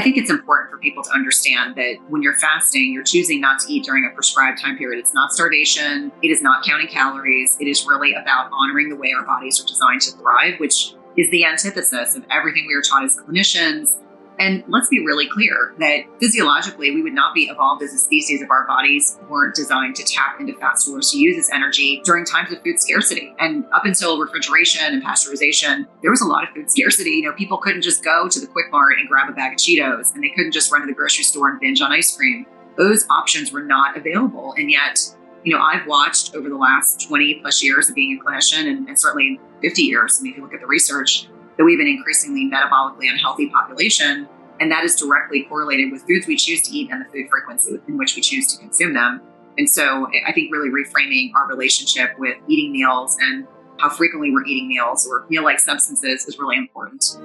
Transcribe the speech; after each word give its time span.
I 0.00 0.02
think 0.02 0.16
it's 0.16 0.30
important 0.30 0.70
for 0.70 0.78
people 0.78 1.02
to 1.02 1.10
understand 1.12 1.76
that 1.76 1.96
when 2.08 2.22
you're 2.22 2.32
fasting, 2.32 2.90
you're 2.90 3.04
choosing 3.04 3.38
not 3.38 3.60
to 3.60 3.70
eat 3.70 3.84
during 3.84 4.06
a 4.06 4.14
prescribed 4.14 4.58
time 4.58 4.78
period. 4.78 4.98
It's 4.98 5.12
not 5.12 5.30
starvation, 5.30 6.10
it 6.22 6.28
is 6.28 6.40
not 6.40 6.64
counting 6.64 6.86
calories. 6.86 7.58
It 7.60 7.66
is 7.66 7.86
really 7.86 8.14
about 8.14 8.50
honoring 8.50 8.88
the 8.88 8.96
way 8.96 9.12
our 9.12 9.26
bodies 9.26 9.62
are 9.62 9.66
designed 9.66 10.00
to 10.00 10.12
thrive, 10.12 10.58
which 10.58 10.94
is 11.18 11.30
the 11.30 11.44
antithesis 11.44 12.16
of 12.16 12.24
everything 12.30 12.64
we 12.66 12.72
are 12.72 12.80
taught 12.80 13.04
as 13.04 13.18
clinicians 13.18 13.98
and 14.40 14.64
let's 14.68 14.88
be 14.88 15.04
really 15.04 15.28
clear 15.28 15.74
that 15.78 16.04
physiologically, 16.18 16.90
we 16.92 17.02
would 17.02 17.12
not 17.12 17.34
be 17.34 17.42
evolved 17.42 17.82
as 17.82 17.92
a 17.92 17.98
species 17.98 18.40
if 18.40 18.50
our 18.50 18.66
bodies 18.66 19.18
weren't 19.28 19.54
designed 19.54 19.96
to 19.96 20.02
tap 20.02 20.40
into 20.40 20.54
fat 20.54 20.78
stores 20.78 21.10
to 21.10 21.18
use 21.18 21.36
as 21.36 21.50
energy 21.54 22.00
during 22.04 22.24
times 22.24 22.50
of 22.50 22.62
food 22.62 22.80
scarcity. 22.80 23.34
And 23.38 23.66
up 23.74 23.84
until 23.84 24.18
refrigeration 24.18 24.94
and 24.94 25.04
pasteurization, 25.04 25.86
there 26.00 26.10
was 26.10 26.22
a 26.22 26.24
lot 26.24 26.44
of 26.44 26.54
food 26.54 26.70
scarcity. 26.70 27.10
You 27.10 27.24
know, 27.24 27.32
people 27.32 27.58
couldn't 27.58 27.82
just 27.82 28.02
go 28.02 28.30
to 28.30 28.40
the 28.40 28.46
Quick 28.46 28.72
Mart 28.72 28.98
and 28.98 29.06
grab 29.06 29.28
a 29.28 29.32
bag 29.32 29.52
of 29.52 29.58
Cheetos, 29.58 30.14
and 30.14 30.24
they 30.24 30.30
couldn't 30.30 30.52
just 30.52 30.72
run 30.72 30.80
to 30.80 30.86
the 30.86 30.94
grocery 30.94 31.24
store 31.24 31.50
and 31.50 31.60
binge 31.60 31.82
on 31.82 31.92
ice 31.92 32.16
cream. 32.16 32.46
Those 32.78 33.04
options 33.10 33.52
were 33.52 33.62
not 33.62 33.94
available. 33.94 34.54
And 34.56 34.70
yet, 34.70 35.00
you 35.44 35.54
know, 35.54 35.62
I've 35.62 35.86
watched 35.86 36.34
over 36.34 36.48
the 36.48 36.56
last 36.56 37.06
20 37.06 37.40
plus 37.42 37.62
years 37.62 37.90
of 37.90 37.94
being 37.94 38.18
a 38.18 38.24
clinician 38.24 38.70
and, 38.70 38.88
and 38.88 38.98
certainly 38.98 39.38
50 39.60 39.82
years. 39.82 40.16
I 40.18 40.22
mean, 40.22 40.32
if 40.32 40.38
you 40.38 40.44
look 40.44 40.54
at 40.54 40.60
the 40.60 40.66
research, 40.66 41.28
that 41.60 41.64
we 41.64 41.72
have 41.72 41.80
an 41.80 41.88
increasingly 41.88 42.50
metabolically 42.50 43.10
unhealthy 43.10 43.50
population. 43.50 44.26
And 44.60 44.70
that 44.70 44.84
is 44.84 44.94
directly 44.94 45.44
correlated 45.44 45.90
with 45.90 46.02
foods 46.02 46.26
we 46.26 46.36
choose 46.36 46.60
to 46.68 46.76
eat 46.76 46.90
and 46.90 47.02
the 47.02 47.08
food 47.08 47.30
frequency 47.30 47.80
in 47.88 47.96
which 47.96 48.14
we 48.14 48.20
choose 48.20 48.46
to 48.54 48.58
consume 48.60 48.92
them. 48.92 49.22
And 49.56 49.66
so 49.66 50.06
I 50.26 50.32
think 50.32 50.52
really 50.52 50.68
reframing 50.68 51.30
our 51.34 51.48
relationship 51.48 52.10
with 52.18 52.36
eating 52.46 52.70
meals 52.70 53.16
and 53.22 53.46
how 53.78 53.88
frequently 53.88 54.30
we're 54.30 54.44
eating 54.44 54.68
meals 54.68 55.08
or 55.10 55.24
meal 55.30 55.44
like 55.44 55.60
substances 55.60 56.26
is 56.26 56.38
really 56.38 56.58
important. 56.58 57.16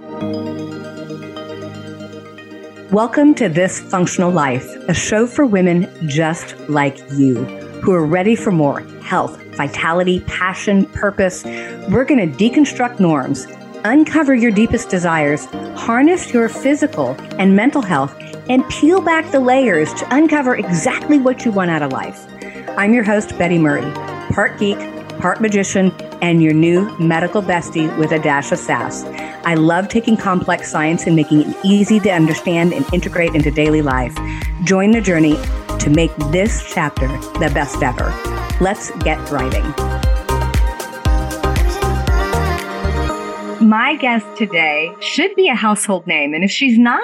Welcome 2.93 3.33
to 3.35 3.49
This 3.49 3.81
Functional 3.81 4.31
Life, 4.31 4.73
a 4.87 4.93
show 4.93 5.27
for 5.27 5.45
women 5.45 5.89
just 6.07 6.57
like 6.69 6.97
you 7.15 7.43
who 7.83 7.91
are 7.91 8.05
ready 8.05 8.37
for 8.37 8.53
more 8.53 8.79
health, 9.01 9.43
vitality, 9.57 10.21
passion, 10.21 10.85
purpose. 10.85 11.43
We're 11.43 12.05
going 12.05 12.31
to 12.31 12.37
deconstruct 12.37 13.01
norms 13.01 13.45
uncover 13.85 14.33
your 14.33 14.51
deepest 14.51 14.89
desires, 14.89 15.45
harness 15.75 16.33
your 16.33 16.49
physical 16.49 17.15
and 17.37 17.55
mental 17.55 17.83
health, 17.83 18.15
and 18.49 18.67
peel 18.69 18.99
back 18.99 19.31
the 19.31 19.39
layers 19.39 19.93
to 19.93 20.15
uncover 20.15 20.55
exactly 20.55 21.19
what 21.19 21.45
you 21.45 21.51
want 21.51 21.69
out 21.69 21.83
of 21.83 21.91
life. 21.91 22.25
I'm 22.77 22.93
your 22.93 23.03
host, 23.03 23.37
Betty 23.37 23.59
Murray, 23.59 23.89
part 24.33 24.57
geek, 24.59 24.79
part 25.19 25.39
magician, 25.39 25.91
and 26.21 26.41
your 26.41 26.53
new 26.53 26.97
medical 26.97 27.43
bestie 27.43 27.95
with 27.99 28.11
a 28.11 28.19
dash 28.19 28.51
of 28.51 28.57
sass. 28.57 29.03
I 29.45 29.53
love 29.53 29.87
taking 29.87 30.17
complex 30.17 30.71
science 30.71 31.05
and 31.05 31.15
making 31.15 31.41
it 31.41 31.55
easy 31.63 31.99
to 31.99 32.09
understand 32.09 32.73
and 32.73 32.91
integrate 32.91 33.35
into 33.35 33.51
daily 33.51 33.83
life. 33.83 34.17
Join 34.63 34.91
the 34.91 35.01
journey 35.01 35.35
to 35.77 35.91
make 35.91 36.15
this 36.31 36.73
chapter 36.73 37.07
the 37.39 37.51
best 37.53 37.83
ever. 37.83 38.11
Let's 38.59 38.89
get 39.03 39.27
thriving. 39.27 40.04
My 43.61 43.95
guest 43.95 44.25
today 44.37 44.93
should 44.99 45.33
be 45.35 45.47
a 45.47 45.55
household 45.55 46.05
name. 46.07 46.33
And 46.33 46.43
if 46.43 46.51
she's 46.51 46.77
not, 46.77 47.01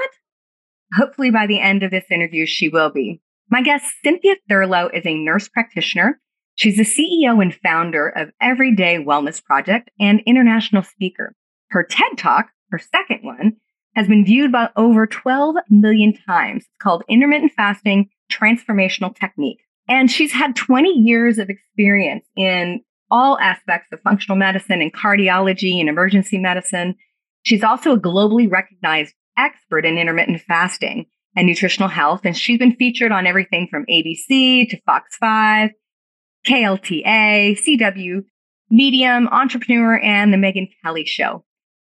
hopefully 0.94 1.32
by 1.32 1.48
the 1.48 1.60
end 1.60 1.82
of 1.82 1.92
this 1.92 2.06
interview, 2.12 2.46
she 2.46 2.68
will 2.68 2.92
be. 2.92 3.22
My 3.50 3.62
guest, 3.62 3.86
Cynthia 4.04 4.36
Thurlow, 4.50 4.90
is 4.94 5.06
a 5.06 5.14
nurse 5.14 5.48
practitioner. 5.48 6.20
She's 6.56 6.78
the 6.78 6.84
CEO 6.84 7.42
and 7.42 7.56
founder 7.56 8.10
of 8.10 8.32
Everyday 8.42 8.98
Wellness 8.98 9.44
Project 9.44 9.90
and 10.00 10.22
international 10.26 10.84
speaker. 10.84 11.34
Her 11.70 11.84
TED 11.84 12.18
Talk, 12.18 12.50
her 12.70 12.80
second 12.80 13.24
one, 13.24 13.54
has 13.96 14.08
been 14.08 14.26
viewed 14.26 14.52
by 14.52 14.70
over 14.76 15.08
12 15.08 15.56
million 15.70 16.14
times. 16.28 16.64
It's 16.64 16.82
called 16.82 17.04
Intermittent 17.10 17.54
Fasting 17.56 18.10
Transformational 18.32 19.16
Technique. 19.16 19.62
And 19.88 20.12
she's 20.12 20.34
had 20.34 20.56
20 20.56 20.90
years 20.90 21.38
of 21.38 21.50
experience 21.50 22.26
in 22.36 22.82
all 23.12 23.38
aspects 23.40 23.90
of 23.92 24.02
functional 24.02 24.38
medicine 24.38 24.82
and 24.82 24.94
cardiology 24.94 25.80
and 25.80 25.90
emergency 25.90 26.38
medicine. 26.38 26.96
She's 27.44 27.64
also 27.64 27.94
a 27.94 28.00
globally 28.00 28.50
recognized 28.50 29.14
expert 29.38 29.86
in 29.86 29.98
intermittent 29.98 30.42
fasting 30.42 31.06
and 31.36 31.48
nutritional 31.48 31.90
health. 31.90 32.22
And 32.24 32.36
she's 32.36 32.60
been 32.60 32.76
featured 32.76 33.12
on 33.12 33.28
everything 33.28 33.68
from 33.70 33.86
ABC 33.86 34.70
to 34.70 34.82
Fox 34.86 35.16
5, 35.18 35.72
KLTA, 36.48 37.58
CW, 37.60 38.24
Medium, 38.70 39.28
Entrepreneur, 39.28 40.00
and 40.00 40.34
The 40.34 40.38
Megyn 40.38 40.70
Kelly 40.84 41.06
Show. 41.06 41.44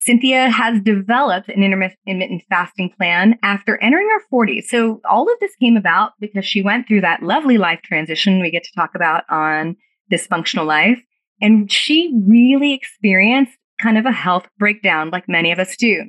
Cynthia 0.00 0.48
has 0.50 0.81
developed 0.83 1.48
an 1.48 1.65
intermittent 1.65 2.43
fasting 2.48 2.93
plan 2.97 3.38
after 3.43 3.77
entering 3.83 4.09
her 4.09 4.25
40s. 4.33 4.66
So 4.66 5.00
all 5.09 5.22
of 5.25 5.41
this 5.41 5.56
came 5.56 5.77
about 5.77 6.12
because 6.21 6.44
she 6.44 6.62
went 6.62 6.87
through 6.87 7.00
that 7.00 7.22
lovely 7.22 7.59
life 7.59 7.81
transition 7.83 8.41
we 8.41 8.53
get 8.53 8.62
to 8.65 8.75
talk 8.75 8.94
about 8.94 9.25
on 9.28 9.77
this 10.10 10.26
functional 10.26 10.66
life. 10.66 11.00
And 11.40 11.70
she 11.70 12.12
really 12.26 12.72
experienced 12.72 13.56
kind 13.80 13.98
of 13.98 14.06
a 14.06 14.12
health 14.12 14.48
breakdown 14.58 15.10
like 15.10 15.28
many 15.28 15.52
of 15.52 15.58
us 15.58 15.76
do. 15.76 16.04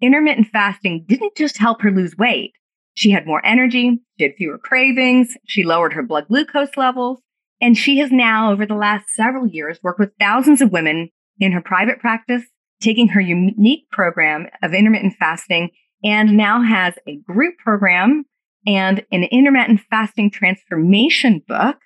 Intermittent 0.00 0.48
fasting 0.48 1.04
didn't 1.06 1.36
just 1.36 1.58
help 1.58 1.82
her 1.82 1.90
lose 1.90 2.16
weight. 2.16 2.52
She 2.94 3.10
had 3.10 3.26
more 3.26 3.44
energy, 3.44 4.00
she 4.18 4.24
had 4.24 4.34
fewer 4.36 4.58
cravings, 4.58 5.36
she 5.46 5.62
lowered 5.62 5.94
her 5.94 6.02
blood 6.02 6.28
glucose 6.28 6.76
levels, 6.76 7.20
and 7.60 7.78
she 7.78 7.98
has 7.98 8.10
now, 8.10 8.52
over 8.52 8.66
the 8.66 8.74
last 8.74 9.08
several 9.10 9.46
years, 9.46 9.78
worked 9.82 10.00
with 10.00 10.10
thousands 10.18 10.60
of 10.60 10.72
women 10.72 11.10
in 11.38 11.52
her 11.52 11.62
private 11.62 12.00
practice, 12.00 12.42
taking 12.80 13.08
her 13.08 13.20
unique 13.20 13.88
program 13.90 14.48
of 14.62 14.74
intermittent 14.74 15.14
fasting, 15.18 15.70
and 16.04 16.36
now 16.36 16.60
has 16.60 16.94
a 17.06 17.16
group 17.16 17.56
program 17.58 18.24
and 18.66 19.04
an 19.12 19.24
intermittent 19.24 19.80
fasting 19.88 20.30
transformation 20.30 21.42
book 21.46 21.76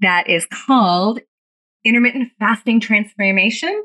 that 0.00 0.28
is 0.28 0.46
called 0.66 1.20
intermittent 1.84 2.30
fasting 2.38 2.80
transformation, 2.80 3.84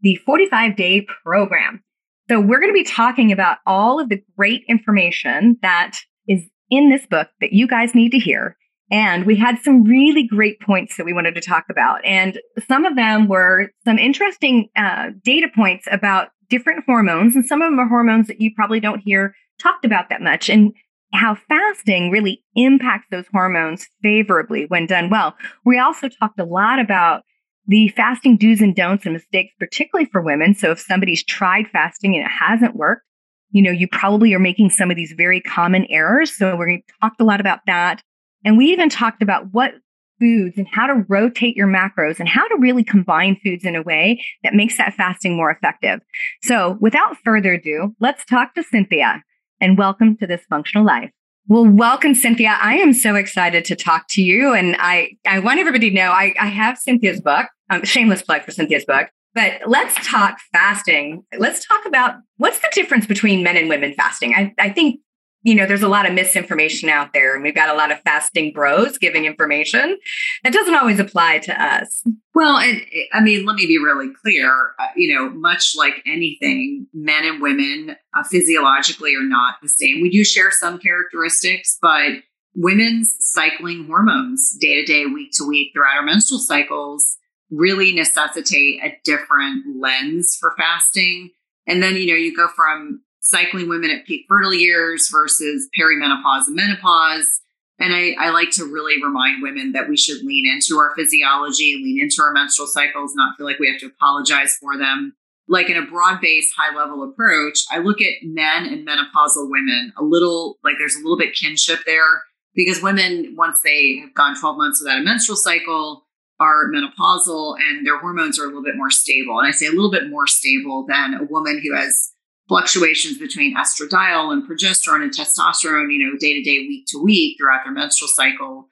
the 0.00 0.16
45 0.16 0.76
day 0.76 1.06
program. 1.24 1.82
So, 2.28 2.40
we're 2.40 2.60
going 2.60 2.72
to 2.72 2.74
be 2.74 2.84
talking 2.84 3.32
about 3.32 3.58
all 3.66 4.00
of 4.00 4.08
the 4.08 4.22
great 4.36 4.62
information 4.68 5.58
that 5.62 5.98
is 6.28 6.42
in 6.70 6.88
this 6.88 7.06
book 7.06 7.28
that 7.40 7.52
you 7.52 7.66
guys 7.66 7.94
need 7.94 8.10
to 8.12 8.18
hear. 8.18 8.56
And 8.90 9.24
we 9.24 9.36
had 9.36 9.58
some 9.62 9.84
really 9.84 10.26
great 10.26 10.60
points 10.60 10.96
that 10.96 11.06
we 11.06 11.14
wanted 11.14 11.34
to 11.34 11.40
talk 11.40 11.64
about. 11.70 12.04
And 12.04 12.38
some 12.68 12.84
of 12.84 12.94
them 12.94 13.26
were 13.26 13.70
some 13.86 13.98
interesting 13.98 14.68
uh, 14.76 15.10
data 15.24 15.48
points 15.54 15.86
about 15.90 16.28
different 16.50 16.84
hormones. 16.84 17.34
And 17.34 17.44
some 17.44 17.62
of 17.62 17.70
them 17.70 17.80
are 17.80 17.88
hormones 17.88 18.26
that 18.26 18.40
you 18.40 18.50
probably 18.54 18.80
don't 18.80 19.00
hear 19.00 19.34
talked 19.58 19.86
about 19.86 20.10
that 20.10 20.20
much. 20.20 20.50
And 20.50 20.72
how 21.12 21.36
fasting 21.48 22.10
really 22.10 22.42
impacts 22.54 23.06
those 23.10 23.26
hormones 23.32 23.86
favorably 24.02 24.66
when 24.66 24.86
done 24.86 25.10
well. 25.10 25.34
We 25.64 25.78
also 25.78 26.08
talked 26.08 26.40
a 26.40 26.44
lot 26.44 26.78
about 26.78 27.22
the 27.66 27.88
fasting 27.88 28.36
do's 28.36 28.60
and 28.60 28.74
don'ts 28.74 29.04
and 29.04 29.12
mistakes, 29.12 29.54
particularly 29.58 30.08
for 30.10 30.20
women. 30.20 30.54
So 30.54 30.72
if 30.72 30.80
somebody's 30.80 31.22
tried 31.22 31.68
fasting 31.68 32.14
and 32.16 32.24
it 32.24 32.30
hasn't 32.30 32.76
worked, 32.76 33.04
you 33.50 33.62
know, 33.62 33.70
you 33.70 33.86
probably 33.86 34.32
are 34.34 34.38
making 34.38 34.70
some 34.70 34.90
of 34.90 34.96
these 34.96 35.14
very 35.16 35.40
common 35.40 35.86
errors. 35.90 36.36
So 36.36 36.56
we 36.56 36.82
talked 37.00 37.20
a 37.20 37.24
lot 37.24 37.40
about 37.40 37.60
that. 37.66 38.02
And 38.44 38.56
we 38.56 38.66
even 38.66 38.88
talked 38.88 39.22
about 39.22 39.52
what 39.52 39.74
foods 40.18 40.56
and 40.56 40.66
how 40.70 40.86
to 40.86 41.04
rotate 41.08 41.56
your 41.56 41.66
macros 41.66 42.18
and 42.18 42.28
how 42.28 42.46
to 42.48 42.56
really 42.58 42.84
combine 42.84 43.36
foods 43.44 43.64
in 43.64 43.76
a 43.76 43.82
way 43.82 44.24
that 44.42 44.54
makes 44.54 44.78
that 44.78 44.94
fasting 44.94 45.36
more 45.36 45.50
effective. 45.50 46.00
So 46.42 46.78
without 46.80 47.16
further 47.24 47.52
ado, 47.54 47.94
let's 48.00 48.24
talk 48.24 48.54
to 48.54 48.62
Cynthia 48.62 49.22
and 49.62 49.78
welcome 49.78 50.16
to 50.16 50.26
this 50.26 50.42
functional 50.50 50.84
life. 50.84 51.10
Well, 51.46 51.64
welcome, 51.64 52.14
Cynthia. 52.14 52.58
I 52.60 52.76
am 52.76 52.92
so 52.92 53.14
excited 53.14 53.64
to 53.66 53.76
talk 53.76 54.06
to 54.10 54.22
you. 54.22 54.52
And 54.52 54.76
I, 54.78 55.12
I 55.26 55.38
want 55.38 55.60
everybody 55.60 55.88
to 55.90 55.96
know 55.96 56.10
I, 56.10 56.34
I 56.38 56.46
have 56.46 56.78
Cynthia's 56.78 57.20
book, 57.20 57.46
um, 57.70 57.84
shameless 57.84 58.22
plug 58.22 58.42
for 58.42 58.50
Cynthia's 58.50 58.84
book. 58.84 59.08
But 59.34 59.60
let's 59.66 59.94
talk 60.06 60.38
fasting. 60.52 61.24
Let's 61.38 61.64
talk 61.64 61.86
about 61.86 62.16
what's 62.36 62.58
the 62.58 62.68
difference 62.72 63.06
between 63.06 63.42
men 63.42 63.56
and 63.56 63.68
women 63.68 63.94
fasting. 63.94 64.34
I, 64.34 64.52
I 64.58 64.68
think 64.68 65.00
you 65.42 65.54
know, 65.54 65.66
there's 65.66 65.82
a 65.82 65.88
lot 65.88 66.06
of 66.06 66.14
misinformation 66.14 66.88
out 66.88 67.12
there, 67.12 67.34
and 67.34 67.42
we've 67.42 67.54
got 67.54 67.68
a 67.68 67.74
lot 67.74 67.90
of 67.90 68.00
fasting 68.00 68.52
bros 68.52 68.98
giving 68.98 69.24
information 69.24 69.98
that 70.44 70.52
doesn't 70.52 70.74
always 70.74 71.00
apply 71.00 71.38
to 71.40 71.62
us. 71.62 72.02
Well, 72.34 72.58
and 72.58 72.82
I 73.12 73.20
mean, 73.20 73.44
let 73.44 73.56
me 73.56 73.66
be 73.66 73.78
really 73.78 74.08
clear. 74.22 74.74
Uh, 74.78 74.86
you 74.96 75.14
know, 75.14 75.30
much 75.30 75.74
like 75.76 76.02
anything, 76.06 76.86
men 76.94 77.24
and 77.24 77.42
women 77.42 77.96
uh, 78.16 78.22
physiologically 78.24 79.14
are 79.14 79.26
not 79.26 79.56
the 79.60 79.68
same. 79.68 80.00
We 80.00 80.10
do 80.10 80.24
share 80.24 80.50
some 80.50 80.78
characteristics, 80.78 81.76
but 81.82 82.12
women's 82.54 83.16
cycling 83.18 83.86
hormones 83.86 84.56
day 84.60 84.76
to 84.76 84.84
day, 84.84 85.06
week 85.06 85.30
to 85.34 85.48
week 85.48 85.72
throughout 85.74 85.96
our 85.96 86.02
menstrual 86.02 86.40
cycles 86.40 87.18
really 87.52 87.92
necessitate 87.92 88.82
a 88.82 88.98
different 89.04 89.78
lens 89.78 90.36
for 90.40 90.54
fasting. 90.56 91.30
And 91.66 91.82
then, 91.82 91.96
you 91.96 92.06
know, 92.06 92.14
you 92.14 92.34
go 92.34 92.48
from 92.48 93.02
cycling 93.22 93.68
women 93.68 93.90
at 93.90 94.04
peak 94.04 94.26
fertile 94.28 94.52
years 94.52 95.08
versus 95.10 95.68
perimenopause 95.78 96.48
and 96.48 96.56
menopause. 96.56 97.40
And 97.78 97.94
I, 97.94 98.14
I, 98.18 98.30
like 98.30 98.50
to 98.52 98.64
really 98.64 99.02
remind 99.02 99.42
women 99.42 99.72
that 99.72 99.88
we 99.88 99.96
should 99.96 100.22
lean 100.22 100.46
into 100.46 100.78
our 100.78 100.92
physiology, 100.94 101.80
lean 101.82 102.02
into 102.02 102.20
our 102.20 102.32
menstrual 102.32 102.66
cycles, 102.66 103.12
not 103.14 103.36
feel 103.36 103.46
like 103.46 103.58
we 103.58 103.70
have 103.70 103.80
to 103.80 103.86
apologize 103.86 104.56
for 104.60 104.76
them. 104.76 105.14
like 105.48 105.70
in 105.70 105.76
a 105.76 105.86
broad 105.86 106.20
based, 106.20 106.52
high 106.56 106.76
level 106.76 107.02
approach, 107.02 107.64
I 107.70 107.78
look 107.78 108.00
at 108.00 108.22
men 108.22 108.66
and 108.66 108.86
menopausal 108.86 109.50
women 109.50 109.92
a 109.96 110.02
little 110.04 110.58
like 110.62 110.74
there's 110.78 110.96
a 110.96 110.98
little 110.98 111.18
bit 111.18 111.34
kinship 111.34 111.80
there 111.86 112.22
because 112.54 112.82
women, 112.82 113.34
once 113.36 113.60
they 113.62 113.98
have 114.00 114.14
gone 114.14 114.38
12 114.38 114.56
months 114.56 114.80
without 114.80 115.00
a 115.00 115.04
menstrual 115.04 115.36
cycle, 115.36 116.04
are 116.38 116.70
menopausal 116.70 117.56
and 117.58 117.86
their 117.86 117.98
hormones 117.98 118.38
are 118.38 118.44
a 118.44 118.46
little 118.46 118.62
bit 118.62 118.76
more 118.76 118.90
stable. 118.90 119.38
And 119.38 119.46
I 119.46 119.52
say 119.52 119.66
a 119.66 119.70
little 119.70 119.90
bit 119.90 120.10
more 120.10 120.26
stable 120.26 120.84
than 120.86 121.14
a 121.14 121.24
woman 121.24 121.60
who 121.62 121.74
has 121.74 122.11
fluctuations 122.52 123.16
between 123.16 123.56
estradiol 123.56 124.30
and 124.30 124.46
progesterone 124.46 125.02
and 125.02 125.10
testosterone, 125.10 125.90
you 125.90 125.98
know, 125.98 126.18
day 126.18 126.34
to 126.34 126.42
day, 126.42 126.58
week 126.68 126.84
to 126.86 127.02
week 127.02 127.38
throughout 127.38 127.60
their 127.64 127.72
menstrual 127.72 128.08
cycle. 128.08 128.68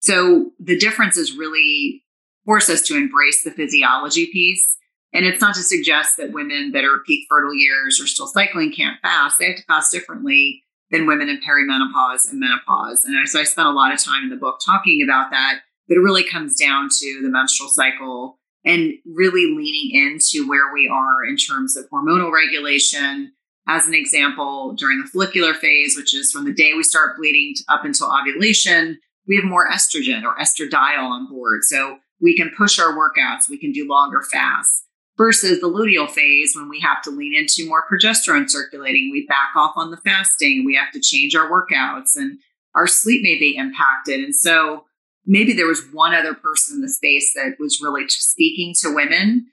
So 0.00 0.50
the 0.60 0.76
differences 0.76 1.34
really 1.34 2.04
force 2.44 2.68
us 2.68 2.82
to 2.82 2.94
embrace 2.94 3.42
the 3.42 3.50
physiology 3.50 4.26
piece. 4.26 4.76
And 5.14 5.24
it's 5.24 5.40
not 5.40 5.54
to 5.54 5.62
suggest 5.62 6.18
that 6.18 6.32
women 6.32 6.72
that 6.72 6.84
are 6.84 6.98
peak 7.06 7.26
fertile 7.30 7.54
years 7.54 7.98
or 7.98 8.06
still 8.06 8.26
cycling 8.26 8.70
can't 8.70 9.00
fast. 9.00 9.38
They 9.38 9.46
have 9.46 9.56
to 9.56 9.64
fast 9.64 9.92
differently 9.92 10.62
than 10.90 11.06
women 11.06 11.30
in 11.30 11.40
perimenopause 11.40 12.30
and 12.30 12.38
menopause. 12.38 13.02
And 13.04 13.16
so 13.30 13.40
I 13.40 13.44
spent 13.44 13.68
a 13.68 13.72
lot 13.72 13.94
of 13.94 14.04
time 14.04 14.24
in 14.24 14.28
the 14.28 14.36
book 14.36 14.58
talking 14.62 15.02
about 15.02 15.30
that. 15.30 15.60
But 15.88 15.96
it 15.96 16.00
really 16.00 16.24
comes 16.28 16.54
down 16.54 16.90
to 16.98 17.20
the 17.22 17.30
menstrual 17.30 17.70
cycle 17.70 18.38
and 18.64 18.94
really 19.04 19.54
leaning 19.56 19.90
into 19.94 20.48
where 20.48 20.72
we 20.72 20.88
are 20.88 21.24
in 21.24 21.36
terms 21.36 21.76
of 21.76 21.88
hormonal 21.90 22.32
regulation. 22.32 23.32
As 23.68 23.86
an 23.86 23.94
example, 23.94 24.74
during 24.74 25.00
the 25.00 25.08
follicular 25.08 25.54
phase, 25.54 25.96
which 25.96 26.14
is 26.14 26.32
from 26.32 26.44
the 26.44 26.52
day 26.52 26.74
we 26.74 26.82
start 26.82 27.16
bleeding 27.16 27.54
up 27.68 27.84
until 27.84 28.12
ovulation, 28.12 28.98
we 29.26 29.36
have 29.36 29.44
more 29.44 29.68
estrogen 29.70 30.24
or 30.24 30.36
estradiol 30.36 31.04
on 31.04 31.28
board. 31.28 31.62
So 31.62 31.98
we 32.20 32.36
can 32.36 32.52
push 32.56 32.78
our 32.78 32.92
workouts, 32.92 33.48
we 33.48 33.58
can 33.58 33.72
do 33.72 33.88
longer 33.88 34.22
fasts 34.22 34.84
versus 35.18 35.60
the 35.60 35.68
luteal 35.68 36.08
phase 36.08 36.54
when 36.56 36.68
we 36.68 36.80
have 36.80 37.02
to 37.02 37.10
lean 37.10 37.34
into 37.34 37.68
more 37.68 37.84
progesterone 37.90 38.48
circulating. 38.48 39.10
We 39.12 39.26
back 39.26 39.50
off 39.56 39.74
on 39.76 39.90
the 39.90 39.96
fasting, 39.98 40.64
we 40.64 40.74
have 40.74 40.92
to 40.92 41.00
change 41.00 41.34
our 41.34 41.50
workouts, 41.50 42.16
and 42.16 42.38
our 42.74 42.86
sleep 42.86 43.22
may 43.22 43.38
be 43.38 43.56
impacted. 43.56 44.20
And 44.20 44.34
so 44.34 44.84
maybe 45.26 45.52
there 45.52 45.66
was 45.66 45.82
one 45.92 46.14
other 46.14 46.34
person 46.34 46.76
in 46.76 46.82
the 46.82 46.88
space 46.88 47.32
that 47.34 47.56
was 47.58 47.80
really 47.82 48.08
speaking 48.08 48.74
to 48.80 48.94
women 48.94 49.46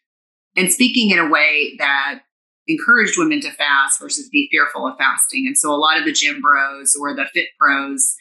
and 0.55 0.71
speaking 0.71 1.11
in 1.11 1.19
a 1.19 1.29
way 1.29 1.75
that 1.77 2.21
encouraged 2.67 3.17
women 3.17 3.41
to 3.41 3.51
fast 3.51 3.99
versus 3.99 4.29
be 4.29 4.47
fearful 4.51 4.87
of 4.87 4.97
fasting. 4.97 5.45
And 5.47 5.57
so 5.57 5.73
a 5.73 5.77
lot 5.77 5.97
of 5.97 6.05
the 6.05 6.11
gym 6.11 6.41
bros 6.41 6.95
or 6.99 7.15
the 7.15 7.25
fit 7.33 7.47
pros 7.59 8.15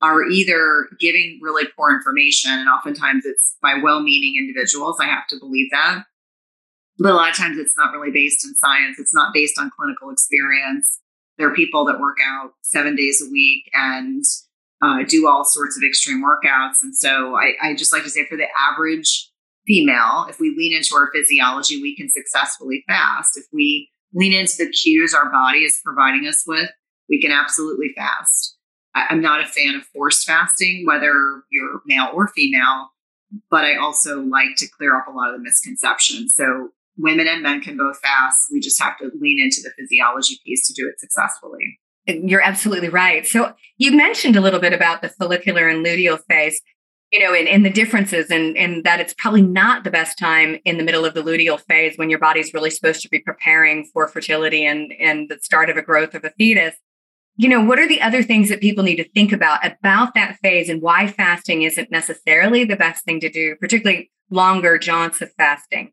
are 0.00 0.24
either 0.24 0.88
giving 1.00 1.40
really 1.42 1.64
poor 1.76 1.90
information, 1.94 2.50
and 2.50 2.68
oftentimes 2.68 3.24
it's 3.24 3.56
by 3.62 3.80
well 3.82 4.00
meaning 4.00 4.36
individuals. 4.36 4.98
I 5.00 5.06
have 5.06 5.26
to 5.28 5.38
believe 5.38 5.70
that. 5.70 6.04
But 6.98 7.12
a 7.12 7.14
lot 7.14 7.30
of 7.30 7.36
times 7.36 7.58
it's 7.58 7.76
not 7.76 7.92
really 7.92 8.10
based 8.12 8.44
in 8.44 8.54
science, 8.54 8.98
it's 8.98 9.14
not 9.14 9.32
based 9.32 9.58
on 9.58 9.70
clinical 9.76 10.10
experience. 10.10 11.00
There 11.38 11.48
are 11.48 11.54
people 11.54 11.84
that 11.86 11.98
work 11.98 12.18
out 12.24 12.52
seven 12.62 12.94
days 12.94 13.22
a 13.26 13.30
week 13.30 13.70
and 13.74 14.22
uh, 14.84 15.02
do 15.08 15.26
all 15.26 15.44
sorts 15.44 15.76
of 15.76 15.82
extreme 15.82 16.22
workouts. 16.22 16.82
And 16.82 16.94
so 16.94 17.34
I, 17.36 17.54
I 17.62 17.74
just 17.74 17.92
like 17.92 18.02
to 18.02 18.10
say 18.10 18.26
for 18.26 18.36
the 18.36 18.46
average 18.70 19.30
female, 19.66 20.26
if 20.28 20.38
we 20.38 20.54
lean 20.56 20.76
into 20.76 20.94
our 20.94 21.10
physiology, 21.14 21.80
we 21.80 21.96
can 21.96 22.10
successfully 22.10 22.84
fast. 22.86 23.36
If 23.36 23.46
we 23.52 23.88
lean 24.12 24.34
into 24.34 24.56
the 24.58 24.70
cues 24.70 25.14
our 25.14 25.30
body 25.30 25.60
is 25.60 25.80
providing 25.82 26.26
us 26.26 26.44
with, 26.46 26.68
we 27.08 27.20
can 27.20 27.32
absolutely 27.32 27.92
fast. 27.96 28.58
I, 28.94 29.06
I'm 29.08 29.22
not 29.22 29.40
a 29.40 29.46
fan 29.46 29.74
of 29.74 29.84
forced 29.86 30.26
fasting, 30.26 30.84
whether 30.86 31.12
you're 31.50 31.80
male 31.86 32.10
or 32.12 32.28
female, 32.28 32.90
but 33.50 33.64
I 33.64 33.76
also 33.76 34.20
like 34.20 34.56
to 34.58 34.68
clear 34.76 34.96
up 34.96 35.06
a 35.08 35.12
lot 35.12 35.30
of 35.30 35.36
the 35.36 35.42
misconceptions. 35.42 36.34
So 36.36 36.68
women 36.98 37.26
and 37.26 37.42
men 37.42 37.62
can 37.62 37.78
both 37.78 37.98
fast. 38.00 38.48
We 38.52 38.60
just 38.60 38.82
have 38.82 38.98
to 38.98 39.10
lean 39.18 39.40
into 39.40 39.62
the 39.62 39.72
physiology 39.78 40.38
piece 40.44 40.66
to 40.66 40.74
do 40.74 40.88
it 40.88 41.00
successfully. 41.00 41.78
You're 42.06 42.42
absolutely 42.42 42.90
right. 42.90 43.26
So 43.26 43.54
you 43.78 43.96
mentioned 43.96 44.36
a 44.36 44.40
little 44.40 44.60
bit 44.60 44.72
about 44.72 45.00
the 45.00 45.08
follicular 45.08 45.68
and 45.68 45.84
luteal 45.84 46.20
phase, 46.28 46.60
you 47.10 47.18
know, 47.18 47.32
and, 47.32 47.48
and 47.48 47.64
the 47.64 47.70
differences 47.70 48.30
and, 48.30 48.56
and 48.58 48.84
that 48.84 49.00
it's 49.00 49.14
probably 49.14 49.40
not 49.40 49.84
the 49.84 49.90
best 49.90 50.18
time 50.18 50.58
in 50.64 50.76
the 50.76 50.84
middle 50.84 51.04
of 51.04 51.14
the 51.14 51.22
luteal 51.22 51.60
phase 51.60 51.96
when 51.96 52.10
your 52.10 52.18
body's 52.18 52.52
really 52.52 52.70
supposed 52.70 53.00
to 53.02 53.08
be 53.08 53.20
preparing 53.20 53.88
for 53.92 54.06
fertility 54.06 54.66
and, 54.66 54.92
and 55.00 55.30
the 55.30 55.38
start 55.40 55.70
of 55.70 55.76
a 55.76 55.82
growth 55.82 56.14
of 56.14 56.24
a 56.24 56.30
fetus. 56.30 56.74
You 57.36 57.48
know, 57.48 57.64
what 57.64 57.78
are 57.78 57.88
the 57.88 58.02
other 58.02 58.22
things 58.22 58.48
that 58.50 58.60
people 58.60 58.84
need 58.84 58.96
to 58.96 59.08
think 59.08 59.32
about 59.32 59.66
about 59.66 60.14
that 60.14 60.38
phase 60.40 60.68
and 60.68 60.82
why 60.82 61.08
fasting 61.08 61.62
isn't 61.62 61.90
necessarily 61.90 62.64
the 62.64 62.76
best 62.76 63.04
thing 63.04 63.18
to 63.20 63.30
do, 63.30 63.56
particularly 63.56 64.12
longer 64.30 64.78
jaunts 64.78 65.20
of 65.20 65.32
fasting? 65.32 65.90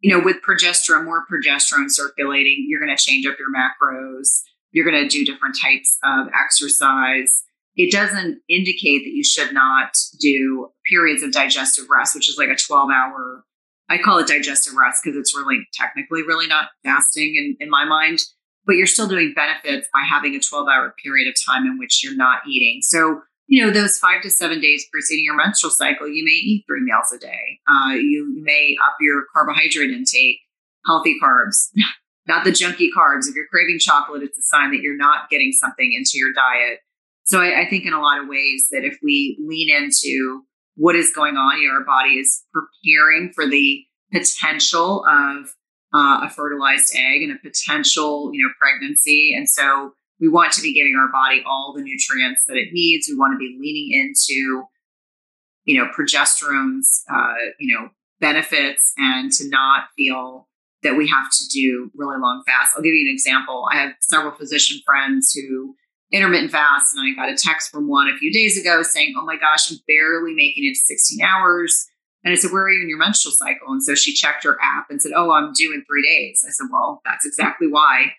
You 0.00 0.10
know, 0.16 0.24
with 0.24 0.38
progesterone, 0.42 1.04
more 1.04 1.24
progesterone 1.30 1.88
circulating, 1.88 2.66
you're 2.68 2.84
going 2.84 2.94
to 2.94 3.02
change 3.02 3.26
up 3.26 3.36
your 3.38 3.48
macros 3.48 4.42
you're 4.74 4.90
going 4.90 5.00
to 5.00 5.08
do 5.08 5.24
different 5.24 5.56
types 5.62 5.96
of 6.04 6.26
exercise. 6.38 7.44
It 7.76 7.92
doesn't 7.92 8.40
indicate 8.48 9.04
that 9.04 9.14
you 9.14 9.24
should 9.24 9.54
not 9.54 9.96
do 10.20 10.68
periods 10.90 11.22
of 11.22 11.32
digestive 11.32 11.86
rest, 11.88 12.14
which 12.14 12.28
is 12.28 12.36
like 12.36 12.48
a 12.48 12.56
12 12.56 12.90
hour, 12.90 13.44
I 13.88 13.98
call 13.98 14.18
it 14.18 14.26
digestive 14.26 14.74
rest 14.74 15.02
because 15.02 15.16
it's 15.16 15.34
really 15.34 15.66
technically 15.72 16.22
really 16.22 16.48
not 16.48 16.68
fasting 16.84 17.36
in, 17.36 17.56
in 17.64 17.70
my 17.70 17.84
mind, 17.84 18.18
but 18.66 18.74
you're 18.74 18.88
still 18.88 19.06
doing 19.06 19.32
benefits 19.34 19.88
by 19.92 20.02
having 20.02 20.34
a 20.34 20.40
12 20.40 20.66
hour 20.68 20.92
period 21.02 21.28
of 21.28 21.34
time 21.46 21.66
in 21.66 21.78
which 21.78 22.02
you're 22.02 22.16
not 22.16 22.40
eating. 22.48 22.80
So, 22.82 23.20
you 23.46 23.64
know, 23.64 23.70
those 23.72 23.98
five 23.98 24.22
to 24.22 24.30
seven 24.30 24.60
days 24.60 24.86
preceding 24.90 25.24
your 25.24 25.36
menstrual 25.36 25.70
cycle, 25.70 26.08
you 26.08 26.24
may 26.24 26.32
eat 26.32 26.64
three 26.66 26.82
meals 26.82 27.12
a 27.14 27.18
day. 27.18 27.60
Uh, 27.68 27.94
you 27.94 28.42
may 28.42 28.76
up 28.84 28.96
your 29.00 29.24
carbohydrate 29.32 29.90
intake, 29.90 30.38
healthy 30.84 31.16
carbs, 31.22 31.68
not 32.26 32.44
the 32.44 32.50
junky 32.50 32.88
carbs. 32.96 33.28
If 33.28 33.34
you're 33.34 33.46
craving 33.46 33.78
chocolate, 33.78 34.22
it's 34.22 34.38
a 34.38 34.42
sign 34.42 34.70
that 34.72 34.80
you're 34.80 34.96
not 34.96 35.28
getting 35.30 35.52
something 35.52 35.92
into 35.92 36.12
your 36.14 36.32
diet. 36.32 36.80
So 37.24 37.40
I, 37.40 37.62
I 37.62 37.68
think 37.68 37.86
in 37.86 37.92
a 37.92 38.00
lot 38.00 38.20
of 38.20 38.28
ways 38.28 38.68
that 38.70 38.84
if 38.84 38.98
we 39.02 39.38
lean 39.46 39.74
into 39.74 40.42
what 40.76 40.96
is 40.96 41.12
going 41.14 41.36
on, 41.36 41.60
you 41.60 41.68
know, 41.68 41.74
our 41.74 41.84
body 41.84 42.14
is 42.14 42.42
preparing 42.52 43.32
for 43.34 43.46
the 43.46 43.84
potential 44.12 45.04
of 45.08 45.48
uh, 45.94 46.26
a 46.26 46.30
fertilized 46.30 46.94
egg 46.94 47.22
and 47.22 47.32
a 47.32 47.38
potential, 47.48 48.30
you 48.32 48.44
know, 48.44 48.52
pregnancy. 48.58 49.32
And 49.36 49.48
so 49.48 49.92
we 50.20 50.28
want 50.28 50.52
to 50.52 50.62
be 50.62 50.74
giving 50.74 50.96
our 50.96 51.10
body 51.10 51.42
all 51.46 51.72
the 51.76 51.82
nutrients 51.82 52.42
that 52.48 52.56
it 52.56 52.72
needs. 52.72 53.06
We 53.08 53.16
want 53.16 53.34
to 53.34 53.38
be 53.38 53.56
leaning 53.60 53.92
into, 53.92 54.64
you 55.64 55.78
know, 55.78 55.90
progesterone's, 55.96 57.04
uh, 57.12 57.34
you 57.58 57.74
know, 57.74 57.90
benefits 58.20 58.92
and 58.96 59.32
to 59.32 59.48
not 59.48 59.84
feel 59.96 60.48
that 60.84 60.96
we 60.96 61.08
have 61.08 61.30
to 61.30 61.48
do 61.52 61.90
really 61.96 62.16
long 62.18 62.42
fasts. 62.46 62.74
I'll 62.76 62.82
give 62.82 62.94
you 62.94 63.08
an 63.08 63.12
example. 63.12 63.66
I 63.72 63.78
have 63.78 63.92
several 64.00 64.32
physician 64.32 64.80
friends 64.86 65.32
who 65.32 65.74
intermittent 66.12 66.52
fast, 66.52 66.94
and 66.94 67.04
I 67.04 67.14
got 67.14 67.32
a 67.32 67.36
text 67.36 67.70
from 67.70 67.88
one 67.88 68.08
a 68.08 68.16
few 68.16 68.32
days 68.32 68.60
ago 68.60 68.82
saying, 68.82 69.14
Oh 69.18 69.24
my 69.24 69.36
gosh, 69.36 69.70
I'm 69.70 69.78
barely 69.88 70.34
making 70.34 70.64
it 70.64 70.74
to 70.74 70.80
16 70.80 71.24
hours. 71.24 71.86
And 72.22 72.32
I 72.32 72.36
said, 72.36 72.52
Where 72.52 72.64
are 72.64 72.70
you 72.70 72.82
in 72.82 72.88
your 72.88 72.98
menstrual 72.98 73.32
cycle? 73.32 73.68
And 73.68 73.82
so 73.82 73.94
she 73.94 74.14
checked 74.14 74.44
her 74.44 74.56
app 74.62 74.86
and 74.90 75.02
said, 75.02 75.12
Oh, 75.16 75.32
I'm 75.32 75.52
due 75.52 75.74
in 75.74 75.84
three 75.84 76.02
days. 76.02 76.44
I 76.46 76.50
said, 76.50 76.68
Well, 76.70 77.00
that's 77.04 77.26
exactly 77.26 77.66
why 77.66 78.12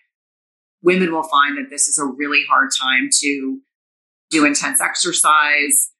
women 0.82 1.12
will 1.12 1.24
find 1.24 1.56
that 1.58 1.70
this 1.70 1.88
is 1.88 1.98
a 1.98 2.04
really 2.04 2.44
hard 2.48 2.70
time 2.78 3.08
to 3.20 3.60
do 4.30 4.44
intense 4.44 4.80
exercise. 4.80 5.90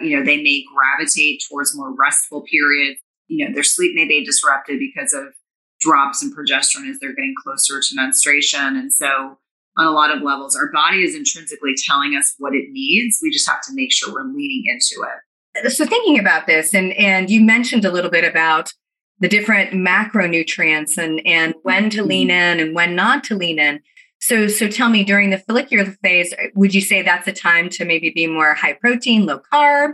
You 0.00 0.16
know, 0.16 0.24
they 0.24 0.42
may 0.42 0.64
gravitate 0.74 1.42
towards 1.48 1.76
more 1.76 1.94
restful 1.94 2.42
periods. 2.42 3.00
You 3.26 3.46
know, 3.46 3.54
their 3.54 3.62
sleep 3.62 3.94
may 3.94 4.06
be 4.06 4.24
disrupted 4.24 4.78
because 4.78 5.12
of 5.12 5.34
drops 5.80 6.22
in 6.22 6.32
progesterone 6.32 6.90
as 6.90 6.98
they're 7.00 7.14
getting 7.14 7.34
closer 7.42 7.80
to 7.80 7.94
menstruation. 7.94 8.76
And 8.76 8.92
so, 8.92 9.38
on 9.76 9.86
a 9.86 9.92
lot 9.92 10.10
of 10.10 10.22
levels, 10.22 10.56
our 10.56 10.72
body 10.72 11.04
is 11.04 11.14
intrinsically 11.14 11.74
telling 11.86 12.16
us 12.16 12.34
what 12.38 12.54
it 12.54 12.70
needs. 12.70 13.18
We 13.22 13.30
just 13.30 13.48
have 13.48 13.60
to 13.62 13.74
make 13.74 13.92
sure 13.92 14.12
we're 14.12 14.24
leaning 14.24 14.64
into 14.66 15.06
it. 15.06 15.72
So, 15.72 15.86
thinking 15.86 16.18
about 16.18 16.46
this, 16.46 16.74
and 16.74 16.92
and 16.94 17.30
you 17.30 17.40
mentioned 17.40 17.84
a 17.84 17.90
little 17.90 18.10
bit 18.10 18.24
about 18.24 18.72
the 19.20 19.28
different 19.28 19.72
macronutrients 19.72 20.96
and 20.96 21.20
and 21.26 21.54
when 21.62 21.90
to 21.90 22.02
lean 22.02 22.28
mm-hmm. 22.28 22.60
in 22.60 22.66
and 22.66 22.74
when 22.74 22.94
not 22.94 23.24
to 23.24 23.36
lean 23.36 23.58
in. 23.58 23.80
So, 24.20 24.48
so 24.48 24.68
tell 24.68 24.88
me, 24.88 25.04
during 25.04 25.30
the 25.30 25.38
follicular 25.38 25.84
phase, 26.02 26.34
would 26.54 26.74
you 26.74 26.80
say 26.80 27.02
that's 27.02 27.28
a 27.28 27.32
time 27.32 27.68
to 27.70 27.84
maybe 27.84 28.10
be 28.10 28.26
more 28.26 28.54
high 28.54 28.72
protein, 28.72 29.26
low 29.26 29.40
carb? 29.52 29.92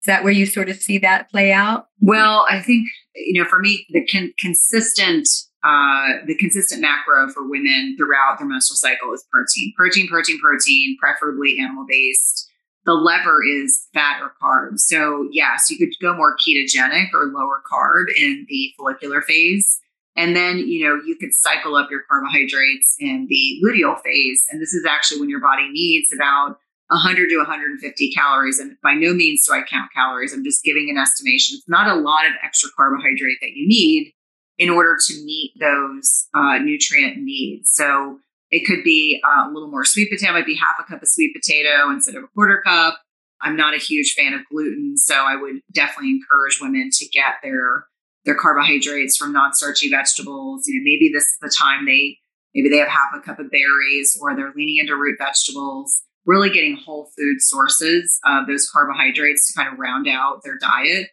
Is 0.00 0.06
that 0.06 0.24
where 0.24 0.32
you 0.32 0.46
sort 0.46 0.70
of 0.70 0.76
see 0.76 0.98
that 0.98 1.30
play 1.30 1.52
out? 1.52 1.88
Well, 2.00 2.46
I 2.48 2.60
think 2.60 2.88
you 3.14 3.42
know, 3.42 3.48
for 3.48 3.58
me, 3.58 3.86
the 3.90 4.06
con- 4.06 4.32
consistent 4.38 5.28
uh, 5.62 6.24
the 6.26 6.34
consistent 6.36 6.80
macro 6.80 7.28
for 7.28 7.46
women 7.46 7.94
throughout 7.98 8.38
their 8.38 8.48
menstrual 8.48 8.76
cycle 8.76 9.12
is 9.12 9.26
protein, 9.30 9.74
protein, 9.76 10.08
protein, 10.08 10.38
protein, 10.40 10.96
preferably 10.98 11.58
animal 11.60 11.84
based. 11.86 12.48
The 12.86 12.94
lever 12.94 13.44
is 13.44 13.86
fat 13.92 14.22
or 14.22 14.32
carbs. 14.42 14.78
So 14.78 15.28
yes, 15.30 15.70
you 15.70 15.76
could 15.76 15.94
go 16.00 16.16
more 16.16 16.34
ketogenic 16.36 17.08
or 17.12 17.26
lower 17.26 17.60
carb 17.70 18.06
in 18.16 18.46
the 18.48 18.72
follicular 18.78 19.20
phase. 19.20 19.80
And 20.16 20.34
then, 20.34 20.58
you 20.58 20.86
know, 20.86 20.98
you 21.04 21.16
could 21.16 21.34
cycle 21.34 21.76
up 21.76 21.90
your 21.90 22.02
carbohydrates 22.10 22.96
in 22.98 23.26
the 23.28 23.60
luteal 23.62 24.00
phase. 24.02 24.42
And 24.50 24.62
this 24.62 24.72
is 24.72 24.86
actually 24.88 25.20
when 25.20 25.28
your 25.28 25.40
body 25.40 25.68
needs 25.70 26.08
about 26.14 26.56
100 26.90 27.28
to 27.28 27.36
150 27.38 28.12
calories. 28.12 28.58
And 28.58 28.76
by 28.82 28.94
no 28.94 29.14
means 29.14 29.46
do 29.46 29.54
I 29.54 29.62
count 29.62 29.90
calories. 29.94 30.32
I'm 30.32 30.44
just 30.44 30.64
giving 30.64 30.90
an 30.90 30.98
estimation. 30.98 31.56
It's 31.56 31.68
not 31.68 31.86
a 31.86 32.00
lot 32.00 32.26
of 32.26 32.32
extra 32.44 32.68
carbohydrate 32.76 33.38
that 33.40 33.52
you 33.52 33.66
need 33.66 34.12
in 34.58 34.68
order 34.68 34.96
to 35.06 35.24
meet 35.24 35.52
those 35.58 36.28
uh, 36.34 36.58
nutrient 36.58 37.16
needs. 37.16 37.70
So 37.72 38.18
it 38.50 38.66
could 38.66 38.82
be 38.84 39.22
uh, 39.24 39.48
a 39.48 39.50
little 39.52 39.70
more 39.70 39.84
sweet 39.84 40.10
potato, 40.10 40.32
it 40.32 40.34
might 40.34 40.46
be 40.46 40.56
half 40.56 40.76
a 40.80 40.84
cup 40.84 41.02
of 41.02 41.08
sweet 41.08 41.34
potato 41.34 41.90
instead 41.90 42.16
of 42.16 42.24
a 42.24 42.28
quarter 42.28 42.62
cup. 42.64 43.00
I'm 43.40 43.56
not 43.56 43.74
a 43.74 43.78
huge 43.78 44.14
fan 44.14 44.34
of 44.34 44.42
gluten, 44.50 44.98
so 44.98 45.14
I 45.14 45.36
would 45.36 45.60
definitely 45.72 46.10
encourage 46.10 46.60
women 46.60 46.90
to 46.92 47.08
get 47.08 47.36
their 47.42 47.86
their 48.26 48.34
carbohydrates 48.34 49.16
from 49.16 49.32
non-starchy 49.32 49.88
vegetables. 49.88 50.64
You 50.66 50.78
know, 50.78 50.84
maybe 50.84 51.10
this 51.10 51.24
is 51.24 51.38
the 51.40 51.54
time 51.58 51.86
they 51.86 52.18
maybe 52.54 52.68
they 52.68 52.78
have 52.78 52.88
half 52.88 53.14
a 53.14 53.20
cup 53.20 53.38
of 53.38 53.50
berries 53.50 54.18
or 54.20 54.36
they're 54.36 54.52
leaning 54.54 54.76
into 54.76 54.94
root 54.94 55.16
vegetables. 55.18 56.02
Really 56.26 56.50
getting 56.50 56.76
whole 56.76 57.10
food 57.16 57.40
sources 57.40 58.18
of 58.26 58.46
those 58.46 58.68
carbohydrates 58.70 59.50
to 59.52 59.58
kind 59.58 59.72
of 59.72 59.78
round 59.78 60.06
out 60.06 60.42
their 60.44 60.58
diet. 60.58 61.08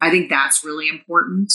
I 0.00 0.10
think 0.10 0.28
that's 0.28 0.64
really 0.64 0.88
important. 0.88 1.52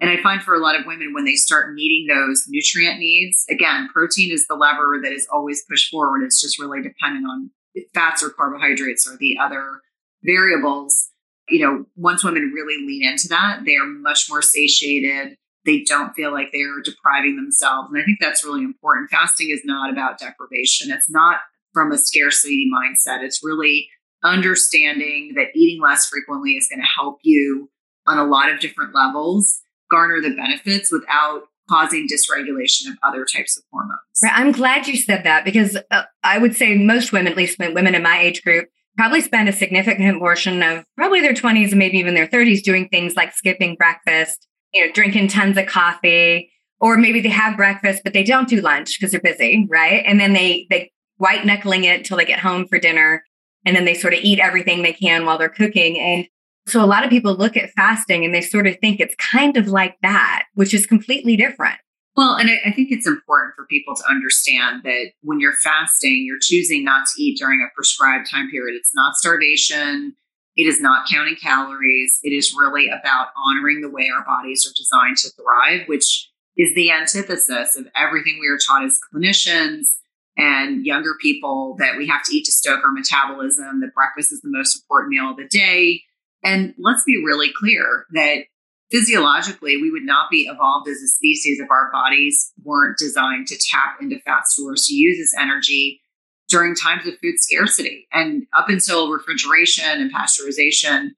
And 0.00 0.08
I 0.08 0.22
find 0.22 0.42
for 0.42 0.54
a 0.54 0.60
lot 0.60 0.78
of 0.78 0.86
women, 0.86 1.12
when 1.12 1.24
they 1.24 1.34
start 1.34 1.74
meeting 1.74 2.06
those 2.08 2.44
nutrient 2.48 2.98
needs, 2.98 3.44
again, 3.50 3.88
protein 3.92 4.32
is 4.32 4.46
the 4.46 4.54
lever 4.54 4.98
that 5.02 5.12
is 5.12 5.28
always 5.30 5.62
pushed 5.68 5.90
forward. 5.90 6.24
It's 6.24 6.40
just 6.40 6.58
really 6.58 6.82
dependent 6.82 7.26
on 7.30 7.50
fats 7.94 8.22
or 8.22 8.30
carbohydrates 8.30 9.06
or 9.08 9.16
the 9.18 9.36
other 9.38 9.80
variables. 10.24 11.10
You 11.48 11.66
know, 11.66 11.84
once 11.96 12.24
women 12.24 12.52
really 12.54 12.86
lean 12.86 13.06
into 13.06 13.28
that, 13.28 13.64
they 13.66 13.76
are 13.76 13.86
much 13.86 14.26
more 14.30 14.40
satiated. 14.40 15.36
They 15.66 15.82
don't 15.82 16.14
feel 16.14 16.32
like 16.32 16.48
they're 16.52 16.80
depriving 16.82 17.36
themselves. 17.36 17.90
And 17.92 18.00
I 18.00 18.04
think 18.04 18.18
that's 18.20 18.44
really 18.44 18.64
important. 18.64 19.10
Fasting 19.10 19.50
is 19.50 19.60
not 19.64 19.92
about 19.92 20.18
deprivation, 20.18 20.90
it's 20.90 21.10
not 21.10 21.40
from 21.72 21.92
a 21.92 21.98
scarcity 21.98 22.68
mindset. 22.72 23.22
It's 23.22 23.40
really 23.42 23.88
understanding 24.24 25.32
that 25.36 25.48
eating 25.54 25.82
less 25.82 26.08
frequently 26.08 26.52
is 26.52 26.68
going 26.68 26.80
to 26.80 26.86
help 26.86 27.18
you 27.22 27.70
on 28.06 28.18
a 28.18 28.24
lot 28.24 28.50
of 28.52 28.60
different 28.60 28.94
levels 28.94 29.60
garner 29.90 30.20
the 30.20 30.34
benefits 30.34 30.92
without 30.92 31.42
causing 31.68 32.06
dysregulation 32.06 32.88
of 32.88 32.96
other 33.06 33.24
types 33.24 33.56
of 33.56 33.62
hormones. 33.70 34.00
Right. 34.22 34.32
I'm 34.34 34.52
glad 34.52 34.86
you 34.86 34.96
said 34.96 35.24
that 35.24 35.44
because 35.44 35.76
uh, 35.90 36.02
I 36.22 36.38
would 36.38 36.56
say 36.56 36.76
most 36.76 37.12
women, 37.12 37.32
at 37.32 37.36
least 37.36 37.58
women 37.58 37.94
in 37.94 38.02
my 38.02 38.20
age 38.20 38.42
group, 38.42 38.68
probably 38.96 39.20
spend 39.20 39.48
a 39.48 39.52
significant 39.52 40.18
portion 40.18 40.62
of 40.62 40.84
probably 40.96 41.20
their 41.20 41.32
20s 41.32 41.70
and 41.70 41.78
maybe 41.78 41.98
even 41.98 42.14
their 42.14 42.26
30s 42.26 42.62
doing 42.62 42.88
things 42.88 43.14
like 43.14 43.32
skipping 43.34 43.76
breakfast, 43.76 44.46
you 44.74 44.84
know, 44.84 44.92
drinking 44.92 45.28
tons 45.28 45.56
of 45.56 45.66
coffee, 45.66 46.50
or 46.80 46.96
maybe 46.96 47.20
they 47.20 47.28
have 47.28 47.56
breakfast 47.56 48.02
but 48.02 48.12
they 48.12 48.24
don't 48.24 48.48
do 48.48 48.60
lunch 48.60 48.98
because 48.98 49.12
they're 49.12 49.20
busy, 49.20 49.66
right? 49.70 50.02
And 50.06 50.18
then 50.18 50.32
they 50.32 50.66
they 50.70 50.90
white 51.20 51.44
knuckling 51.44 51.84
it 51.84 52.04
till 52.04 52.16
they 52.16 52.24
get 52.24 52.40
home 52.40 52.66
for 52.66 52.78
dinner, 52.78 53.22
and 53.66 53.76
then 53.76 53.84
they 53.84 53.94
sort 53.94 54.14
of 54.14 54.20
eat 54.22 54.40
everything 54.40 54.82
they 54.82 54.92
can 54.92 55.26
while 55.26 55.36
they're 55.36 55.50
cooking. 55.50 55.98
And 55.98 56.26
so 56.66 56.82
a 56.82 56.86
lot 56.86 57.04
of 57.04 57.10
people 57.10 57.34
look 57.34 57.58
at 57.58 57.70
fasting 57.70 58.24
and 58.24 58.34
they 58.34 58.40
sort 58.40 58.66
of 58.66 58.78
think 58.78 59.00
it's 59.00 59.14
kind 59.16 59.58
of 59.58 59.68
like 59.68 59.96
that, 60.02 60.44
which 60.54 60.72
is 60.72 60.86
completely 60.86 61.36
different. 61.36 61.76
Well, 62.16 62.36
and 62.36 62.48
I, 62.48 62.58
I, 62.66 62.72
think 62.72 62.90
it's 62.90 63.06
important 63.06 63.54
for 63.54 63.66
people 63.66 63.94
to 63.94 64.02
understand 64.10 64.82
that 64.84 65.12
when 65.22 65.40
you're 65.40 65.52
fasting, 65.52 66.24
you're 66.26 66.40
choosing 66.40 66.84
not 66.84 67.06
to 67.06 67.22
eat 67.22 67.38
during 67.38 67.60
a 67.60 67.72
prescribed 67.74 68.28
time 68.30 68.50
period. 68.50 68.76
It's 68.76 68.94
not 68.94 69.14
starvation. 69.14 70.16
It 70.56 70.64
is 70.64 70.80
not 70.80 71.08
counting 71.08 71.36
calories. 71.36 72.18
It 72.22 72.30
is 72.30 72.54
really 72.58 72.88
about 72.88 73.28
honoring 73.36 73.80
the 73.80 73.90
way 73.90 74.10
our 74.14 74.24
bodies 74.24 74.66
are 74.66 74.74
designed 74.76 75.18
to 75.18 75.30
thrive, 75.30 75.86
which 75.86 76.30
is 76.56 76.74
the 76.74 76.90
antithesis 76.90 77.76
of 77.76 77.86
everything 77.94 78.38
we 78.40 78.48
are 78.48 78.58
taught 78.58 78.84
as 78.84 78.98
clinicians 79.14 79.84
and 80.40 80.86
younger 80.86 81.14
people 81.20 81.76
that 81.78 81.96
we 81.96 82.06
have 82.06 82.24
to 82.24 82.34
eat 82.34 82.44
to 82.46 82.52
stoke 82.52 82.80
our 82.84 82.92
metabolism, 82.92 83.80
that 83.80 83.94
breakfast 83.94 84.32
is 84.32 84.40
the 84.40 84.50
most 84.50 84.76
important 84.76 85.10
meal 85.10 85.30
of 85.30 85.36
the 85.36 85.48
day, 85.48 86.02
and 86.42 86.74
let's 86.78 87.04
be 87.04 87.22
really 87.24 87.50
clear 87.54 88.06
that 88.12 88.44
physiologically, 88.90 89.76
we 89.76 89.90
would 89.90 90.02
not 90.02 90.30
be 90.30 90.48
evolved 90.50 90.88
as 90.88 90.96
a 90.96 91.06
species 91.06 91.60
if 91.60 91.70
our 91.70 91.90
bodies 91.92 92.52
weren't 92.64 92.98
designed 92.98 93.46
to 93.46 93.58
tap 93.70 93.96
into 94.00 94.18
fat 94.20 94.46
stores 94.48 94.86
to 94.86 94.94
use 94.94 95.20
as 95.20 95.40
energy 95.40 96.00
during 96.48 96.74
times 96.74 97.06
of 97.06 97.14
food 97.22 97.36
scarcity. 97.36 98.08
And 98.12 98.46
up 98.56 98.68
until 98.68 99.10
refrigeration 99.10 99.84
and 99.84 100.12
pasteurization, 100.12 101.10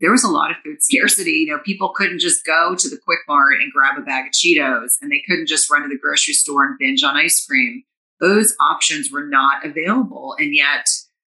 there 0.00 0.12
was 0.12 0.24
a 0.24 0.30
lot 0.30 0.50
of 0.50 0.56
food 0.64 0.80
scarcity. 0.80 1.32
You 1.32 1.48
know, 1.48 1.58
people 1.58 1.92
couldn't 1.94 2.20
just 2.20 2.46
go 2.46 2.74
to 2.74 2.88
the 2.88 2.98
Quick 3.04 3.18
Mart 3.28 3.60
and 3.60 3.72
grab 3.72 3.98
a 3.98 4.02
bag 4.02 4.26
of 4.26 4.32
Cheetos, 4.32 4.92
and 5.02 5.10
they 5.10 5.22
couldn't 5.28 5.48
just 5.48 5.70
run 5.70 5.82
to 5.82 5.88
the 5.88 5.98
grocery 5.98 6.34
store 6.34 6.64
and 6.64 6.78
binge 6.78 7.02
on 7.02 7.16
ice 7.16 7.44
cream. 7.44 7.82
Those 8.20 8.54
options 8.60 9.10
were 9.12 9.26
not 9.26 9.64
available. 9.64 10.34
And 10.38 10.54
yet, 10.54 10.86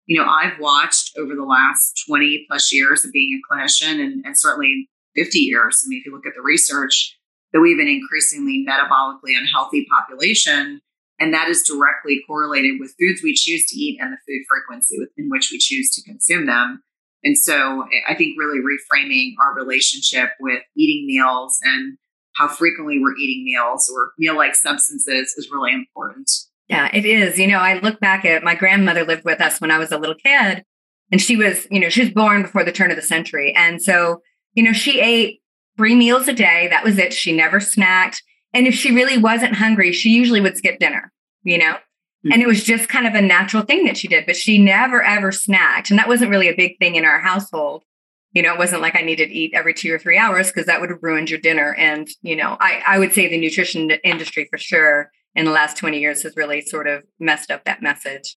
you 0.06 0.18
know, 0.18 0.28
I've 0.28 0.60
watched 0.60 1.12
over 1.18 1.36
the 1.36 1.44
last 1.44 2.04
20 2.08 2.46
plus 2.50 2.74
years 2.74 3.06
of 3.06 3.12
being 3.12 3.40
a 3.40 3.54
clinician 3.54 4.04
and, 4.04 4.26
and 4.26 4.38
certainly 4.38 4.90
50 5.16 5.40
years. 5.40 5.82
I 5.86 5.88
mean, 5.88 6.00
if 6.00 6.06
you 6.06 6.14
look 6.14 6.26
at 6.26 6.34
the 6.36 6.42
research, 6.42 7.18
that 7.54 7.60
we 7.60 7.72
have 7.72 7.80
an 7.80 7.88
increasingly 7.88 8.66
metabolically 8.68 9.38
unhealthy 9.38 9.86
population. 9.92 10.82
And 11.20 11.34
that 11.34 11.50
is 11.50 11.64
directly 11.64 12.22
correlated 12.26 12.80
with 12.80 12.96
foods 13.00 13.22
we 13.24 13.36
choose 13.36 13.68
to 13.68 13.78
eat 13.78 14.00
and 14.02 14.12
the 14.12 14.18
food 14.28 14.44
frequency 14.50 14.98
in 15.18 15.30
which 15.30 15.50
we 15.52 15.60
choose 15.60 15.92
to 15.92 16.04
consume 16.04 16.46
them. 16.46 16.82
And 17.24 17.38
so 17.38 17.86
I 18.08 18.16
think 18.16 18.40
really 18.40 18.60
reframing 18.60 19.34
our 19.40 19.54
relationship 19.54 20.32
with 20.40 20.64
eating 20.76 21.06
meals 21.06 21.60
and 21.64 21.98
how 22.36 22.48
frequently 22.48 23.00
we're 23.00 23.16
eating 23.18 23.44
meals 23.46 23.92
or 23.94 24.14
meal 24.18 24.36
like 24.36 24.56
substances 24.56 25.34
is 25.38 25.50
really 25.52 25.74
important. 25.74 26.32
Yeah, 26.68 26.90
it 26.94 27.06
is. 27.06 27.38
You 27.38 27.48
know, 27.48 27.60
I 27.60 27.80
look 27.80 28.00
back 28.00 28.24
at 28.24 28.44
my 28.44 28.56
grandmother 28.56 29.04
lived 29.04 29.26
with 29.26 29.42
us 29.42 29.60
when 29.60 29.72
I 29.72 29.78
was 29.78 29.92
a 29.92 29.98
little 29.98 30.16
kid, 30.16 30.64
and 31.12 31.22
she 31.22 31.36
was, 31.36 31.68
you 31.70 31.80
know, 31.80 31.90
she 31.90 32.02
was 32.02 32.12
born 32.12 32.44
before 32.44 32.64
the 32.64 32.72
turn 32.72 32.92
of 32.92 32.96
the 32.96 33.02
century. 33.02 33.54
And 33.56 33.82
so, 33.82 34.22
you 34.54 34.64
know, 34.64 34.74
she 34.74 35.02
ate 35.02 35.42
three 35.78 35.96
meals 35.96 36.28
a 36.28 36.34
day. 36.34 36.68
That 36.70 36.84
was 36.84 36.98
it. 36.98 37.14
She 37.14 37.36
never 37.36 37.60
snacked. 37.60 38.22
And 38.54 38.68
if 38.68 38.74
she 38.74 38.94
really 38.94 39.18
wasn't 39.18 39.56
hungry, 39.56 39.92
she 39.92 40.10
usually 40.10 40.42
would 40.42 40.58
skip 40.58 40.80
dinner, 40.80 41.12
you 41.44 41.58
know? 41.58 41.74
Mm-hmm. 41.74 42.34
And 42.34 42.42
it 42.42 42.48
was 42.48 42.64
just 42.64 42.90
kind 42.90 43.08
of 43.08 43.16
a 43.16 43.22
natural 43.22 43.64
thing 43.64 43.86
that 43.86 43.98
she 43.98 44.08
did, 44.08 44.26
but 44.26 44.36
she 44.36 44.58
never 44.58 45.02
ever 45.04 45.32
snacked. 45.32 45.90
And 45.90 45.98
that 45.98 46.08
wasn't 46.08 46.32
really 46.32 46.50
a 46.50 46.56
big 46.56 46.78
thing 46.78 46.96
in 46.96 47.06
our 47.06 47.20
household. 47.20 47.84
You 48.34 48.42
know, 48.42 48.54
it 48.54 48.60
wasn't 48.60 48.82
like 48.82 48.96
I 48.96 49.02
needed 49.02 49.28
to 49.28 49.34
eat 49.34 49.54
every 49.54 49.74
two 49.74 49.94
or 49.94 50.00
three 50.00 50.18
hours 50.18 50.48
because 50.48 50.66
that 50.68 50.80
would 50.80 50.90
have 50.90 51.02
ruined 51.02 51.30
your 51.30 51.40
dinner. 51.40 51.74
And, 51.76 52.08
you 52.22 52.36
know, 52.36 52.56
I, 52.60 52.82
I 52.88 53.00
would 53.00 53.12
say 53.12 53.28
the 53.28 53.40
nutrition 53.40 53.92
industry 54.04 54.48
for 54.50 54.58
sure 54.58 55.12
in 55.36 55.46
the 55.46 55.52
last 55.52 55.78
20 55.78 56.00
years 56.00 56.24
has 56.24 56.36
really 56.36 56.62
sort 56.62 56.88
of 56.88 57.04
messed 57.20 57.52
up 57.52 57.64
that 57.66 57.82
message. 57.82 58.38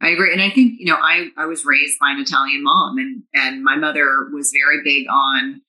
I 0.00 0.08
agree. 0.08 0.32
And 0.32 0.42
I 0.42 0.50
think, 0.50 0.74
you 0.78 0.86
know, 0.86 0.96
I, 0.96 1.28
I 1.36 1.46
was 1.46 1.64
raised 1.64 1.98
by 2.00 2.10
an 2.10 2.20
Italian 2.20 2.64
mom 2.64 2.98
and, 2.98 3.22
and 3.34 3.62
my 3.62 3.76
mother 3.76 4.28
was 4.32 4.52
very 4.52 4.82
big 4.82 5.06
on 5.08 5.62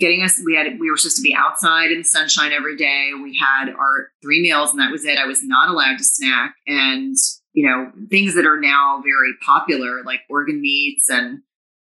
getting 0.00 0.22
us, 0.22 0.40
we 0.44 0.56
had, 0.56 0.80
we 0.80 0.90
were 0.90 0.96
supposed 0.96 1.18
to 1.18 1.22
be 1.22 1.36
outside 1.36 1.90
in 1.90 1.98
the 1.98 2.04
sunshine 2.04 2.52
every 2.52 2.76
day. 2.76 3.12
We 3.14 3.38
had 3.38 3.68
our 3.68 4.10
three 4.22 4.40
meals 4.40 4.70
and 4.70 4.80
that 4.80 4.90
was 4.90 5.04
it. 5.04 5.18
I 5.18 5.26
was 5.26 5.44
not 5.44 5.68
allowed 5.68 5.98
to 5.98 6.04
snack 6.04 6.54
and, 6.66 7.14
you 7.52 7.68
know, 7.68 7.92
things 8.08 8.34
that 8.34 8.46
are 8.46 8.58
now 8.58 9.02
very 9.04 9.32
popular, 9.44 10.02
like 10.02 10.20
organ 10.30 10.62
meats 10.62 11.10
and, 11.10 11.40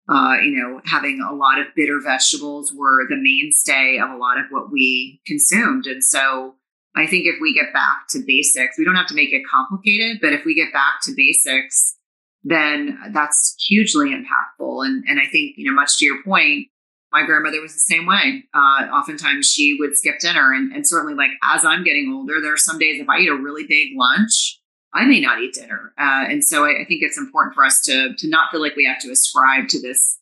uh, 0.10 0.38
you 0.42 0.52
know, 0.52 0.82
having 0.86 1.22
a 1.22 1.34
lot 1.34 1.60
of 1.60 1.68
bitter 1.76 2.00
vegetables 2.04 2.74
were 2.76 3.08
the 3.08 3.16
mainstay 3.16 4.00
of 4.00 4.10
a 4.10 4.18
lot 4.18 4.40
of 4.40 4.46
what 4.50 4.72
we 4.72 5.22
consumed. 5.26 5.86
And 5.86 6.04
so, 6.04 6.56
I 6.96 7.08
think 7.08 7.26
if 7.26 7.36
we 7.42 7.54
get 7.54 7.74
back 7.74 8.08
to 8.10 8.20
basics, 8.26 8.78
we 8.78 8.86
don't 8.86 8.96
have 8.96 9.08
to 9.08 9.16
make 9.16 9.34
it 9.34 9.44
complicated, 9.50 10.20
but 10.22 10.34
if 10.34 10.46
we 10.46 10.56
get 10.56 10.72
back 10.72 11.02
to 11.04 11.14
basics, 11.16 11.98
then 12.44 12.98
that's 13.12 13.56
hugely 13.68 14.12
impactful. 14.12 14.86
And, 14.86 15.04
and 15.08 15.20
I 15.20 15.26
think, 15.26 15.56
you 15.58 15.70
know, 15.70 15.76
much 15.76 15.98
to 15.98 16.06
your 16.06 16.24
point, 16.24 16.68
my 17.12 17.26
grandmother 17.26 17.62
was 17.62 17.74
the 17.74 17.80
same 17.80 18.06
way. 18.06 18.44
Uh, 18.54 18.88
oftentimes 18.94 19.50
she 19.50 19.76
would 19.80 19.98
skip 19.98 20.20
dinner. 20.20 20.54
And, 20.54 20.72
and 20.72 20.88
certainly, 20.88 21.16
like, 21.16 21.32
as 21.44 21.66
I'm 21.66 21.84
getting 21.84 22.14
older, 22.14 22.42
there 22.42 22.54
are 22.54 22.58
some 22.58 22.78
days 22.78 23.02
if 23.02 23.10
I 23.10 23.20
eat 23.20 23.30
a 23.30 23.36
really 23.36 23.66
big 23.68 23.90
lunch, 23.96 24.60
I 24.94 25.06
may 25.06 25.20
not 25.20 25.42
eat 25.42 25.54
dinner. 25.54 25.94
Uh, 25.98 26.26
and 26.30 26.44
so 26.44 26.66
I, 26.66 26.82
I 26.82 26.86
think 26.86 27.02
it's 27.04 27.18
important 27.18 27.56
for 27.56 27.66
us 27.66 27.82
to, 27.84 28.14
to 28.18 28.30
not 28.30 28.52
feel 28.52 28.62
like 28.62 28.76
we 28.76 28.86
have 28.86 29.00
to 29.02 29.12
ascribe 29.12 29.68
to 29.70 29.82
this 29.82 30.20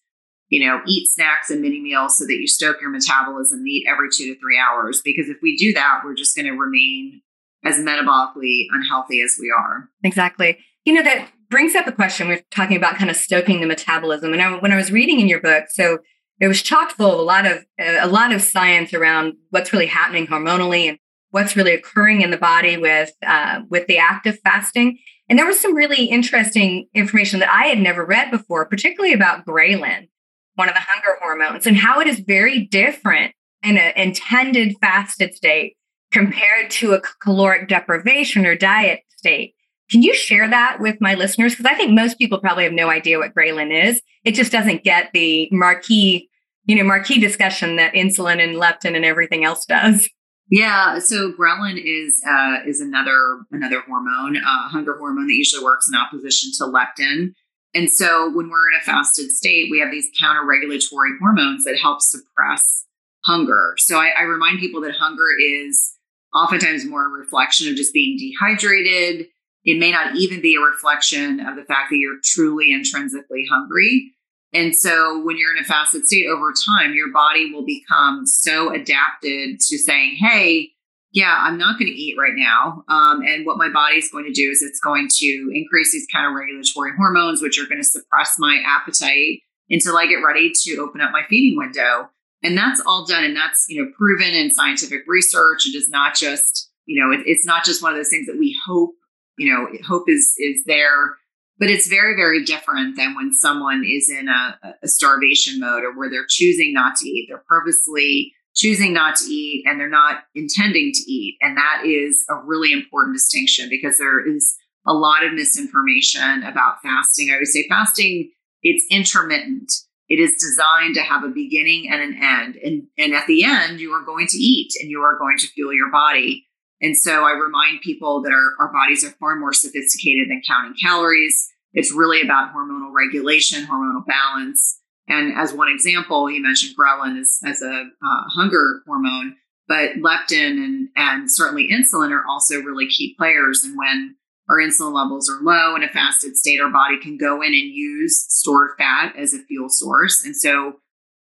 you 0.53 0.63
know, 0.63 0.81
eat 0.85 1.07
snacks 1.07 1.49
and 1.49 1.63
mini 1.63 1.81
meals 1.81 2.15
so 2.15 2.27
that 2.27 2.35
you 2.35 2.45
stoke 2.45 2.79
your 2.79 2.91
metabolism 2.91 3.57
and 3.57 3.67
eat 3.67 3.87
every 3.89 4.07
two 4.15 4.31
to 4.31 4.39
three 4.39 4.59
hours. 4.59 5.01
Because 5.03 5.27
if 5.27 5.37
we 5.41 5.57
do 5.57 5.73
that, 5.73 6.01
we're 6.05 6.13
just 6.13 6.35
going 6.35 6.45
to 6.45 6.51
remain 6.51 7.23
as 7.65 7.79
metabolically 7.79 8.67
unhealthy 8.71 9.19
as 9.21 9.35
we 9.39 9.51
are. 9.51 9.89
Exactly. 10.03 10.59
You 10.85 10.93
know, 10.93 11.01
that 11.01 11.27
brings 11.49 11.73
up 11.73 11.87
a 11.87 11.91
question. 11.91 12.27
We're 12.27 12.43
talking 12.51 12.77
about 12.77 12.97
kind 12.97 13.09
of 13.09 13.15
stoking 13.15 13.61
the 13.61 13.65
metabolism. 13.65 14.31
And 14.31 14.43
I, 14.43 14.59
when 14.59 14.71
I 14.71 14.75
was 14.75 14.91
reading 14.91 15.19
in 15.19 15.27
your 15.27 15.41
book, 15.41 15.65
so 15.69 15.97
it 16.39 16.47
was 16.47 16.61
chock 16.61 16.91
full 16.91 17.13
of 17.13 17.17
a 17.17 17.23
lot 17.23 17.47
of 17.47 17.65
a 17.79 18.07
lot 18.07 18.31
of 18.31 18.39
science 18.43 18.93
around 18.93 19.33
what's 19.49 19.73
really 19.73 19.87
happening 19.87 20.27
hormonally 20.27 20.87
and 20.87 20.99
what's 21.31 21.55
really 21.55 21.73
occurring 21.73 22.21
in 22.21 22.29
the 22.29 22.37
body 22.37 22.77
with 22.77 23.11
uh, 23.25 23.61
with 23.71 23.87
the 23.87 23.97
active 23.97 24.37
fasting. 24.43 24.99
And 25.27 25.39
there 25.39 25.47
was 25.47 25.59
some 25.59 25.73
really 25.73 26.05
interesting 26.05 26.89
information 26.93 27.39
that 27.39 27.51
I 27.51 27.69
had 27.69 27.79
never 27.79 28.05
read 28.05 28.29
before, 28.29 28.67
particularly 28.67 29.15
about 29.15 29.47
ghrelin 29.47 30.09
one 30.55 30.69
of 30.69 30.75
the 30.75 30.81
hunger 30.81 31.17
hormones, 31.21 31.65
and 31.65 31.77
how 31.77 31.99
it 31.99 32.07
is 32.07 32.19
very 32.19 32.65
different 32.65 33.33
in 33.63 33.77
an 33.77 33.93
intended 33.95 34.75
fasted 34.81 35.33
state 35.33 35.75
compared 36.11 36.69
to 36.69 36.93
a 36.93 37.01
caloric 37.21 37.67
deprivation 37.67 38.45
or 38.45 38.55
diet 38.55 39.01
state. 39.17 39.55
Can 39.89 40.01
you 40.01 40.13
share 40.13 40.49
that 40.49 40.77
with 40.79 40.97
my 41.01 41.13
listeners? 41.15 41.53
Because 41.53 41.65
I 41.65 41.75
think 41.75 41.91
most 41.91 42.17
people 42.17 42.39
probably 42.39 42.63
have 42.63 42.73
no 42.73 42.89
idea 42.89 43.19
what 43.19 43.33
ghrelin 43.33 43.71
is. 43.71 44.01
It 44.23 44.33
just 44.33 44.51
doesn't 44.51 44.83
get 44.83 45.11
the 45.13 45.49
marquee, 45.51 46.29
you 46.65 46.75
know, 46.75 46.83
marquee 46.83 47.19
discussion 47.19 47.75
that 47.75 47.93
insulin 47.93 48.41
and 48.43 48.55
leptin 48.55 48.95
and 48.95 49.05
everything 49.05 49.43
else 49.43 49.65
does. 49.65 50.09
Yeah, 50.49 50.99
so 50.99 51.31
ghrelin 51.31 51.81
is 51.83 52.21
uh, 52.27 52.57
is 52.67 52.81
another 52.81 53.39
another 53.51 53.81
hormone, 53.81 54.37
uh, 54.37 54.67
hunger 54.69 54.97
hormone 54.97 55.27
that 55.27 55.33
usually 55.33 55.63
works 55.63 55.87
in 55.87 55.95
opposition 55.95 56.51
to 56.57 56.63
leptin. 56.65 57.33
And 57.73 57.89
so 57.89 58.29
when 58.29 58.49
we're 58.49 58.69
in 58.71 58.79
a 58.79 58.83
fasted 58.83 59.31
state, 59.31 59.69
we 59.71 59.79
have 59.79 59.91
these 59.91 60.09
counter 60.19 60.45
regulatory 60.45 61.11
hormones 61.19 61.63
that 61.65 61.77
help 61.81 62.01
suppress 62.01 62.85
hunger. 63.25 63.75
So 63.77 63.97
I, 63.97 64.11
I 64.19 64.23
remind 64.23 64.59
people 64.59 64.81
that 64.81 64.95
hunger 64.95 65.27
is 65.39 65.97
oftentimes 66.33 66.85
more 66.85 67.05
a 67.05 67.09
reflection 67.09 67.69
of 67.69 67.75
just 67.75 67.93
being 67.93 68.17
dehydrated. 68.17 69.27
It 69.63 69.79
may 69.79 69.91
not 69.91 70.15
even 70.15 70.41
be 70.41 70.55
a 70.55 70.59
reflection 70.59 71.39
of 71.39 71.55
the 71.55 71.63
fact 71.63 71.89
that 71.89 71.97
you're 71.97 72.19
truly 72.23 72.71
intrinsically 72.71 73.45
hungry. 73.49 74.11
And 74.53 74.75
so 74.75 75.23
when 75.23 75.37
you're 75.37 75.55
in 75.55 75.63
a 75.63 75.65
fasted 75.65 76.05
state 76.05 76.27
over 76.27 76.53
time, 76.67 76.93
your 76.93 77.11
body 77.11 77.51
will 77.51 77.65
become 77.65 78.25
so 78.27 78.71
adapted 78.71 79.59
to 79.59 79.77
saying, 79.77 80.17
hey, 80.19 80.69
yeah, 81.13 81.37
I'm 81.41 81.59
not 81.59 81.77
going 81.77 81.91
to 81.91 81.97
eat 81.97 82.17
right 82.17 82.33
now. 82.35 82.83
Um, 82.89 83.21
and 83.21 83.45
what 83.45 83.59
my 83.59 83.69
body's 83.69 84.11
going 84.11 84.25
to 84.25 84.33
do 84.33 84.49
is 84.49 84.63
it's 84.63 84.79
going 84.79 85.07
to 85.19 85.51
increase 85.53 85.91
these 85.91 86.07
counter 86.11 86.35
regulatory 86.35 86.91
hormones, 86.97 87.39
which 87.39 87.59
are 87.59 87.67
going 87.67 87.81
to 87.81 87.87
suppress 87.87 88.35
my 88.39 88.61
appetite 88.65 89.41
until 89.69 89.95
I 89.95 90.07
get 90.07 90.25
ready 90.25 90.51
to 90.63 90.77
open 90.77 91.01
up 91.01 91.11
my 91.11 91.21
feeding 91.29 91.55
window. 91.55 92.09
And 92.41 92.57
that's 92.57 92.81
all 92.85 93.05
done. 93.05 93.23
And 93.23 93.35
that's, 93.35 93.65
you 93.69 93.81
know, 93.81 93.91
proven 93.95 94.33
in 94.33 94.49
scientific 94.49 95.03
research. 95.07 95.67
It 95.67 95.77
is 95.77 95.87
not 95.87 96.15
just, 96.15 96.71
you 96.85 96.99
know, 96.99 97.11
it, 97.11 97.21
it's 97.27 97.45
not 97.45 97.63
just 97.63 97.83
one 97.83 97.91
of 97.91 97.97
those 97.97 98.09
things 98.09 98.25
that 98.25 98.39
we 98.39 98.57
hope, 98.65 98.95
you 99.37 99.53
know, 99.53 99.67
hope 99.87 100.09
is, 100.09 100.33
is 100.39 100.63
there 100.65 101.15
but 101.59 101.69
it's 101.69 101.87
very 101.87 102.15
very 102.15 102.43
different 102.43 102.97
than 102.97 103.15
when 103.15 103.31
someone 103.31 103.85
is 103.85 104.09
in 104.09 104.27
a, 104.27 104.57
a, 104.81 104.87
starvation 104.87 105.59
mode 105.59 105.83
or 105.83 105.95
where 105.95 106.09
they're 106.09 106.25
choosing 106.27 106.73
not 106.73 106.95
to 106.95 107.07
eat 107.07 107.27
they're 107.29 107.43
purposely 107.47 108.33
choosing 108.55 108.93
not 108.93 109.15
to 109.17 109.25
eat 109.25 109.65
and 109.65 109.79
they're 109.79 109.89
not 109.89 110.23
intending 110.35 110.91
to 110.93 111.11
eat. 111.11 111.37
And 111.41 111.57
that 111.57 111.83
is 111.85 112.25
a 112.29 112.35
really 112.35 112.71
important 112.71 113.15
distinction 113.15 113.67
because 113.69 113.97
there 113.97 114.25
is 114.25 114.55
a 114.85 114.93
lot 114.93 115.23
of 115.23 115.33
misinformation 115.33 116.43
about 116.43 116.81
fasting. 116.83 117.31
I 117.31 117.37
would 117.37 117.47
say 117.47 117.67
fasting 117.67 118.31
it's 118.63 118.85
intermittent. 118.89 119.71
It 120.07 120.19
is 120.19 120.35
designed 120.39 120.95
to 120.95 121.01
have 121.01 121.23
a 121.23 121.29
beginning 121.29 121.89
and 121.91 122.01
an 122.01 122.17
end. 122.21 122.55
And 122.55 122.87
and 122.97 123.13
at 123.13 123.27
the 123.27 123.43
end 123.43 123.79
you 123.79 123.91
are 123.91 124.05
going 124.05 124.27
to 124.27 124.37
eat 124.37 124.71
and 124.81 124.89
you 124.89 125.01
are 125.01 125.17
going 125.17 125.37
to 125.39 125.47
fuel 125.47 125.73
your 125.73 125.91
body. 125.91 126.45
And 126.81 126.97
so 126.97 127.23
I 127.23 127.31
remind 127.31 127.81
people 127.81 128.21
that 128.23 128.31
our, 128.31 128.53
our 128.59 128.73
bodies 128.73 129.05
are 129.05 129.11
far 129.11 129.37
more 129.37 129.53
sophisticated 129.53 130.29
than 130.29 130.41
counting 130.47 130.75
calories. 130.81 131.49
It's 131.73 131.93
really 131.93 132.21
about 132.21 132.53
hormonal 132.53 132.91
regulation, 132.93 133.65
hormonal 133.65 134.05
balance. 134.05 134.81
And 135.07 135.37
as 135.37 135.53
one 135.53 135.69
example, 135.69 136.31
you 136.31 136.41
mentioned 136.41 136.75
ghrelin 136.77 137.19
as, 137.19 137.39
as 137.45 137.61
a 137.61 137.89
uh, 138.01 138.21
hunger 138.29 138.81
hormone, 138.87 139.35
but 139.67 139.91
leptin 139.97 140.57
and, 140.57 140.89
and 140.95 141.29
certainly 141.29 141.69
insulin 141.71 142.11
are 142.11 142.23
also 142.27 142.59
really 142.59 142.87
key 142.87 143.15
players. 143.17 143.63
And 143.63 143.77
when 143.77 144.15
our 144.49 144.57
insulin 144.57 144.93
levels 144.93 145.29
are 145.29 145.41
low 145.41 145.75
in 145.75 145.83
a 145.83 145.89
fasted 145.89 146.35
state, 146.37 146.61
our 146.61 146.71
body 146.71 146.99
can 146.99 147.17
go 147.17 147.41
in 147.41 147.53
and 147.53 147.73
use 147.73 148.25
stored 148.29 148.71
fat 148.77 149.15
as 149.17 149.33
a 149.33 149.43
fuel 149.43 149.67
source. 149.69 150.23
And 150.23 150.35
so 150.35 150.75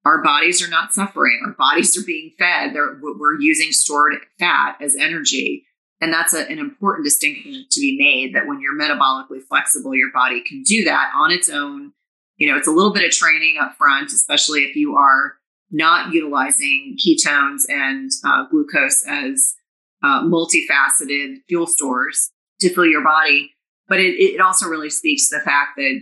our 0.06 0.22
bodies 0.22 0.66
are 0.66 0.70
not 0.70 0.94
suffering. 0.94 1.42
Our 1.46 1.54
bodies 1.54 1.98
are 1.98 2.06
being 2.06 2.32
fed. 2.38 2.74
They're, 2.74 3.00
we're 3.02 3.40
using 3.40 3.72
stored 3.72 4.14
fat 4.40 4.78
as 4.82 4.96
energy. 4.96 5.66
And 6.00 6.14
that's 6.14 6.34
a, 6.34 6.50
an 6.50 6.60
important 6.60 7.06
distinction 7.06 7.66
to 7.70 7.80
be 7.80 7.98
made 7.98 8.36
that 8.36 8.48
when 8.48 8.60
you're 8.62 8.78
metabolically 8.78 9.42
flexible, 9.48 9.96
your 9.96 10.12
body 10.14 10.44
can 10.46 10.62
do 10.64 10.84
that 10.84 11.12
on 11.16 11.32
its 11.32 11.50
own. 11.50 11.94
You 12.38 12.50
know, 12.50 12.58
it's 12.58 12.68
a 12.68 12.72
little 12.72 12.94
bit 12.94 13.06
of 13.06 13.12
training 13.12 13.58
up 13.62 13.76
front, 13.78 14.12
especially 14.12 14.62
if 14.62 14.76
you 14.76 14.96
are 14.96 15.34
not 15.72 16.14
utilizing 16.14 16.98
ketones 16.98 17.62
and 17.70 18.12
uh, 18.26 18.46
glucose 18.50 19.04
as 19.08 19.56
uh, 20.04 20.24
multifaceted 20.24 21.38
fuel 21.48 21.68
stores 21.68 22.32
to 22.60 22.70
fuel 22.74 22.86
your 22.86 23.04
body. 23.04 23.52
But 23.88 24.00
it, 24.00 24.16
it 24.20 24.42
also 24.42 24.68
really 24.68 24.90
speaks 24.90 25.30
to 25.30 25.38
the 25.38 25.44
fact 25.44 25.78
that 25.78 26.02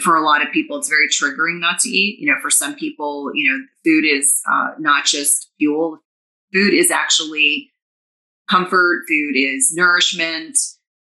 for 0.00 0.16
a 0.16 0.24
lot 0.24 0.44
of 0.44 0.52
people, 0.52 0.78
it's 0.78 0.88
very 0.88 1.08
triggering 1.08 1.60
not 1.60 1.78
to 1.80 1.88
eat. 1.88 2.18
You 2.18 2.32
know, 2.32 2.40
for 2.40 2.50
some 2.50 2.74
people, 2.74 3.30
you 3.34 3.50
know, 3.50 3.58
food 3.84 4.04
is 4.04 4.40
uh, 4.50 4.70
not 4.78 5.04
just 5.04 5.50
fuel. 5.58 5.98
Food 6.52 6.74
is 6.74 6.90
actually 6.90 7.70
comfort. 8.50 9.04
Food 9.08 9.36
is 9.36 9.72
nourishment, 9.74 10.58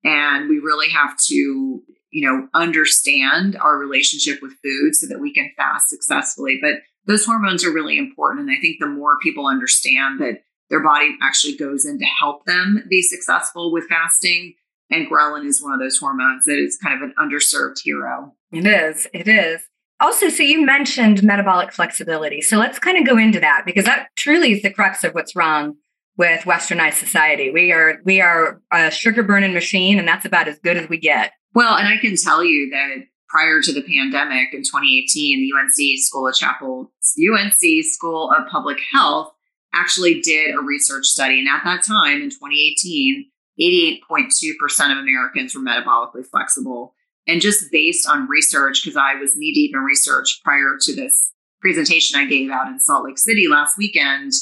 and 0.04 0.48
we 0.48 0.58
really 0.58 0.90
have 0.90 1.16
to, 1.28 1.82
you 2.12 2.28
know, 2.28 2.46
understand 2.54 3.56
our 3.56 3.76
relationship 3.78 4.40
with 4.40 4.52
food 4.62 4.94
so 4.94 5.06
that 5.08 5.20
we 5.20 5.32
can 5.32 5.50
fast 5.56 5.88
successfully. 5.88 6.58
But 6.62 6.74
those 7.06 7.24
hormones 7.24 7.64
are 7.64 7.72
really 7.72 7.98
important, 7.98 8.48
and 8.48 8.56
I 8.56 8.60
think 8.60 8.76
the 8.78 8.86
more 8.86 9.18
people 9.20 9.46
understand 9.46 10.20
that 10.20 10.42
their 10.70 10.82
body 10.82 11.16
actually 11.20 11.56
goes 11.56 11.84
in 11.84 11.98
to 11.98 12.04
help 12.04 12.44
them 12.46 12.84
be 12.88 13.02
successful 13.02 13.72
with 13.72 13.88
fasting, 13.88 14.54
and 14.90 15.08
ghrelin 15.10 15.46
is 15.46 15.62
one 15.62 15.72
of 15.72 15.80
those 15.80 15.98
hormones 15.98 16.44
that 16.44 16.58
is 16.58 16.78
kind 16.78 16.94
of 16.94 17.02
an 17.02 17.14
underserved 17.18 17.80
hero. 17.82 18.34
It 18.52 18.66
is. 18.66 19.08
It 19.12 19.26
is. 19.26 19.62
Also, 20.00 20.28
so 20.28 20.42
you 20.42 20.64
mentioned 20.64 21.22
metabolic 21.22 21.72
flexibility. 21.72 22.40
So 22.40 22.56
let's 22.56 22.78
kind 22.78 22.98
of 22.98 23.06
go 23.06 23.16
into 23.16 23.40
that 23.40 23.62
because 23.64 23.84
that 23.84 24.08
truly 24.16 24.52
is 24.52 24.62
the 24.62 24.72
crux 24.72 25.04
of 25.04 25.14
what's 25.14 25.36
wrong 25.36 25.76
with 26.16 26.42
westernized 26.42 26.94
society. 26.94 27.50
We 27.50 27.72
are 27.72 28.00
we 28.04 28.20
are 28.20 28.60
a 28.72 28.90
sugar 28.90 29.22
burning 29.22 29.54
machine 29.54 29.98
and 29.98 30.06
that's 30.06 30.26
about 30.26 30.48
as 30.48 30.58
good 30.58 30.76
as 30.76 30.88
we 30.88 30.98
get. 30.98 31.32
Well, 31.54 31.76
and 31.76 31.86
I 31.86 31.98
can 31.98 32.16
tell 32.16 32.42
you 32.42 32.70
that 32.70 33.06
prior 33.28 33.60
to 33.62 33.72
the 33.72 33.82
pandemic 33.82 34.52
in 34.52 34.62
2018, 34.62 35.40
the 35.40 35.52
UNC 35.58 35.98
School 35.98 36.28
of 36.28 36.34
Chapel 36.34 36.92
UNC 37.18 37.84
School 37.84 38.30
of 38.30 38.48
Public 38.48 38.78
Health 38.92 39.32
actually 39.74 40.20
did 40.20 40.54
a 40.54 40.60
research 40.60 41.06
study 41.06 41.38
and 41.38 41.48
at 41.48 41.64
that 41.64 41.82
time 41.82 42.20
in 42.20 42.30
2018, 42.30 43.26
88.2% 43.60 44.92
of 44.92 44.98
Americans 44.98 45.54
were 45.54 45.62
metabolically 45.62 46.26
flexible. 46.26 46.94
And 47.26 47.40
just 47.40 47.70
based 47.70 48.08
on 48.08 48.28
research, 48.28 48.82
because 48.82 48.96
I 48.96 49.14
was 49.14 49.36
knee 49.36 49.54
deep 49.54 49.74
in 49.74 49.80
research 49.80 50.40
prior 50.44 50.76
to 50.80 50.94
this 50.94 51.32
presentation 51.60 52.18
I 52.18 52.26
gave 52.26 52.50
out 52.50 52.66
in 52.66 52.80
Salt 52.80 53.04
Lake 53.04 53.18
City 53.18 53.46
last 53.48 53.78
weekend, 53.78 54.32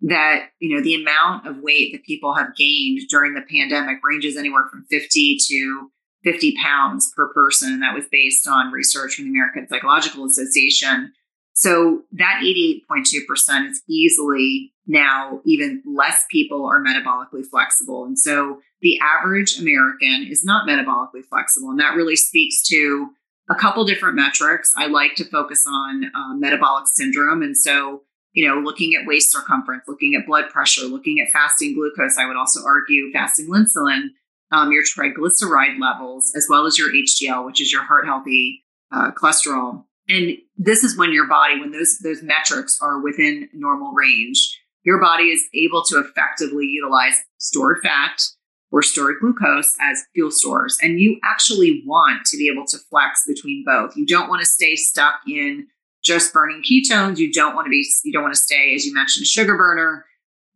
that 0.00 0.48
you 0.58 0.74
know 0.74 0.82
the 0.82 0.94
amount 0.94 1.46
of 1.46 1.58
weight 1.58 1.92
that 1.92 2.04
people 2.04 2.34
have 2.34 2.56
gained 2.56 3.00
during 3.08 3.34
the 3.34 3.42
pandemic 3.42 3.98
ranges 4.02 4.36
anywhere 4.36 4.64
from 4.70 4.84
50 4.90 5.38
to 5.48 5.90
50 6.24 6.56
pounds 6.62 7.12
per 7.16 7.32
person. 7.32 7.72
And 7.72 7.82
that 7.82 7.94
was 7.94 8.04
based 8.10 8.46
on 8.46 8.72
research 8.72 9.16
from 9.16 9.24
the 9.24 9.30
American 9.30 9.68
Psychological 9.68 10.24
Association. 10.24 11.12
So 11.54 12.02
that 12.12 12.40
88.2% 12.42 13.70
is 13.70 13.82
easily 13.88 14.72
now 14.86 15.40
even 15.44 15.82
less 15.86 16.24
people 16.30 16.66
are 16.66 16.82
metabolically 16.82 17.46
flexible. 17.46 18.04
And 18.04 18.18
so 18.18 18.60
the 18.80 18.98
average 19.00 19.58
American 19.58 20.26
is 20.28 20.44
not 20.44 20.68
metabolically 20.68 21.24
flexible. 21.28 21.70
And 21.70 21.78
that 21.78 21.94
really 21.94 22.16
speaks 22.16 22.62
to 22.68 23.10
a 23.48 23.54
couple 23.54 23.84
different 23.84 24.16
metrics. 24.16 24.72
I 24.76 24.86
like 24.86 25.14
to 25.16 25.24
focus 25.24 25.64
on 25.68 26.10
uh, 26.14 26.34
metabolic 26.34 26.86
syndrome. 26.86 27.42
And 27.42 27.56
so, 27.56 28.02
you 28.32 28.48
know, 28.48 28.60
looking 28.60 28.94
at 28.94 29.06
waist 29.06 29.30
circumference, 29.30 29.84
looking 29.86 30.14
at 30.14 30.26
blood 30.26 30.48
pressure, 30.50 30.86
looking 30.86 31.20
at 31.20 31.30
fasting 31.32 31.74
glucose, 31.74 32.18
I 32.18 32.26
would 32.26 32.36
also 32.36 32.60
argue 32.64 33.12
fasting 33.12 33.48
insulin, 33.48 34.08
um, 34.52 34.70
your 34.70 34.84
triglyceride 34.84 35.80
levels, 35.80 36.32
as 36.36 36.46
well 36.48 36.66
as 36.66 36.78
your 36.78 36.90
HDL, 36.90 37.44
which 37.44 37.60
is 37.60 37.72
your 37.72 37.82
heart 37.82 38.06
healthy 38.06 38.64
uh, 38.92 39.10
cholesterol. 39.12 39.84
And 40.08 40.36
this 40.56 40.84
is 40.84 40.96
when 40.96 41.12
your 41.12 41.26
body, 41.26 41.58
when 41.58 41.72
those 41.72 41.98
those 41.98 42.22
metrics 42.22 42.78
are 42.80 43.00
within 43.00 43.48
normal 43.52 43.92
range, 43.92 44.60
your 44.84 45.00
body 45.00 45.24
is 45.24 45.44
able 45.54 45.82
to 45.84 45.98
effectively 45.98 46.66
utilize 46.66 47.14
stored 47.38 47.78
fat 47.82 48.22
or 48.70 48.82
stored 48.82 49.16
glucose 49.20 49.76
as 49.80 50.02
fuel 50.14 50.30
stores. 50.30 50.78
And 50.82 50.98
you 50.98 51.18
actually 51.22 51.82
want 51.86 52.24
to 52.26 52.36
be 52.36 52.50
able 52.52 52.66
to 52.66 52.78
flex 52.90 53.22
between 53.26 53.64
both. 53.66 53.96
You 53.96 54.06
don't 54.06 54.28
want 54.28 54.40
to 54.40 54.46
stay 54.46 54.76
stuck 54.76 55.16
in 55.28 55.66
just 56.02 56.32
burning 56.32 56.62
ketones. 56.62 57.18
You 57.18 57.32
don't 57.32 57.54
want 57.54 57.66
to 57.66 57.70
be, 57.70 57.86
you 58.04 58.12
don't 58.12 58.22
want 58.22 58.34
to 58.34 58.40
stay, 58.40 58.74
as 58.74 58.84
you 58.84 58.94
mentioned, 58.94 59.22
a 59.22 59.26
sugar 59.26 59.56
burner. 59.56 60.04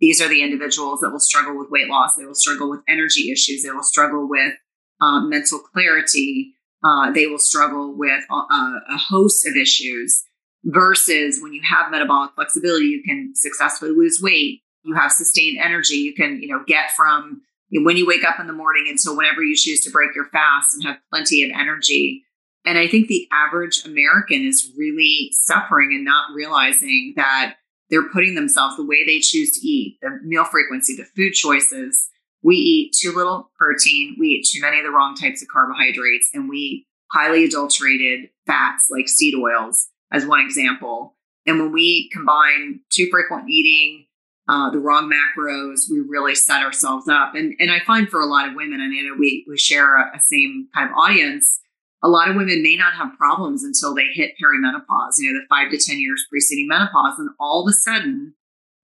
These 0.01 0.21
are 0.21 0.29
the 0.29 0.43
individuals 0.43 1.01
that 1.01 1.11
will 1.11 1.21
struggle 1.21 1.59
with 1.59 1.71
weight 1.71 1.89
loss. 1.89 2.15
They 2.15 2.27
will 2.27 2.35
struggle 2.35 2.71
with 2.71 2.81
energy 2.89 3.31
issues. 3.31 3.63
They 3.63 3.71
will 3.71 3.83
struggle 3.83 4.29
with 4.29 4.53
um, 5.01 5.31
mental 5.31 5.59
clarity. 5.59 6.55
Uh, 6.85 7.11
they 7.13 7.27
will 7.27 7.39
struggle 7.39 7.97
with 7.97 8.23
a, 8.31 8.35
a 8.35 8.99
host 8.99 9.47
of 9.47 9.57
issues 9.57 10.23
versus 10.67 11.39
when 11.41 11.53
you 11.53 11.63
have 11.63 11.91
metabolic 11.91 12.33
flexibility, 12.35 12.87
you 12.87 13.03
can 13.03 13.33
successfully 13.35 13.93
lose 13.93 14.21
weight. 14.21 14.63
You 14.83 14.95
have 14.95 15.13
sustained 15.13 15.59
energy. 15.59 15.95
You 15.95 16.15
can, 16.15 16.41
you 16.43 16.49
know, 16.49 16.63
get 16.67 16.91
from 16.97 17.43
when 17.71 17.97
you 17.97 18.07
wake 18.07 18.25
up 18.25 18.39
in 18.39 18.47
the 18.47 18.53
morning 18.53 18.87
until 18.89 19.17
whenever 19.17 19.43
you 19.43 19.57
choose 19.57 19.81
to 19.81 19.91
break 19.91 20.15
your 20.15 20.27
fast 20.27 20.75
and 20.75 20.85
have 20.85 20.99
plenty 21.11 21.43
of 21.43 21.51
energy. 21.51 22.25
And 22.65 22.79
I 22.79 22.89
think 22.89 23.09
the 23.09 23.29
average 23.33 23.85
American 23.85 24.45
is 24.45 24.73
really 24.77 25.31
suffering 25.33 25.91
and 25.93 26.05
not 26.05 26.35
realizing 26.35 27.15
that 27.17 27.55
they're 27.91 28.09
putting 28.11 28.35
themselves 28.35 28.77
the 28.77 28.85
way 28.85 29.05
they 29.05 29.21
choose 29.21 29.53
to 29.53 29.67
eat, 29.67 29.99
the 30.03 30.19
meal 30.23 30.45
frequency, 30.45 30.97
the 30.97 31.05
food 31.05 31.33
choices. 31.33 32.09
We 32.43 32.57
eat 32.57 32.97
too 33.01 33.13
little 33.13 33.51
protein, 33.59 34.17
we 34.19 34.29
eat 34.29 34.49
too 34.53 34.61
many 34.61 34.79
of 34.79 34.85
the 34.85 34.91
wrong 34.91 35.15
types 35.15 35.43
of 35.43 35.49
carbohydrates, 35.49 36.31
and 36.35 36.49
we 36.49 36.57
eat 36.57 36.87
highly 37.13 37.45
adulterated 37.45 38.31
fats 38.47 38.89
like 38.91 39.09
seed 39.09 39.35
oils, 39.35 39.89
as 40.13 40.27
one 40.27 40.41
example. 40.41 41.17
And 41.47 41.59
when 41.61 41.73
we 41.73 42.11
combine 42.13 42.81
too 42.91 43.09
frequent 43.11 43.49
eating, 43.49 44.07
uh, 44.49 44.71
the 44.71 44.79
wrong 44.79 45.11
macros, 45.11 45.91
we 45.91 46.01
really 46.01 46.35
set 46.35 46.63
ourselves 46.63 47.09
up. 47.09 47.35
And 47.35 47.55
and 47.59 47.71
I 47.71 47.81
find 47.81 48.09
for 48.09 48.21
a 48.21 48.27
lot 48.27 48.49
of 48.49 48.55
women, 48.55 48.81
and 48.81 48.93
you 48.93 49.09
know, 49.09 49.17
we 49.19 49.45
we 49.49 49.59
share 49.59 49.97
a, 49.97 50.17
a 50.17 50.21
same 50.21 50.69
kind 50.75 50.91
of 50.91 50.97
audience. 50.97 51.61
A 52.07 52.09
lot 52.09 52.31
of 52.31 52.37
women 52.37 52.63
may 52.63 52.77
not 52.77 52.93
have 52.95 53.19
problems 53.19 53.65
until 53.65 53.93
they 53.93 54.07
hit 54.15 54.35
perimenopause, 54.41 55.15
you 55.19 55.33
know, 55.33 55.41
the 55.41 55.47
five 55.49 55.73
to 55.73 55.77
10 55.77 55.99
years 55.99 56.25
preceding 56.31 56.69
menopause. 56.69 57.19
And 57.19 57.31
all 57.41 57.63
of 57.63 57.69
a 57.69 57.73
sudden, 57.73 58.35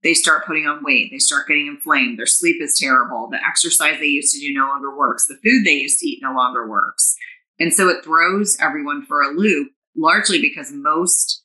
they 0.03 0.13
start 0.13 0.45
putting 0.45 0.67
on 0.67 0.83
weight. 0.83 1.13
They 1.13 1.21
start 1.21 1.47
getting 1.47 1.69
inflamed. 1.69 2.19
Their 2.19 2.27
sleep 2.27 2.57
is 2.61 2.77
terrible. 2.77 3.29
The 3.31 3.39
exercise 3.47 4.01
they 4.01 4.07
used 4.07 4.35
to 4.35 4.41
do 4.41 4.53
no 4.53 4.67
longer 4.67 4.97
works. 4.97 5.29
The 5.29 5.37
food 5.37 5.65
they 5.65 5.75
used 5.75 6.01
to 6.01 6.09
eat 6.09 6.19
no 6.21 6.35
longer 6.35 6.69
works. 6.69 7.15
And 7.61 7.73
so 7.73 7.89
it 7.89 8.03
throws 8.03 8.57
everyone 8.61 9.07
for 9.07 9.23
a 9.23 9.31
loop, 9.31 9.71
largely 9.97 10.41
because 10.41 10.73
most 10.73 11.45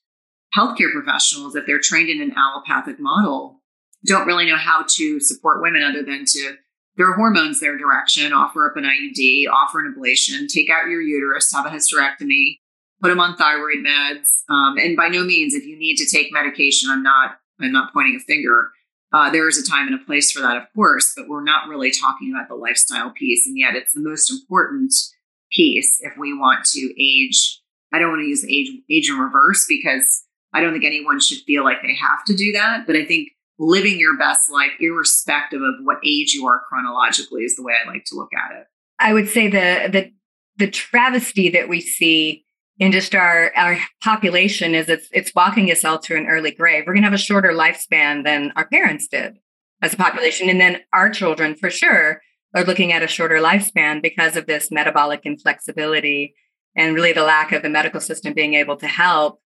healthcare 0.57 0.91
professionals, 0.91 1.55
if 1.55 1.67
they're 1.67 1.79
trained 1.79 2.09
in 2.09 2.21
an 2.21 2.33
allopathic 2.35 2.99
model, 2.99 3.61
don't 4.03 4.25
really 4.25 4.47
know 4.47 4.57
how 4.57 4.83
to 4.95 5.19
support 5.19 5.61
women 5.61 5.83
other 5.83 6.01
than 6.01 6.25
to 6.25 6.55
throw 6.97 7.13
hormones 7.13 7.59
their 7.59 7.77
direction, 7.77 8.33
offer 8.33 8.69
up 8.69 8.75
an 8.75 8.83
IUD, 8.83 9.45
offer 9.51 9.79
an 9.79 9.95
ablation, 9.95 10.47
take 10.47 10.69
out 10.69 10.89
your 10.89 11.01
uterus, 11.01 11.53
have 11.53 11.65
a 11.65 11.69
hysterectomy, 11.69 12.59
put 13.01 13.09
them 13.09 13.19
on 13.19 13.37
thyroid 13.37 13.85
meds. 13.85 14.43
Um, 14.49 14.77
and 14.77 14.97
by 14.97 15.07
no 15.07 15.23
means, 15.23 15.53
if 15.53 15.65
you 15.65 15.77
need 15.77 15.95
to 15.97 16.09
take 16.09 16.33
medication, 16.33 16.89
I'm 16.89 17.03
not 17.03 17.37
I'm 17.59 17.71
not 17.71 17.93
pointing 17.93 18.15
a 18.15 18.19
finger. 18.19 18.71
Uh, 19.13 19.29
there 19.31 19.47
is 19.47 19.57
a 19.57 19.67
time 19.67 19.87
and 19.87 19.95
a 19.95 20.05
place 20.05 20.31
for 20.31 20.41
that, 20.41 20.57
of 20.57 20.63
course, 20.75 21.13
but 21.15 21.27
we're 21.27 21.43
not 21.43 21.69
really 21.69 21.91
talking 21.91 22.31
about 22.33 22.49
the 22.49 22.55
lifestyle 22.55 23.11
piece. 23.11 23.47
And 23.47 23.57
yet 23.57 23.75
it's 23.75 23.93
the 23.93 24.01
most 24.01 24.29
important 24.29 24.93
piece 25.51 25.99
if 26.01 26.13
we 26.17 26.33
want 26.33 26.65
to 26.65 26.93
age. 27.01 27.61
I 27.93 27.99
don't 27.99 28.09
want 28.09 28.21
to 28.21 28.27
use 28.27 28.45
age, 28.45 28.69
age 28.91 29.09
in 29.09 29.15
reverse 29.15 29.65
because 29.67 30.23
I 30.53 30.61
don't 30.61 30.73
think 30.73 30.83
anyone 30.83 31.21
should 31.21 31.39
feel 31.47 31.63
like 31.63 31.81
they 31.81 31.95
have 31.95 32.25
to 32.25 32.35
do 32.35 32.51
that. 32.51 32.85
But 32.85 32.97
I 32.97 33.05
think 33.05 33.29
living 33.59 33.99
your 33.99 34.17
best 34.17 34.51
life, 34.51 34.71
irrespective 34.79 35.61
of 35.61 35.75
what 35.83 35.97
age 36.05 36.33
you 36.33 36.47
are 36.47 36.61
chronologically, 36.69 37.43
is 37.43 37.55
the 37.55 37.63
way 37.63 37.73
I 37.73 37.89
like 37.89 38.05
to 38.05 38.15
look 38.15 38.29
at 38.33 38.55
it. 38.57 38.67
I 38.99 39.13
would 39.13 39.29
say 39.29 39.47
the 39.47 39.89
the 39.91 40.11
the 40.57 40.71
travesty 40.71 41.49
that 41.49 41.69
we 41.69 41.81
see 41.81 42.45
in 42.79 42.91
just 42.91 43.15
our 43.15 43.51
our 43.55 43.77
population 44.03 44.75
is 44.75 44.89
it's 44.89 45.07
it's 45.11 45.33
walking 45.35 45.71
us 45.71 45.85
all 45.85 45.99
to 45.99 46.15
an 46.15 46.27
early 46.27 46.51
grave. 46.51 46.83
We're 46.85 46.93
gonna 46.93 47.07
have 47.07 47.13
a 47.13 47.17
shorter 47.17 47.51
lifespan 47.51 48.23
than 48.23 48.53
our 48.55 48.67
parents 48.67 49.07
did 49.07 49.37
as 49.81 49.93
a 49.93 49.97
population. 49.97 50.49
And 50.49 50.59
then 50.59 50.81
our 50.93 51.09
children 51.09 51.55
for 51.55 51.69
sure 51.69 52.21
are 52.55 52.63
looking 52.63 52.91
at 52.91 53.03
a 53.03 53.07
shorter 53.07 53.37
lifespan 53.37 54.01
because 54.01 54.35
of 54.35 54.47
this 54.47 54.71
metabolic 54.71 55.21
inflexibility 55.25 56.33
and 56.75 56.95
really 56.95 57.13
the 57.13 57.23
lack 57.23 57.51
of 57.51 57.61
the 57.61 57.69
medical 57.69 57.99
system 57.99 58.33
being 58.33 58.53
able 58.53 58.77
to 58.77 58.87
help, 58.87 59.39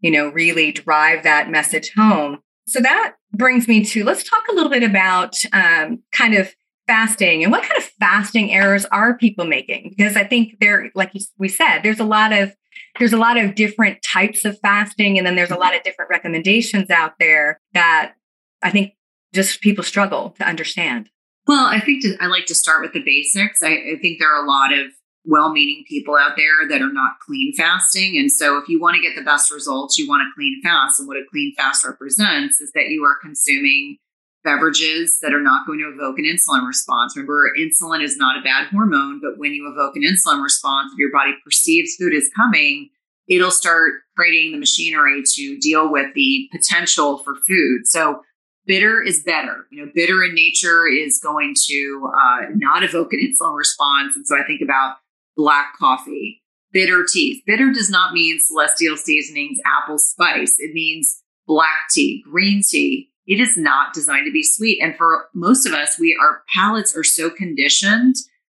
you 0.00 0.10
know, 0.10 0.28
really 0.28 0.72
drive 0.72 1.22
that 1.24 1.50
message 1.50 1.92
home. 1.96 2.38
So 2.66 2.80
that 2.80 3.14
brings 3.32 3.68
me 3.68 3.84
to 3.84 4.04
let's 4.04 4.28
talk 4.28 4.44
a 4.50 4.54
little 4.54 4.70
bit 4.70 4.82
about 4.82 5.36
um, 5.52 6.02
kind 6.12 6.34
of 6.34 6.54
fasting 6.86 7.42
and 7.42 7.52
what 7.52 7.62
kind 7.62 7.76
of 7.78 7.84
fasting 8.00 8.52
errors 8.52 8.84
are 8.86 9.16
people 9.16 9.46
making? 9.46 9.94
Because 9.96 10.16
i 10.16 10.24
think 10.24 10.58
there 10.60 10.90
like 10.94 11.12
we 11.38 11.48
said 11.48 11.80
there's 11.80 12.00
a 12.00 12.04
lot 12.04 12.32
of 12.32 12.54
there's 12.98 13.12
a 13.12 13.18
lot 13.18 13.36
of 13.36 13.54
different 13.54 14.02
types 14.02 14.44
of 14.44 14.58
fasting 14.60 15.16
and 15.18 15.26
then 15.26 15.34
there's 15.34 15.50
a 15.50 15.56
lot 15.56 15.74
of 15.74 15.82
different 15.82 16.10
recommendations 16.10 16.90
out 16.90 17.14
there 17.18 17.60
that 17.72 18.14
i 18.62 18.70
think 18.70 18.92
just 19.32 19.60
people 19.60 19.82
struggle 19.82 20.30
to 20.38 20.46
understand. 20.46 21.08
Well 21.46 21.66
i 21.66 21.80
think 21.80 22.02
to, 22.02 22.16
i 22.20 22.26
like 22.26 22.46
to 22.46 22.54
start 22.54 22.82
with 22.82 22.92
the 22.92 23.02
basics. 23.02 23.62
I, 23.62 23.68
I 23.68 23.98
think 24.00 24.18
there 24.18 24.34
are 24.34 24.44
a 24.44 24.48
lot 24.48 24.72
of 24.72 24.88
well-meaning 25.26 25.84
people 25.88 26.16
out 26.16 26.36
there 26.36 26.68
that 26.68 26.82
are 26.82 26.92
not 26.92 27.12
clean 27.24 27.52
fasting 27.56 28.16
and 28.18 28.30
so 28.30 28.58
if 28.58 28.68
you 28.68 28.80
want 28.80 28.94
to 28.94 29.02
get 29.02 29.16
the 29.16 29.24
best 29.24 29.50
results 29.50 29.96
you 29.98 30.08
want 30.08 30.22
a 30.22 30.30
clean 30.34 30.60
fast 30.62 30.98
and 30.98 31.08
what 31.08 31.16
a 31.16 31.24
clean 31.30 31.54
fast 31.56 31.84
represents 31.84 32.60
is 32.60 32.70
that 32.72 32.88
you 32.88 33.02
are 33.04 33.16
consuming 33.22 33.96
beverages 34.44 35.18
that 35.22 35.32
are 35.32 35.40
not 35.40 35.66
going 35.66 35.78
to 35.78 35.88
evoke 35.88 36.18
an 36.18 36.24
insulin 36.24 36.66
response. 36.66 37.16
Remember, 37.16 37.50
insulin 37.58 38.04
is 38.04 38.16
not 38.16 38.38
a 38.38 38.42
bad 38.42 38.68
hormone, 38.68 39.20
but 39.20 39.38
when 39.38 39.52
you 39.52 39.68
evoke 39.72 39.96
an 39.96 40.02
insulin 40.02 40.42
response, 40.42 40.92
if 40.92 40.98
your 40.98 41.10
body 41.10 41.32
perceives 41.42 41.96
food 41.96 42.12
is 42.12 42.30
coming, 42.36 42.90
it'll 43.28 43.50
start 43.50 44.02
creating 44.16 44.52
the 44.52 44.58
machinery 44.58 45.22
to 45.34 45.58
deal 45.58 45.90
with 45.90 46.14
the 46.14 46.48
potential 46.52 47.18
for 47.18 47.34
food. 47.48 47.86
So 47.86 48.20
bitter 48.66 49.02
is 49.02 49.22
better. 49.22 49.66
You 49.70 49.84
know, 49.84 49.92
bitter 49.94 50.22
in 50.22 50.34
nature 50.34 50.86
is 50.86 51.18
going 51.22 51.54
to 51.66 52.10
uh, 52.14 52.38
not 52.54 52.84
evoke 52.84 53.12
an 53.12 53.20
insulin 53.20 53.56
response. 53.56 54.14
And 54.14 54.26
so 54.26 54.38
I 54.38 54.44
think 54.44 54.60
about 54.62 54.96
black 55.36 55.76
coffee, 55.78 56.42
bitter 56.72 57.04
teas. 57.10 57.42
Bitter 57.46 57.72
does 57.72 57.90
not 57.90 58.12
mean 58.12 58.38
celestial 58.40 58.96
seasonings, 58.96 59.58
apple 59.64 59.98
spice. 59.98 60.56
It 60.58 60.72
means 60.72 61.22
black 61.46 61.88
tea, 61.92 62.22
green 62.28 62.62
tea, 62.66 63.10
it 63.26 63.40
is 63.40 63.56
not 63.56 63.94
designed 63.94 64.26
to 64.26 64.32
be 64.32 64.42
sweet. 64.42 64.80
And 64.82 64.96
for 64.96 65.28
most 65.34 65.66
of 65.66 65.72
us, 65.72 65.98
we 65.98 66.16
our 66.20 66.42
palates 66.54 66.96
are 66.96 67.04
so 67.04 67.30
conditioned 67.30 68.16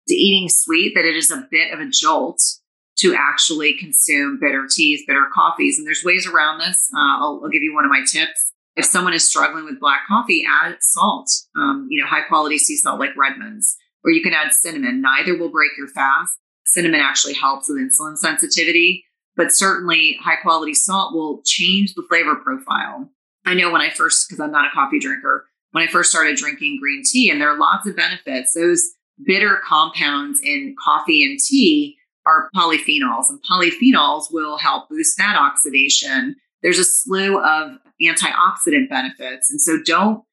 to 0.08 0.14
eating 0.14 0.48
sweet 0.48 0.94
that 0.94 1.04
it 1.04 1.16
is 1.16 1.30
a 1.30 1.46
bit 1.50 1.72
of 1.72 1.80
a 1.80 1.88
jolt 1.88 2.40
to 2.98 3.14
actually 3.14 3.74
consume 3.74 4.38
bitter 4.40 4.66
teas, 4.70 5.02
bitter 5.06 5.26
coffees. 5.32 5.78
And 5.78 5.86
there's 5.86 6.04
ways 6.04 6.26
around 6.26 6.58
this. 6.58 6.90
Uh, 6.94 7.18
I'll, 7.18 7.40
I'll, 7.44 7.50
give 7.50 7.62
you 7.62 7.74
one 7.74 7.84
of 7.84 7.90
my 7.90 8.00
tips. 8.00 8.52
If 8.74 8.86
someone 8.86 9.12
is 9.12 9.28
struggling 9.28 9.66
with 9.66 9.80
black 9.80 10.00
coffee, 10.08 10.44
add 10.48 10.76
salt, 10.80 11.30
um, 11.56 11.86
you 11.90 12.00
know, 12.00 12.08
high 12.08 12.26
quality 12.26 12.58
sea 12.58 12.76
salt 12.76 12.98
like 12.98 13.16
Redmond's, 13.16 13.76
or 14.04 14.10
you 14.10 14.22
can 14.22 14.32
add 14.32 14.52
cinnamon. 14.52 15.02
Neither 15.02 15.36
will 15.38 15.50
break 15.50 15.72
your 15.76 15.88
fast. 15.88 16.38
Cinnamon 16.66 17.00
actually 17.00 17.34
helps 17.34 17.68
with 17.68 17.78
insulin 17.78 18.16
sensitivity, 18.16 19.04
but 19.36 19.52
certainly 19.52 20.18
high 20.20 20.36
quality 20.36 20.74
salt 20.74 21.14
will 21.14 21.42
change 21.44 21.94
the 21.94 22.04
flavor 22.08 22.36
profile. 22.36 23.08
I 23.44 23.54
know 23.54 23.70
when 23.70 23.80
I 23.80 23.90
first, 23.90 24.28
because 24.28 24.40
I'm 24.40 24.50
not 24.50 24.66
a 24.66 24.74
coffee 24.74 24.98
drinker, 24.98 25.46
when 25.72 25.86
I 25.86 25.90
first 25.90 26.10
started 26.10 26.36
drinking 26.36 26.78
green 26.80 27.02
tea, 27.04 27.30
and 27.30 27.40
there 27.40 27.50
are 27.50 27.58
lots 27.58 27.86
of 27.86 27.96
benefits, 27.96 28.54
those 28.54 28.82
bitter 29.24 29.60
compounds 29.64 30.40
in 30.42 30.74
coffee 30.82 31.24
and 31.24 31.38
tea 31.38 31.96
are 32.26 32.50
polyphenols, 32.56 33.30
and 33.30 33.40
polyphenols 33.48 34.32
will 34.32 34.58
help 34.58 34.88
boost 34.88 35.18
fat 35.18 35.36
oxidation. 35.36 36.36
There's 36.62 36.78
a 36.78 36.84
slew 36.84 37.38
of 37.38 37.78
antioxidant 38.02 38.88
benefits. 38.88 39.50
And 39.50 39.60
so 39.60 39.78
don't 39.84 40.24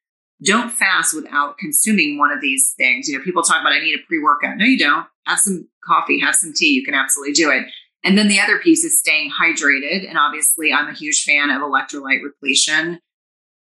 don't 0.44 0.72
fast 0.72 1.16
without 1.16 1.58
consuming 1.58 2.18
one 2.18 2.32
of 2.32 2.42
these 2.42 2.74
things. 2.78 3.08
You 3.08 3.18
know, 3.18 3.24
people 3.24 3.44
talk 3.44 3.62
about 3.62 3.74
I 3.74 3.80
need 3.80 3.96
a 3.96 4.06
pre-workout. 4.08 4.58
No, 4.58 4.66
you 4.66 4.78
don't. 4.78 5.06
Have 5.26 5.40
some 5.40 5.68
coffee, 5.86 6.20
have 6.20 6.36
some 6.36 6.54
tea. 6.54 6.74
You 6.74 6.84
can 6.84 6.94
absolutely 6.94 7.34
do 7.34 7.50
it. 7.50 7.66
And 8.04 8.18
then 8.18 8.28
the 8.28 8.40
other 8.40 8.60
piece 8.60 8.84
is 8.84 9.00
staying 9.00 9.32
hydrated. 9.32 10.08
And 10.08 10.18
obviously, 10.18 10.74
I'm 10.74 10.90
a 10.90 10.94
huge 10.94 11.24
fan 11.24 11.50
of 11.50 11.62
electrolyte 11.62 12.22
repletion. 12.24 13.00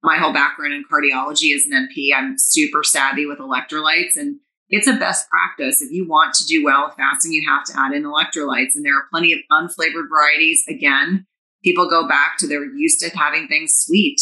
My 0.02 0.16
whole 0.16 0.32
background 0.32 0.74
in 0.74 0.84
cardiology 0.90 1.54
is 1.54 1.66
an 1.66 1.88
NP. 1.88 2.08
I'm 2.14 2.34
super 2.36 2.82
savvy 2.82 3.24
with 3.24 3.38
electrolytes. 3.38 4.16
And 4.16 4.40
it's 4.68 4.88
a 4.88 4.94
best 4.94 5.28
practice. 5.30 5.80
If 5.80 5.92
you 5.92 6.08
want 6.08 6.34
to 6.34 6.44
do 6.44 6.64
well 6.64 6.86
with 6.86 6.96
fasting, 6.96 7.32
you 7.32 7.48
have 7.48 7.64
to 7.66 7.74
add 7.78 7.92
in 7.92 8.02
electrolytes. 8.02 8.74
And 8.74 8.84
there 8.84 8.96
are 8.96 9.06
plenty 9.12 9.32
of 9.32 9.38
unflavored 9.52 10.08
varieties. 10.10 10.64
Again, 10.68 11.26
people 11.62 11.88
go 11.88 12.08
back 12.08 12.38
to 12.38 12.48
they're 12.48 12.64
used 12.64 12.98
to 13.00 13.16
having 13.16 13.46
things 13.46 13.74
sweet. 13.74 14.20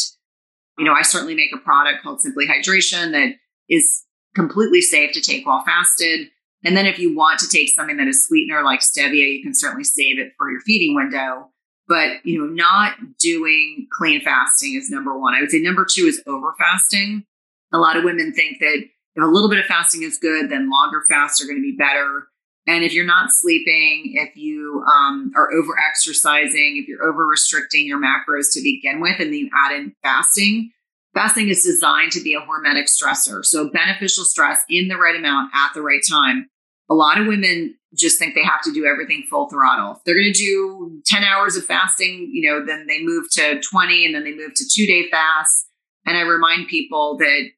You 0.81 0.87
know, 0.87 0.95
I 0.95 1.03
certainly 1.03 1.35
make 1.35 1.51
a 1.55 1.59
product 1.59 2.03
called 2.03 2.23
Simply 2.23 2.47
Hydration 2.47 3.13
that 3.13 3.35
is 3.69 4.07
completely 4.35 4.81
safe 4.81 5.13
to 5.13 5.21
take 5.21 5.47
while 5.47 5.63
fasted. 5.63 6.29
And 6.65 6.75
then 6.75 6.87
if 6.87 6.99
you 6.99 7.15
want 7.15 7.39
to 7.41 7.49
take 7.49 7.69
something 7.69 7.99
that 7.99 8.09
is 8.09 8.25
sweetener 8.25 8.63
like 8.65 8.81
stevia, 8.81 9.37
you 9.37 9.43
can 9.43 9.55
certainly 9.55 9.85
save 9.85 10.19
it 10.19 10.33
for 10.39 10.51
your 10.51 10.63
feeding 10.63 10.95
window. 10.95 11.51
But 11.87 12.25
you 12.25 12.39
know, 12.39 12.47
not 12.47 12.95
doing 13.19 13.89
clean 13.93 14.23
fasting 14.23 14.75
is 14.75 14.89
number 14.89 15.19
one. 15.19 15.35
I 15.35 15.41
would 15.43 15.51
say 15.51 15.61
number 15.61 15.85
two 15.85 16.07
is 16.07 16.23
over 16.27 16.55
fasting. 16.59 17.25
A 17.75 17.79
lot 17.79 17.99
of 17.99 18.05
women 18.05 18.33
think 18.33 18.59
that 18.61 18.79
if 19.17 19.23
a 19.23 19.27
little 19.27 19.51
bit 19.51 19.59
of 19.59 19.67
fasting 19.67 20.03
is 20.03 20.17
good, 20.17 20.49
then 20.49 20.71
longer 20.71 21.05
fasts 21.11 21.43
are 21.43 21.47
going 21.47 21.59
to 21.59 21.63
be 21.63 21.77
better. 21.77 22.29
And 22.71 22.85
if 22.85 22.95
you're 22.95 23.05
not 23.05 23.31
sleeping, 23.33 24.13
if 24.15 24.37
you 24.37 24.85
um, 24.87 25.33
are 25.35 25.53
over 25.53 25.73
exercising, 25.91 26.79
if 26.81 26.87
you're 26.87 27.03
over 27.03 27.27
restricting 27.27 27.87
your 27.87 28.01
macros 28.01 28.53
to 28.53 28.63
begin 28.63 29.01
with, 29.01 29.19
and 29.19 29.33
then 29.33 29.41
you 29.41 29.51
add 29.53 29.75
in 29.75 29.93
fasting, 30.03 30.71
Fasting 31.15 31.49
is 31.49 31.65
designed 31.65 32.13
to 32.13 32.23
be 32.23 32.35
a 32.35 32.41
hormetic 32.41 32.87
stressor. 32.87 33.45
So 33.45 33.69
beneficial 33.69 34.25
stress 34.25 34.63
in 34.69 34.89
the 34.89 34.97
right 34.97 35.17
amount 35.17 35.51
at 35.55 35.75
the 35.75 35.83
right 35.83 36.03
time. 36.09 36.49
A 36.89 36.95
lot 36.95 37.21
of 37.21 37.27
women 37.27 37.77
just 37.97 38.19
think 38.19 38.35
they 38.35 38.45
have 38.45 38.63
to 38.63 38.73
do 38.73 38.87
everything 38.87 39.25
full 39.29 39.49
throttle. 39.49 39.93
If 39.93 40.05
they're 40.05 40.15
going 40.15 40.33
to 40.33 40.39
do 40.39 41.03
10 41.07 41.25
hours 41.25 41.57
of 41.57 41.65
fasting, 41.65 42.31
you 42.33 42.49
know, 42.49 42.65
then 42.65 42.87
they 42.87 43.03
move 43.03 43.27
to 43.33 43.61
20 43.61 44.07
and 44.07 44.15
then 44.15 44.25
they 44.25 44.35
move 44.35 44.55
to 44.55 44.65
two 44.73 44.87
day 44.87 45.09
fasts. 45.11 45.67
And 46.07 46.17
I 46.17 46.23
remind 46.23 46.69
people 46.69 47.17
that, 47.19 47.49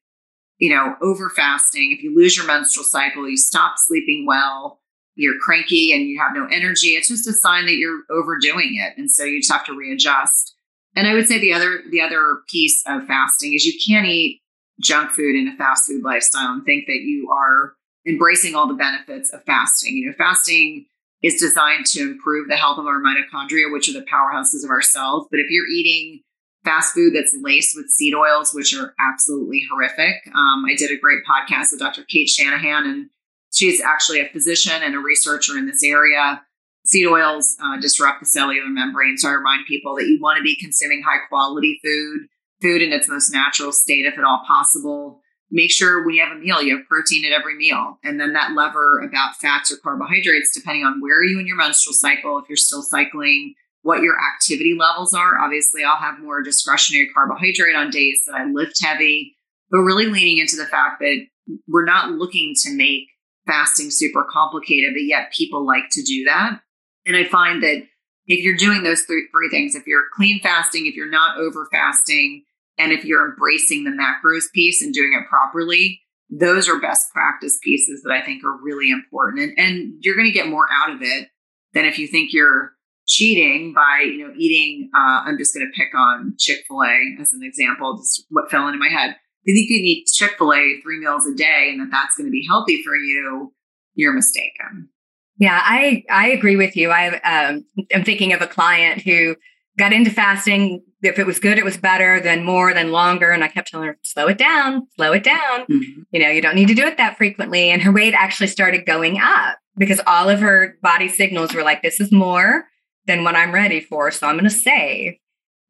you 0.57 0.73
know, 0.73 0.95
over 1.01 1.29
fasting, 1.29 1.95
if 1.95 2.03
you 2.03 2.15
lose 2.15 2.35
your 2.35 2.47
menstrual 2.47 2.85
cycle, 2.85 3.29
you 3.29 3.37
stop 3.37 3.75
sleeping 3.77 4.25
well, 4.27 4.79
you're 5.15 5.39
cranky 5.39 5.93
and 5.93 6.03
you 6.03 6.19
have 6.19 6.35
no 6.35 6.47
energy, 6.51 6.89
it's 6.89 7.09
just 7.09 7.27
a 7.27 7.33
sign 7.33 7.65
that 7.65 7.75
you're 7.75 8.01
overdoing 8.09 8.75
it. 8.75 8.97
And 8.97 9.09
so 9.09 9.23
you 9.23 9.39
just 9.39 9.51
have 9.51 9.65
to 9.65 9.73
readjust. 9.73 10.55
And 10.95 11.07
I 11.07 11.13
would 11.13 11.27
say 11.27 11.39
the 11.39 11.53
other 11.53 11.81
the 11.89 12.01
other 12.01 12.39
piece 12.49 12.83
of 12.87 13.05
fasting 13.07 13.53
is 13.53 13.65
you 13.65 13.79
can't 13.85 14.07
eat 14.07 14.41
junk 14.81 15.11
food 15.11 15.35
in 15.35 15.47
a 15.47 15.57
fast 15.57 15.87
food 15.87 16.03
lifestyle 16.03 16.53
and 16.53 16.63
think 16.65 16.85
that 16.87 17.01
you 17.01 17.29
are 17.31 17.73
embracing 18.07 18.55
all 18.55 18.67
the 18.67 18.73
benefits 18.73 19.31
of 19.33 19.43
fasting. 19.43 19.95
You 19.95 20.07
know, 20.07 20.13
fasting 20.17 20.85
is 21.21 21.39
designed 21.39 21.85
to 21.87 22.01
improve 22.01 22.47
the 22.47 22.57
health 22.57 22.77
of 22.77 22.85
our 22.85 22.99
mitochondria, 22.99 23.71
which 23.71 23.89
are 23.89 23.93
the 23.93 24.05
powerhouses 24.05 24.63
of 24.63 24.69
our 24.69 24.81
cells. 24.81 25.27
But 25.31 25.39
if 25.39 25.47
you're 25.49 25.67
eating 25.67 26.21
fast 26.63 26.93
food 26.93 27.13
that's 27.13 27.35
laced 27.41 27.75
with 27.75 27.89
seed 27.89 28.13
oils, 28.13 28.53
which 28.53 28.75
are 28.75 28.93
absolutely 28.99 29.63
horrific. 29.69 30.15
Um, 30.33 30.65
I 30.65 30.75
did 30.77 30.91
a 30.91 30.97
great 30.97 31.19
podcast 31.29 31.71
with 31.71 31.79
Dr. 31.79 32.03
Cate 32.03 32.29
Shanahan, 32.29 32.85
and 32.85 33.09
she's 33.53 33.81
actually 33.81 34.19
a 34.19 34.29
physician 34.29 34.81
and 34.83 34.95
a 34.95 34.99
researcher 34.99 35.57
in 35.57 35.65
this 35.65 35.83
area. 35.83 36.41
Seed 36.85 37.07
oils 37.07 37.55
uh, 37.63 37.79
disrupt 37.79 38.19
the 38.19 38.25
cellular 38.25 38.67
membrane. 38.67 39.17
So 39.17 39.29
I 39.29 39.33
remind 39.33 39.65
people 39.65 39.95
that 39.95 40.07
you 40.07 40.19
want 40.21 40.37
to 40.37 40.43
be 40.43 40.57
consuming 40.57 41.01
high 41.01 41.25
quality 41.29 41.79
food, 41.83 42.27
food 42.61 42.81
in 42.81 42.91
its 42.91 43.07
most 43.07 43.31
natural 43.31 43.71
state, 43.71 44.05
if 44.05 44.17
at 44.17 44.25
all 44.25 44.43
possible. 44.45 45.21
Make 45.49 45.71
sure 45.71 46.03
when 46.03 46.15
you 46.15 46.23
have 46.23 46.35
a 46.35 46.39
meal, 46.39 46.61
you 46.61 46.75
have 46.77 46.87
protein 46.87 47.23
at 47.25 47.31
every 47.31 47.55
meal. 47.55 47.99
And 48.03 48.19
then 48.19 48.33
that 48.33 48.53
lever 48.53 48.99
about 48.99 49.37
fats 49.37 49.71
or 49.71 49.77
carbohydrates, 49.77 50.53
depending 50.53 50.83
on 50.83 50.99
where 50.99 51.19
are 51.19 51.23
you 51.23 51.39
in 51.39 51.47
your 51.47 51.55
menstrual 51.55 51.93
cycle, 51.93 52.39
if 52.39 52.49
you're 52.49 52.57
still 52.57 52.81
cycling, 52.81 53.53
what 53.83 54.01
your 54.01 54.15
activity 54.35 54.75
levels 54.77 55.13
are. 55.13 55.39
Obviously, 55.39 55.83
I'll 55.83 55.97
have 55.97 56.19
more 56.19 56.41
discretionary 56.41 57.09
carbohydrate 57.13 57.75
on 57.75 57.91
days 57.91 58.23
that 58.25 58.35
I 58.35 58.45
lift 58.45 58.83
heavy, 58.83 59.35
but 59.69 59.79
really 59.79 60.07
leaning 60.07 60.39
into 60.39 60.55
the 60.55 60.65
fact 60.65 60.99
that 60.99 61.25
we're 61.67 61.85
not 61.85 62.11
looking 62.11 62.55
to 62.63 62.71
make 62.71 63.07
fasting 63.45 63.91
super 63.91 64.25
complicated, 64.29 64.93
but 64.93 65.03
yet 65.03 65.31
people 65.31 65.65
like 65.65 65.89
to 65.91 66.03
do 66.03 66.25
that. 66.25 66.59
And 67.05 67.15
I 67.15 67.25
find 67.25 67.61
that 67.63 67.83
if 68.25 68.43
you're 68.43 68.55
doing 68.55 68.83
those 68.83 69.01
three, 69.01 69.27
three 69.31 69.49
things, 69.49 69.75
if 69.75 69.85
you're 69.85 70.05
clean 70.15 70.39
fasting, 70.41 70.85
if 70.87 70.95
you're 70.95 71.09
not 71.09 71.37
over 71.37 71.67
fasting, 71.71 72.43
and 72.77 72.91
if 72.91 73.05
you're 73.05 73.29
embracing 73.29 73.83
the 73.83 73.91
macros 73.91 74.51
piece 74.53 74.81
and 74.81 74.93
doing 74.93 75.13
it 75.13 75.29
properly, 75.29 76.01
those 76.29 76.67
are 76.67 76.79
best 76.79 77.11
practice 77.11 77.59
pieces 77.63 78.01
that 78.03 78.11
I 78.11 78.21
think 78.21 78.43
are 78.43 78.57
really 78.63 78.89
important. 78.89 79.43
And, 79.43 79.59
and 79.59 79.93
you're 79.99 80.15
going 80.15 80.27
to 80.27 80.33
get 80.33 80.47
more 80.47 80.67
out 80.71 80.91
of 80.91 81.01
it 81.01 81.27
than 81.73 81.85
if 81.85 81.99
you 81.99 82.07
think 82.07 82.33
you're 82.33 82.71
cheating 83.05 83.73
by, 83.73 84.05
you 84.05 84.27
know, 84.27 84.33
eating. 84.35 84.89
Uh, 84.95 85.23
I'm 85.25 85.37
just 85.37 85.53
going 85.53 85.67
to 85.67 85.77
pick 85.77 85.93
on 85.95 86.35
Chick 86.39 86.63
fil 86.67 86.83
A 86.83 87.21
as 87.21 87.33
an 87.33 87.43
example, 87.43 87.97
just 87.97 88.25
what 88.29 88.49
fell 88.49 88.67
into 88.67 88.79
my 88.79 88.89
head. 88.89 89.17
If 89.43 89.53
you 89.53 89.55
think 89.55 89.69
you 89.69 89.81
eat 89.83 90.07
Chick 90.07 90.37
fil 90.37 90.53
A 90.53 90.81
three 90.81 90.99
meals 90.99 91.25
a 91.27 91.35
day 91.35 91.69
and 91.71 91.81
that 91.81 91.89
that's 91.91 92.15
going 92.15 92.27
to 92.27 92.31
be 92.31 92.45
healthy 92.47 92.81
for 92.83 92.95
you, 92.95 93.53
you're 93.95 94.13
mistaken. 94.13 94.89
Yeah, 95.37 95.59
I 95.61 96.03
I 96.09 96.29
agree 96.29 96.55
with 96.55 96.75
you. 96.75 96.89
I 96.89 97.19
um, 97.21 97.65
am 97.91 98.03
thinking 98.03 98.33
of 98.33 98.41
a 98.41 98.47
client 98.47 99.01
who 99.01 99.35
got 99.77 99.91
into 99.91 100.11
fasting. 100.11 100.83
If 101.01 101.19
it 101.19 101.25
was 101.25 101.39
good, 101.39 101.57
it 101.57 101.65
was 101.65 101.75
better. 101.75 102.19
Then 102.19 102.45
more, 102.45 102.73
then 102.73 102.91
longer. 102.91 103.31
And 103.31 103.43
I 103.43 103.47
kept 103.47 103.69
telling 103.69 103.87
her, 103.87 103.97
slow 104.03 104.27
it 104.27 104.37
down, 104.37 104.87
slow 104.95 105.11
it 105.11 105.23
down. 105.23 105.61
Mm-hmm. 105.61 106.01
You 106.11 106.19
know, 106.19 106.29
you 106.29 106.41
don't 106.41 106.55
need 106.55 106.67
to 106.69 106.75
do 106.75 106.85
it 106.85 106.97
that 106.97 107.17
frequently. 107.17 107.71
And 107.71 107.81
her 107.81 107.91
weight 107.91 108.13
actually 108.13 108.47
started 108.47 108.85
going 108.85 109.19
up 109.19 109.57
because 109.75 109.99
all 110.07 110.29
of 110.29 110.39
her 110.39 110.77
body 110.81 111.09
signals 111.09 111.53
were 111.53 111.63
like, 111.63 111.81
this 111.81 111.99
is 111.99 112.11
more 112.11 112.65
than 113.05 113.23
what 113.23 113.35
I'm 113.35 113.51
ready 113.51 113.81
for. 113.81 114.11
So 114.11 114.27
I'm 114.27 114.35
going 114.35 114.45
to 114.45 114.49
save. 114.49 115.15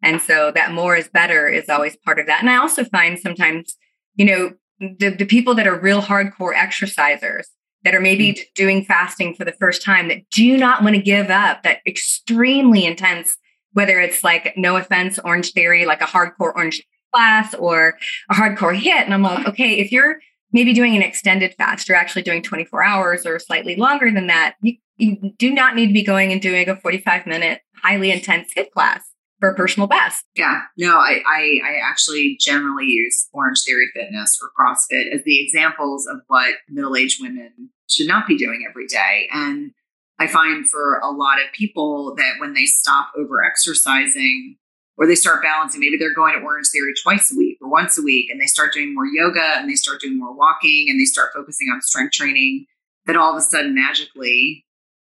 And 0.04 0.22
so 0.22 0.52
that 0.52 0.74
more 0.74 0.96
is 0.96 1.08
better 1.08 1.48
is 1.48 1.70
always 1.70 1.96
part 1.96 2.20
of 2.20 2.28
that. 2.28 2.42
And 2.42 2.50
I 2.50 2.58
also 2.58 2.84
find 2.84 3.18
sometimes, 3.18 3.76
you 4.16 4.26
know, 4.26 4.52
the, 4.80 5.10
the 5.10 5.26
people 5.26 5.56
that 5.56 5.66
are 5.66 5.80
real 5.80 6.02
hardcore 6.02 6.54
exercisers, 6.54 7.46
that 7.84 7.96
are 7.96 8.02
maybe 8.02 8.34
mm-hmm. 8.34 8.42
doing 8.54 8.86
fasting 8.86 9.34
for 9.34 9.46
the 9.46 9.54
first 9.54 9.82
time 9.82 10.10
that 10.10 10.30
do 10.30 10.58
not 10.58 10.84
want 10.84 10.96
to 10.96 11.02
give 11.02 11.30
up 11.30 11.64
that 11.64 11.80
extremely 11.88 12.86
intense, 12.86 13.38
whether 13.72 14.00
it's 14.00 14.24
like, 14.24 14.54
no 14.58 14.76
offense, 14.76 15.20
Orange 15.24 15.52
Theory, 15.54 15.86
like 15.86 16.02
a 16.02 16.06
hardcore 16.06 16.54
Orange 16.56 16.84
class 17.14 17.54
or 17.54 17.98
a 18.30 18.34
hardcore 18.34 18.78
HIIT. 18.78 19.06
And 19.06 19.14
I'm 19.14 19.22
like, 19.22 19.48
okay, 19.48 19.76
if 19.76 19.92
you're 19.92 20.20
maybe 20.52 20.74
doing 20.74 20.96
an 20.96 21.02
extended 21.02 21.54
fast, 21.56 21.88
you're 21.88 21.98
actually 21.98 22.24
doing 22.24 22.42
24 22.42 22.84
hours 22.84 23.26
or 23.26 23.40
slightly 23.40 23.76
longer 23.76 24.12
than 24.12 24.28
that, 24.28 24.56
you, 24.62 24.76
you 24.98 25.34
do 25.38 25.52
not 25.52 25.76
need 25.76 25.88
to 25.88 25.94
be 25.94 26.04
going 26.04 26.32
and 26.32 26.42
doing 26.42 26.68
a 26.70 26.76
45 26.76 27.26
minute, 27.26 27.62
highly 27.82 28.12
intense 28.12 28.54
HIIT 28.56 28.72
class 28.72 29.13
for 29.44 29.54
personal 29.56 29.88
best. 29.88 30.24
Yeah, 30.36 30.62
no, 30.78 30.96
I, 30.96 31.22
I, 31.28 31.60
I 31.66 31.80
actually 31.84 32.38
generally 32.40 32.86
use 32.86 33.28
Orange 33.34 33.62
Theory 33.64 33.88
Fitness 33.94 34.40
or 34.42 34.52
CrossFit 34.58 35.14
as 35.14 35.22
the 35.26 35.44
examples 35.44 36.08
of 36.08 36.22
what 36.28 36.56
middle 36.70 36.96
aged 36.96 37.22
women 37.22 37.70
should 37.90 38.08
not 38.08 38.26
be 38.26 38.38
doing 38.38 38.66
every 38.70 38.88
day. 38.88 39.28
And 39.34 39.72
I 40.18 40.28
find 40.28 40.70
for 40.70 40.98
a 41.00 41.12
lot 41.12 41.42
of 41.42 41.52
people 41.52 42.16
that 42.16 42.36
when 42.40 42.54
they 42.54 42.64
stop 42.66 43.10
over 43.18 43.44
exercising 43.44 44.56
or 44.98 45.08
they 45.08 45.16
start 45.16 45.44
balancing, 45.44 45.82
maybe 45.82 45.98
they're 45.98 46.14
going 46.14 46.40
to 46.40 46.46
Orange 46.46 46.68
Theory 46.72 46.94
twice 47.04 47.30
a 47.30 47.36
week 47.36 47.58
or 47.62 47.70
once 47.70 47.98
a 47.98 48.02
week, 48.02 48.30
and 48.30 48.40
they 48.40 48.46
start 48.46 48.72
doing 48.72 48.96
more 48.96 49.08
yoga 49.08 49.58
and 49.58 49.70
they 49.70 49.76
start 49.76 50.00
doing 50.00 50.18
more 50.18 50.34
walking 50.34 50.86
and 50.88 50.98
they 50.98 51.06
start 51.06 51.32
focusing 51.36 51.68
on 51.68 51.82
strength 51.82 52.14
training, 52.14 52.66
that 53.08 53.18
all 53.18 53.32
of 53.32 53.38
a 53.38 53.42
sudden 53.42 53.76
magically 53.76 54.66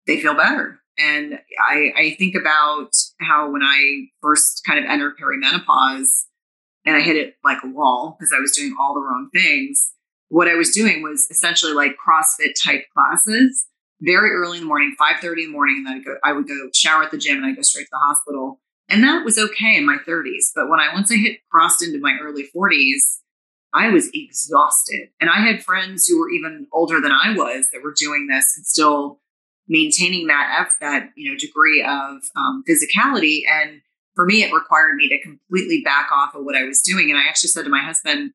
they 0.08 0.22
feel 0.22 0.34
better 0.34 0.80
and 0.98 1.40
I, 1.60 1.92
I 1.98 2.16
think 2.18 2.36
about 2.36 2.92
how 3.24 3.52
when 3.52 3.64
I 3.64 4.08
first 4.22 4.64
kind 4.66 4.80
of 4.80 4.86
entered 4.86 5.16
perimenopause 5.22 6.26
and 6.86 6.96
I 6.96 7.02
hit 7.02 7.16
it 7.16 7.36
like 7.44 7.60
a 7.64 7.68
wall 7.68 8.16
because 8.18 8.34
I 8.36 8.40
was 8.40 8.56
doing 8.56 8.76
all 8.80 8.94
the 8.94 9.02
wrong 9.02 9.30
things, 9.34 9.94
what 10.30 10.48
I 10.48 10.56
was 10.56 10.72
doing 10.72 11.02
was 11.02 11.28
essentially 11.30 11.74
like 11.74 11.92
CrossFit 11.92 12.54
type 12.64 12.86
classes 12.96 13.68
very 14.02 14.32
early 14.32 14.58
in 14.58 14.64
the 14.64 14.68
morning, 14.68 14.96
5 14.98 15.20
30 15.22 15.44
in 15.44 15.50
the 15.50 15.54
morning. 15.54 15.78
And 15.78 15.88
then 15.88 15.94
I'd 15.96 16.06
go, 16.06 16.16
I 16.24 16.34
would 16.34 16.48
go 16.48 16.70
shower 16.74 17.04
at 17.04 17.12
the 17.12 17.18
gym 17.18 17.38
and 17.38 17.46
I'd 17.46 17.56
go 17.56 17.62
straight 17.62 17.86
to 17.86 17.90
the 17.92 17.98
hospital. 17.98 18.60
And 18.90 19.04
that 19.04 19.24
was 19.24 19.40
okay 19.40 19.78
in 19.78 19.86
my 19.86 19.98
30s. 20.06 20.52
But 20.54 20.70
when 20.70 20.80
I 20.80 20.94
once 20.94 21.12
I 21.12 21.16
hit 21.16 21.40
crossed 21.50 21.84
into 21.84 22.00
my 22.00 22.18
early 22.22 22.50
40s, 22.56 23.20
I 23.74 23.90
was 23.90 24.10
exhausted. 24.14 25.10
And 25.20 25.30
I 25.30 25.40
had 25.40 25.64
friends 25.64 26.06
who 26.06 26.20
were 26.20 26.30
even 26.30 26.68
older 26.72 27.00
than 27.02 27.12
I 27.12 27.34
was 27.36 27.70
that 27.72 27.82
were 27.82 27.96
doing 27.98 28.28
this 28.28 28.54
and 28.56 28.66
still 28.66 29.20
maintaining 29.68 30.28
that 30.28 30.66
F, 30.68 30.78
that 30.82 31.10
you 31.16 31.32
know 31.32 31.38
degree 31.38 31.82
of 31.82 32.22
um, 32.36 32.64
physicality. 32.68 33.42
And 33.50 33.82
for 34.16 34.26
me, 34.26 34.44
it 34.44 34.54
required 34.54 34.96
me 34.96 35.10
to 35.10 35.22
completely 35.22 35.82
back 35.84 36.12
off 36.12 36.36
of 36.36 36.46
what 36.46 36.56
I 36.56 36.64
was 36.64 36.82
doing. 36.82 37.10
And 37.10 37.20
I 37.20 37.28
actually 37.28 37.50
said 37.50 37.64
to 37.64 37.70
my 37.70 37.82
husband, 37.82 38.32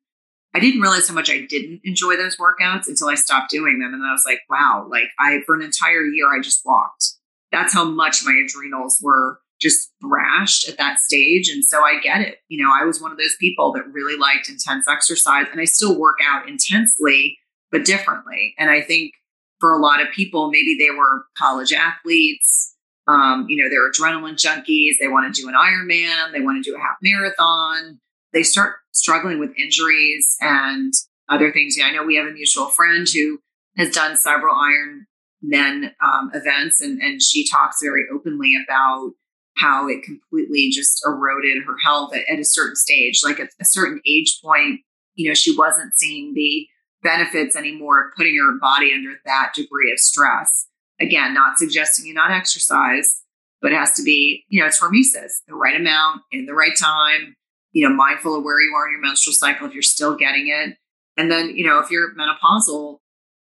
I 0.53 0.59
didn't 0.59 0.81
realize 0.81 1.07
how 1.07 1.13
much 1.13 1.29
I 1.29 1.45
didn't 1.47 1.81
enjoy 1.83 2.15
those 2.17 2.37
workouts 2.37 2.87
until 2.87 3.07
I 3.07 3.15
stopped 3.15 3.51
doing 3.51 3.79
them. 3.79 3.93
And 3.93 4.03
I 4.03 4.11
was 4.11 4.23
like, 4.25 4.41
wow, 4.49 4.87
like 4.89 5.09
I 5.19 5.39
for 5.45 5.55
an 5.55 5.61
entire 5.61 6.03
year 6.03 6.33
I 6.35 6.41
just 6.41 6.61
walked. 6.65 7.13
That's 7.51 7.73
how 7.73 7.85
much 7.85 8.23
my 8.25 8.43
adrenals 8.45 8.99
were 9.01 9.39
just 9.61 9.91
thrashed 10.01 10.69
at 10.69 10.77
that 10.77 10.99
stage. 10.99 11.49
And 11.49 11.63
so 11.63 11.83
I 11.83 11.99
get 11.99 12.21
it. 12.21 12.37
You 12.47 12.63
know, 12.63 12.71
I 12.73 12.85
was 12.85 13.01
one 13.01 13.11
of 13.11 13.17
those 13.17 13.35
people 13.39 13.73
that 13.73 13.91
really 13.91 14.17
liked 14.17 14.49
intense 14.49 14.87
exercise 14.87 15.47
and 15.51 15.59
I 15.59 15.65
still 15.65 15.99
work 15.99 16.19
out 16.23 16.47
intensely, 16.47 17.37
but 17.71 17.85
differently. 17.85 18.55
And 18.57 18.69
I 18.69 18.81
think 18.81 19.13
for 19.59 19.73
a 19.73 19.81
lot 19.81 20.01
of 20.01 20.07
people, 20.13 20.49
maybe 20.49 20.77
they 20.77 20.89
were 20.89 21.25
college 21.37 21.73
athletes. 21.73 22.75
Um, 23.07 23.47
you 23.49 23.61
know, 23.61 23.69
they're 23.69 23.89
adrenaline 23.91 24.35
junkies. 24.35 24.93
They 24.99 25.07
want 25.07 25.33
to 25.33 25.41
do 25.41 25.49
an 25.49 25.55
Ironman. 25.55 26.31
They 26.31 26.41
want 26.41 26.63
to 26.63 26.69
do 26.69 26.75
a 26.75 26.79
half 26.79 26.97
marathon. 27.01 27.99
They 28.33 28.43
start 28.43 28.75
struggling 28.91 29.39
with 29.39 29.57
injuries 29.57 30.35
and 30.39 30.93
other 31.27 31.51
things. 31.51 31.75
Yeah, 31.77 31.85
I 31.85 31.91
know 31.91 32.03
we 32.03 32.15
have 32.17 32.27
a 32.27 32.31
mutual 32.31 32.67
friend 32.67 33.07
who 33.11 33.39
has 33.77 33.89
done 33.89 34.15
several 34.15 34.55
Ironman 34.55 35.91
um, 36.03 36.31
events, 36.33 36.81
and, 36.81 37.01
and 37.01 37.21
she 37.21 37.47
talks 37.47 37.81
very 37.81 38.03
openly 38.13 38.55
about 38.55 39.11
how 39.57 39.87
it 39.87 40.03
completely 40.03 40.69
just 40.69 41.01
eroded 41.05 41.63
her 41.65 41.75
health 41.83 42.13
at, 42.15 42.29
at 42.31 42.39
a 42.39 42.45
certain 42.45 42.75
stage. 42.75 43.21
Like 43.23 43.39
at 43.39 43.49
a 43.59 43.65
certain 43.65 44.01
age 44.07 44.39
point, 44.43 44.81
you 45.15 45.29
know, 45.29 45.33
she 45.33 45.55
wasn't 45.55 45.97
seeing 45.97 46.33
the 46.33 46.67
benefits 47.03 47.55
anymore 47.55 48.05
of 48.05 48.15
putting 48.17 48.33
your 48.33 48.57
body 48.59 48.93
under 48.93 49.13
that 49.25 49.51
degree 49.55 49.91
of 49.91 49.99
stress. 49.99 50.67
Again, 50.99 51.33
not 51.33 51.57
suggesting 51.57 52.05
you 52.05 52.13
not 52.13 52.31
exercise, 52.31 53.21
but 53.61 53.71
it 53.71 53.75
has 53.75 53.93
to 53.93 54.03
be, 54.03 54.45
you 54.49 54.59
know, 54.59 54.67
it's 54.67 54.79
hormesis, 54.79 55.43
the 55.47 55.55
right 55.55 55.79
amount 55.79 56.21
in 56.31 56.45
the 56.45 56.53
right 56.53 56.73
time, 56.79 57.35
you 57.71 57.87
know, 57.87 57.93
mindful 57.93 58.35
of 58.35 58.43
where 58.43 58.61
you 58.61 58.73
are 58.75 58.87
in 58.87 58.93
your 58.93 59.01
menstrual 59.01 59.33
cycle 59.33 59.67
if 59.67 59.73
you're 59.73 59.81
still 59.81 60.15
getting 60.15 60.47
it. 60.47 60.77
And 61.17 61.31
then, 61.31 61.55
you 61.55 61.65
know, 61.65 61.79
if 61.79 61.91
you're 61.91 62.15
menopausal, 62.15 62.99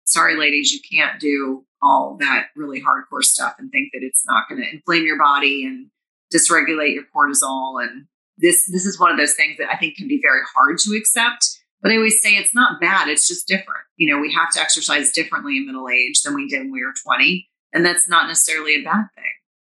sorry, 0.05 0.37
ladies, 0.37 0.71
you 0.71 0.79
can't 0.89 1.19
do 1.19 1.65
all 1.81 2.17
that 2.19 2.47
really 2.55 2.81
hardcore 2.81 3.23
stuff 3.23 3.55
and 3.59 3.69
think 3.71 3.89
that 3.93 4.01
it's 4.01 4.25
not 4.25 4.47
going 4.49 4.61
to 4.61 4.69
inflame 4.69 5.05
your 5.05 5.19
body 5.19 5.65
and 5.65 5.87
dysregulate 6.33 6.93
your 6.93 7.03
cortisol. 7.15 7.83
And 7.83 8.05
this, 8.37 8.69
this 8.71 8.85
is 8.85 8.99
one 8.99 9.11
of 9.11 9.17
those 9.17 9.33
things 9.33 9.57
that 9.57 9.69
I 9.71 9.77
think 9.77 9.95
can 9.95 10.07
be 10.07 10.19
very 10.21 10.41
hard 10.55 10.77
to 10.79 10.95
accept 10.95 11.59
but 11.85 11.91
I 11.91 11.97
always 11.97 12.19
say 12.19 12.31
it's 12.31 12.55
not 12.55 12.81
bad, 12.81 13.09
it's 13.09 13.27
just 13.27 13.47
different. 13.47 13.83
You 13.95 14.11
know, 14.11 14.19
we 14.19 14.33
have 14.33 14.51
to 14.53 14.59
exercise 14.59 15.11
differently 15.11 15.57
in 15.57 15.67
middle 15.67 15.87
age 15.87 16.19
than 16.23 16.33
we 16.33 16.47
did 16.47 16.61
when 16.61 16.71
we 16.71 16.83
were 16.83 16.95
20. 17.05 17.47
And 17.73 17.85
that's 17.85 18.09
not 18.09 18.27
necessarily 18.27 18.73
a 18.73 18.83
bad 18.83 19.05
thing. 19.13 19.23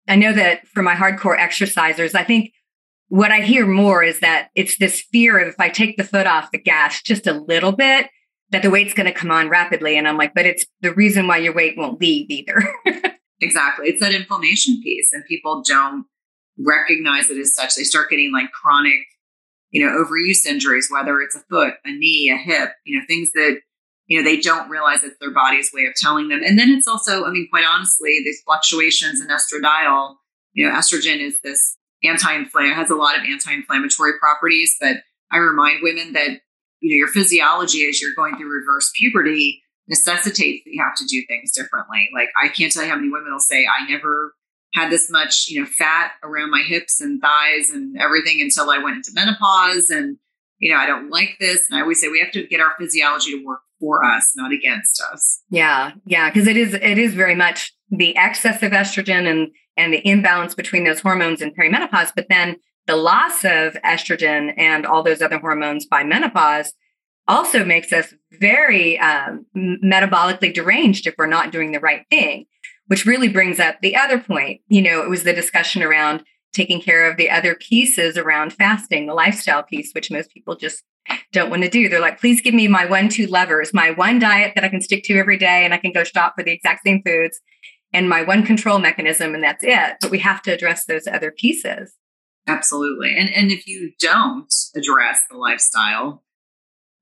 I 0.09 0.16
know 0.16 0.33
that 0.33 0.66
for 0.66 0.83
my 0.83 0.94
hardcore 0.94 1.38
exercisers, 1.38 2.14
I 2.14 2.24
think 2.24 2.55
what 3.09 3.33
I 3.33 3.42
hear 3.42 3.66
more 3.66 4.02
is 4.02 4.20
that 4.20 4.48
it's 4.55 4.79
this 4.79 5.02
fear 5.12 5.38
of 5.38 5.48
if 5.48 5.61
I 5.61 5.68
take 5.68 5.98
the 5.98 6.05
foot 6.05 6.26
off 6.26 6.52
the 6.52 6.59
gas 6.59 7.02
just 7.02 7.26
a 7.26 7.35
little 7.35 7.72
bit, 7.72 8.07
that 8.48 8.62
the 8.62 8.70
weight's 8.70 8.94
going 8.94 9.12
to 9.12 9.12
come 9.12 9.31
on 9.31 9.50
rapidly. 9.50 9.98
And 9.98 10.09
I'm 10.09 10.16
like, 10.16 10.33
but 10.33 10.46
it's 10.46 10.64
the 10.81 10.94
reason 10.94 11.26
why 11.26 11.37
your 11.37 11.52
weight 11.52 11.76
won't 11.76 12.00
leave 12.00 12.31
either. 12.31 12.66
exactly. 13.42 13.88
It's 13.88 14.00
that 14.00 14.14
inflammation 14.14 14.81
piece, 14.83 15.11
and 15.12 15.22
people 15.26 15.62
don't 15.68 16.07
recognize 16.59 17.29
it 17.29 17.37
as 17.37 17.55
such. 17.55 17.74
They 17.74 17.85
start 17.85 18.09
getting 18.09 18.33
like 18.33 18.50
chronic 18.52 19.05
you 19.70 19.85
know, 19.85 19.92
overuse 19.92 20.46
injuries, 20.46 20.88
whether 20.90 21.20
it's 21.20 21.37
a 21.37 21.40
foot, 21.50 21.74
a 21.85 21.92
knee, 21.92 22.31
a 22.33 22.37
hip, 22.37 22.70
you 22.85 22.98
know, 22.98 23.05
things 23.07 23.31
that, 23.35 23.61
you 24.07 24.18
know, 24.18 24.24
they 24.24 24.40
don't 24.40 24.70
realize 24.70 25.02
it's 25.02 25.16
their 25.20 25.33
body's 25.33 25.72
way 25.72 25.87
of 25.87 25.94
telling 25.94 26.29
them. 26.29 26.42
And 26.44 26.59
then 26.59 26.70
it's 26.70 26.87
also, 26.87 27.24
I 27.24 27.31
mean, 27.31 27.48
quite 27.50 27.64
honestly, 27.64 28.20
these 28.24 28.40
fluctuations 28.46 29.20
in 29.20 29.29
estradiol, 29.29 30.14
you 30.52 30.66
know, 30.66 30.74
estrogen 30.74 31.20
is 31.20 31.40
this 31.42 31.76
anti-inflammatory 32.05 32.74
has 32.74 32.90
a 32.90 32.94
lot 32.94 33.16
of 33.16 33.24
anti-inflammatory 33.24 34.12
properties 34.18 34.76
but 34.81 34.96
i 35.33 35.37
remind 35.37 35.81
women 35.83 36.12
that 36.12 36.40
you 36.81 36.90
know 36.90 36.96
your 36.96 37.09
physiology 37.09 37.87
as 37.88 38.00
you're 38.00 38.14
going 38.14 38.37
through 38.37 38.52
reverse 38.52 38.90
puberty 38.94 39.62
necessitates 39.88 40.64
that 40.64 40.70
you 40.72 40.83
have 40.83 40.94
to 40.94 41.07
do 41.07 41.22
things 41.26 41.52
differently 41.52 42.09
like 42.14 42.29
i 42.42 42.48
can't 42.48 42.72
tell 42.72 42.83
you 42.83 42.90
how 42.90 42.96
many 42.96 43.09
women 43.09 43.33
will 43.33 43.38
say 43.38 43.66
i 43.66 43.88
never 43.88 44.35
had 44.77 44.91
this 44.91 45.11
much 45.11 45.47
you 45.49 45.61
know 45.61 45.67
fat 45.67 46.12
around 46.23 46.51
my 46.51 46.62
hips 46.62 47.01
and 47.01 47.21
thighs 47.21 47.71
and 47.71 47.97
everything 47.99 48.41
until 48.41 48.71
i 48.71 48.79
went 48.79 48.97
into 48.97 49.11
menopause 49.15 49.91
and 49.91 50.19
you 50.59 50.73
know 50.73 50.79
i 50.79 50.87
don't 50.87 51.11
like 51.11 51.37
this. 51.41 51.67
And 51.69 51.79
i 51.79 51.83
always 51.83 52.01
say 52.01 52.09
we 52.09 52.21
have 52.21 52.33
to 52.33 52.47
get 52.47 52.61
our 52.61 52.75
physiology 52.79 53.33
to 53.33 53.45
work 53.45 53.61
for 53.81 54.03
us 54.05 54.33
not 54.37 54.53
against 54.53 55.03
us. 55.12 55.43
Yeah 55.51 55.93
yeah 56.05 56.31
because 56.31 56.47
it 56.47 56.57
is 56.57 56.75
it 56.75 56.99
is 56.99 57.15
very 57.15 57.35
much 57.35 57.73
the 57.91 58.17
excess 58.17 58.62
of 58.62 58.73
estrogen 58.73 59.31
and 59.31 59.49
and 59.77 59.93
the 59.93 60.07
imbalance 60.09 60.55
between 60.55 60.85
those 60.85 61.01
hormones 61.01 61.43
in 61.43 61.53
perimenopause, 61.53 62.11
but 62.17 62.27
then 62.29 62.57
the 62.87 62.97
loss 62.97 63.45
of 63.45 63.75
estrogen 63.85 64.55
and 64.57 64.87
all 64.87 65.03
those 65.03 65.21
other 65.21 65.39
hormones 65.39 65.87
by 65.87 66.03
menopause 66.03 66.73
also 67.29 67.65
makes 67.65 67.93
us 67.93 68.15
very 68.33 68.99
um, 69.01 69.45
metabolically 69.57 70.55
deranged 70.55 71.07
if 71.07 71.15
we're 71.19 71.27
not 71.27 71.51
doing 71.51 71.73
the 71.73 71.81
right 71.81 72.07
thing, 72.09 72.47
which 72.87 73.07
really 73.07 73.29
brings 73.29 73.59
up 73.59 73.77
the 73.81 73.96
other 73.96 74.18
point. 74.18 74.61
You 74.68 74.83
know, 74.83 75.03
it 75.03 75.11
was 75.11 75.25
the 75.25 75.33
discussion 75.33 75.83
around 75.83 76.25
taking 76.53 76.81
care 76.81 77.11
of 77.11 77.16
the 77.16 77.31
other 77.31 77.55
pieces 77.55 78.16
around 78.16 78.53
fasting, 78.53 79.07
the 79.07 79.14
lifestyle 79.14 79.62
piece, 79.62 79.92
which 79.92 80.11
most 80.11 80.31
people 80.31 80.57
just 80.57 80.83
don't 81.33 81.51
want 81.51 81.62
to 81.62 81.68
do. 81.68 81.88
They're 81.88 82.01
like, 82.01 82.20
please 82.20 82.40
give 82.40 82.55
me 82.55 82.66
my 82.66 82.87
one, 82.87 83.09
two 83.09 83.27
levers, 83.27 83.75
my 83.75 83.90
one 83.90 84.18
diet 84.18 84.53
that 84.55 84.64
I 84.64 84.68
can 84.68 84.81
stick 84.81 85.05
to 85.05 85.18
every 85.18 85.37
day 85.37 85.64
and 85.64 85.75
I 85.75 85.79
can 85.79 85.92
go 85.92 86.05
shop 86.05 86.35
for 86.37 86.42
the 86.42 86.53
exact 86.53 86.85
same 86.85 87.03
foods 87.05 87.40
and 87.92 88.09
my 88.09 88.22
one 88.22 88.44
control 88.44 88.79
mechanism 88.79 89.35
and 89.35 89.42
that's 89.42 89.64
it 89.64 89.96
but 90.01 90.11
we 90.11 90.18
have 90.18 90.42
to 90.42 90.53
address 90.53 90.85
those 90.85 91.07
other 91.07 91.31
pieces 91.31 91.94
absolutely 92.46 93.14
and 93.16 93.29
and 93.35 93.51
if 93.51 93.66
you 93.66 93.92
don't 93.99 94.53
address 94.75 95.20
the 95.31 95.37
lifestyle 95.37 96.22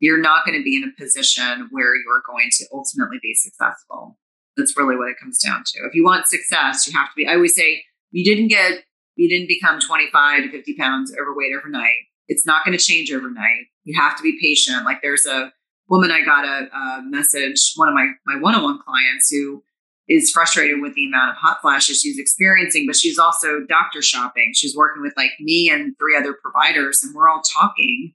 you're 0.01 0.21
not 0.21 0.45
going 0.45 0.59
to 0.59 0.63
be 0.63 0.77
in 0.77 0.85
a 0.85 1.01
position 1.03 1.69
where 1.71 1.95
you're 1.97 2.23
going 2.27 2.49
to 2.51 2.65
ultimately 2.73 3.19
be 3.23 3.35
successful 3.35 4.19
that's 4.57 4.77
really 4.77 4.97
what 4.97 5.09
it 5.09 5.17
comes 5.21 5.39
down 5.43 5.63
to. 5.67 5.81
If 5.87 5.95
you 5.95 6.05
want 6.05 6.27
success 6.27 6.87
you 6.87 6.97
have 6.99 7.09
to 7.09 7.15
be 7.17 7.27
i 7.27 7.35
always 7.35 7.55
say 7.55 7.85
you 8.11 8.25
didn't 8.25 8.49
get 8.49 8.85
you 9.17 9.29
didn't 9.29 9.49
become 9.49 9.81
25 9.81 10.45
to 10.45 10.51
50 10.51 10.77
pounds 10.77 11.15
overweight 11.21 11.53
overnight. 11.57 11.95
It's 12.27 12.47
not 12.47 12.65
going 12.65 12.77
to 12.77 12.83
change 12.83 13.13
overnight. 13.13 13.67
You 13.85 14.01
have 14.01 14.17
to 14.17 14.23
be 14.23 14.39
patient. 14.41 14.85
Like 14.85 15.03
there's 15.03 15.27
a 15.27 15.53
woman 15.89 16.11
i 16.11 16.25
got 16.25 16.47
a, 16.47 16.75
a 16.75 17.03
message 17.05 17.73
one 17.77 17.89
of 17.89 17.95
my 17.95 18.09
my 18.27 18.41
one-on-one 18.41 18.79
clients 18.83 19.29
who 19.31 19.63
is 20.09 20.31
frustrated 20.31 20.81
with 20.81 20.95
the 20.95 21.07
amount 21.07 21.31
of 21.31 21.37
hot 21.37 21.61
flashes 21.63 22.01
she's 22.01 22.19
experiencing, 22.19 22.85
but 22.87 22.97
she's 22.97 23.19
also 23.19 23.61
doctor 23.67 24.03
shopping. 24.03 24.53
She's 24.55 24.77
working 24.77 25.03
with 25.03 25.15
like 25.17 25.31
me 25.41 25.71
and 25.73 25.95
three 25.99 26.17
other 26.17 26.35
providers, 26.35 27.03
and 27.03 27.15
we're 27.15 27.29
all 27.29 27.43
talking, 27.43 28.13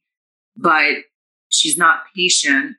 but 0.55 0.97
she's 1.49 1.77
not 1.77 2.01
patient 2.15 2.75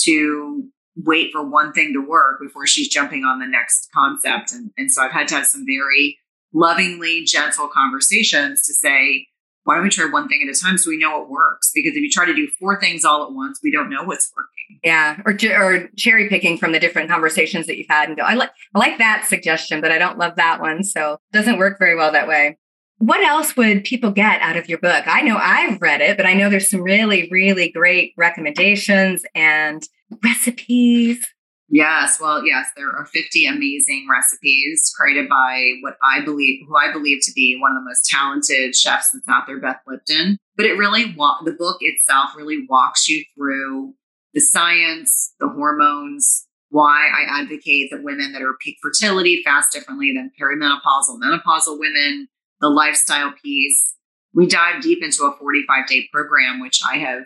to 0.00 0.68
wait 0.96 1.30
for 1.32 1.46
one 1.46 1.72
thing 1.72 1.92
to 1.92 2.00
work 2.00 2.40
before 2.40 2.66
she's 2.66 2.88
jumping 2.88 3.24
on 3.24 3.38
the 3.38 3.46
next 3.46 3.88
concept. 3.94 4.52
And, 4.52 4.70
and 4.76 4.90
so 4.90 5.02
I've 5.02 5.12
had 5.12 5.28
to 5.28 5.34
have 5.36 5.46
some 5.46 5.64
very 5.66 6.18
lovingly 6.52 7.24
gentle 7.24 7.68
conversations 7.68 8.62
to 8.66 8.72
say, 8.72 9.26
why 9.64 9.74
don't 9.74 9.84
we 9.84 9.90
try 9.90 10.06
one 10.06 10.28
thing 10.28 10.46
at 10.48 10.56
a 10.56 10.58
time 10.58 10.78
so 10.78 10.90
we 10.90 10.96
know 10.96 11.18
what 11.18 11.28
works? 11.28 11.72
Because 11.74 11.96
if 11.96 12.02
you 12.02 12.10
try 12.10 12.24
to 12.24 12.34
do 12.34 12.48
four 12.58 12.80
things 12.80 13.04
all 13.04 13.24
at 13.24 13.32
once, 13.32 13.58
we 13.62 13.72
don't 13.72 13.90
know 13.90 14.04
what's 14.04 14.32
working. 14.34 14.80
Yeah, 14.84 15.20
or 15.24 15.36
or 15.60 15.88
cherry 15.96 16.28
picking 16.28 16.56
from 16.56 16.72
the 16.72 16.78
different 16.78 17.10
conversations 17.10 17.66
that 17.66 17.76
you've 17.76 17.88
had 17.88 18.08
and 18.08 18.16
go, 18.16 18.22
I 18.22 18.34
like 18.34 18.50
I 18.74 18.78
like 18.78 18.98
that 18.98 19.24
suggestion, 19.26 19.80
but 19.80 19.90
I 19.90 19.98
don't 19.98 20.18
love 20.18 20.36
that 20.36 20.60
one, 20.60 20.84
so 20.84 21.14
it 21.14 21.20
doesn't 21.32 21.58
work 21.58 21.78
very 21.78 21.96
well 21.96 22.12
that 22.12 22.28
way. 22.28 22.56
What 22.98 23.22
else 23.22 23.56
would 23.56 23.84
people 23.84 24.10
get 24.10 24.40
out 24.40 24.56
of 24.56 24.68
your 24.68 24.78
book? 24.78 25.04
I 25.06 25.20
know 25.22 25.36
I've 25.36 25.80
read 25.82 26.00
it, 26.00 26.16
but 26.16 26.26
I 26.26 26.34
know 26.34 26.48
there's 26.48 26.70
some 26.70 26.82
really 26.82 27.28
really 27.30 27.70
great 27.70 28.14
recommendations 28.16 29.22
and 29.34 29.82
recipes. 30.24 31.26
Yes, 31.68 32.20
well, 32.20 32.46
yes, 32.46 32.68
there 32.76 32.90
are 32.90 33.06
50 33.06 33.44
amazing 33.46 34.06
recipes 34.08 34.92
created 34.96 35.28
by 35.28 35.72
what 35.80 35.96
I 36.00 36.24
believe, 36.24 36.60
who 36.68 36.76
I 36.76 36.92
believe 36.92 37.18
to 37.22 37.32
be 37.34 37.58
one 37.60 37.72
of 37.72 37.78
the 37.78 37.84
most 37.84 38.08
talented 38.08 38.76
chefs 38.76 39.10
that's 39.12 39.28
out 39.28 39.48
there, 39.48 39.58
Beth 39.58 39.80
Lipton. 39.86 40.38
But 40.56 40.66
it 40.66 40.78
really, 40.78 41.04
the 41.04 41.56
book 41.58 41.78
itself 41.80 42.30
really 42.36 42.64
walks 42.68 43.08
you 43.08 43.24
through 43.36 43.94
the 44.32 44.40
science, 44.40 45.34
the 45.40 45.48
hormones, 45.48 46.46
why 46.70 47.08
I 47.08 47.40
advocate 47.40 47.90
that 47.90 48.04
women 48.04 48.32
that 48.32 48.42
are 48.42 48.56
peak 48.60 48.76
fertility 48.80 49.42
fast 49.44 49.72
differently 49.72 50.12
than 50.12 50.30
perimenopausal, 50.40 51.18
menopausal 51.18 51.78
women, 51.80 52.28
the 52.60 52.68
lifestyle 52.68 53.32
piece. 53.42 53.94
We 54.34 54.46
dive 54.46 54.82
deep 54.82 55.02
into 55.02 55.24
a 55.24 55.36
45 55.38 55.86
day 55.86 56.08
program, 56.12 56.60
which 56.60 56.80
I 56.88 56.98
have 56.98 57.24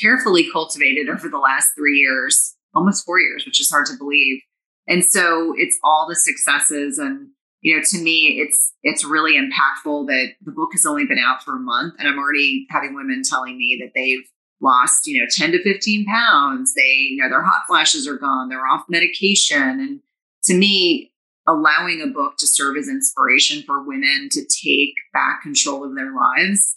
carefully 0.00 0.48
cultivated 0.50 1.08
over 1.08 1.28
the 1.28 1.38
last 1.38 1.70
three 1.76 1.98
years 1.98 2.56
almost 2.74 3.04
four 3.04 3.20
years, 3.20 3.44
which 3.44 3.60
is 3.60 3.70
hard 3.70 3.86
to 3.86 3.96
believe. 3.96 4.40
And 4.86 5.04
so 5.04 5.54
it's 5.56 5.78
all 5.82 6.06
the 6.08 6.16
successes 6.16 6.98
and 6.98 7.28
you 7.60 7.76
know 7.76 7.82
to 7.84 7.98
me 7.98 8.40
it's 8.40 8.72
it's 8.84 9.04
really 9.04 9.32
impactful 9.32 10.06
that 10.06 10.28
the 10.42 10.52
book 10.52 10.70
has 10.72 10.86
only 10.86 11.04
been 11.04 11.18
out 11.18 11.42
for 11.42 11.56
a 11.56 11.58
month 11.58 11.92
and 11.98 12.06
i'm 12.06 12.16
already 12.16 12.68
having 12.70 12.94
women 12.94 13.22
telling 13.28 13.58
me 13.58 13.76
that 13.80 13.90
they've 13.96 14.24
lost 14.60 15.08
you 15.08 15.20
know 15.20 15.26
10 15.28 15.50
to 15.50 15.62
15 15.64 16.06
pounds 16.06 16.72
they 16.74 17.08
you 17.10 17.16
know 17.16 17.28
their 17.28 17.42
hot 17.42 17.62
flashes 17.66 18.06
are 18.06 18.16
gone 18.16 18.48
they're 18.48 18.64
off 18.64 18.84
medication 18.88 19.80
and 19.80 20.00
to 20.44 20.54
me 20.54 21.12
allowing 21.48 22.02
a 22.02 22.06
book 22.06 22.36
to 22.36 22.46
serve 22.46 22.76
as 22.76 22.88
inspiration 22.88 23.62
for 23.66 23.82
women 23.82 24.28
to 24.30 24.42
take 24.44 24.94
back 25.12 25.42
control 25.42 25.84
of 25.84 25.96
their 25.96 26.12
lives 26.14 26.76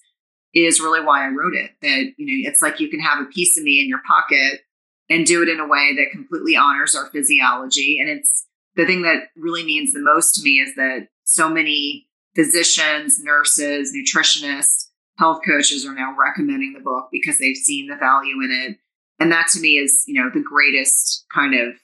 is 0.53 0.81
really 0.81 1.03
why 1.03 1.25
i 1.25 1.29
wrote 1.29 1.53
it 1.53 1.71
that 1.81 2.13
you 2.17 2.25
know 2.25 2.49
it's 2.49 2.61
like 2.61 2.79
you 2.79 2.89
can 2.89 2.99
have 2.99 3.21
a 3.21 3.29
piece 3.29 3.57
of 3.57 3.63
me 3.63 3.79
in 3.79 3.87
your 3.87 4.01
pocket 4.07 4.61
and 5.11 5.25
do 5.25 5.43
it 5.43 5.49
in 5.49 5.59
a 5.59 5.67
way 5.67 5.93
that 5.95 6.11
completely 6.11 6.55
honors 6.55 6.95
our 6.95 7.07
physiology. 7.07 7.97
And 7.99 8.09
it's 8.09 8.47
the 8.75 8.85
thing 8.85 9.01
that 9.01 9.23
really 9.35 9.63
means 9.63 9.91
the 9.91 9.99
most 9.99 10.35
to 10.35 10.41
me 10.41 10.61
is 10.61 10.73
that 10.75 11.09
so 11.25 11.49
many 11.49 12.07
physicians, 12.33 13.19
nurses, 13.21 13.93
nutritionists, 13.93 14.87
health 15.17 15.41
coaches 15.45 15.85
are 15.85 15.93
now 15.93 16.15
recommending 16.17 16.73
the 16.73 16.79
book 16.79 17.09
because 17.11 17.37
they've 17.37 17.57
seen 17.57 17.87
the 17.87 17.97
value 17.97 18.35
in 18.41 18.51
it. 18.51 18.77
And 19.19 19.31
that 19.33 19.49
to 19.49 19.59
me 19.59 19.77
is, 19.77 20.03
you 20.07 20.13
know, 20.13 20.29
the 20.33 20.41
greatest 20.41 21.25
kind 21.33 21.55
of 21.55 21.75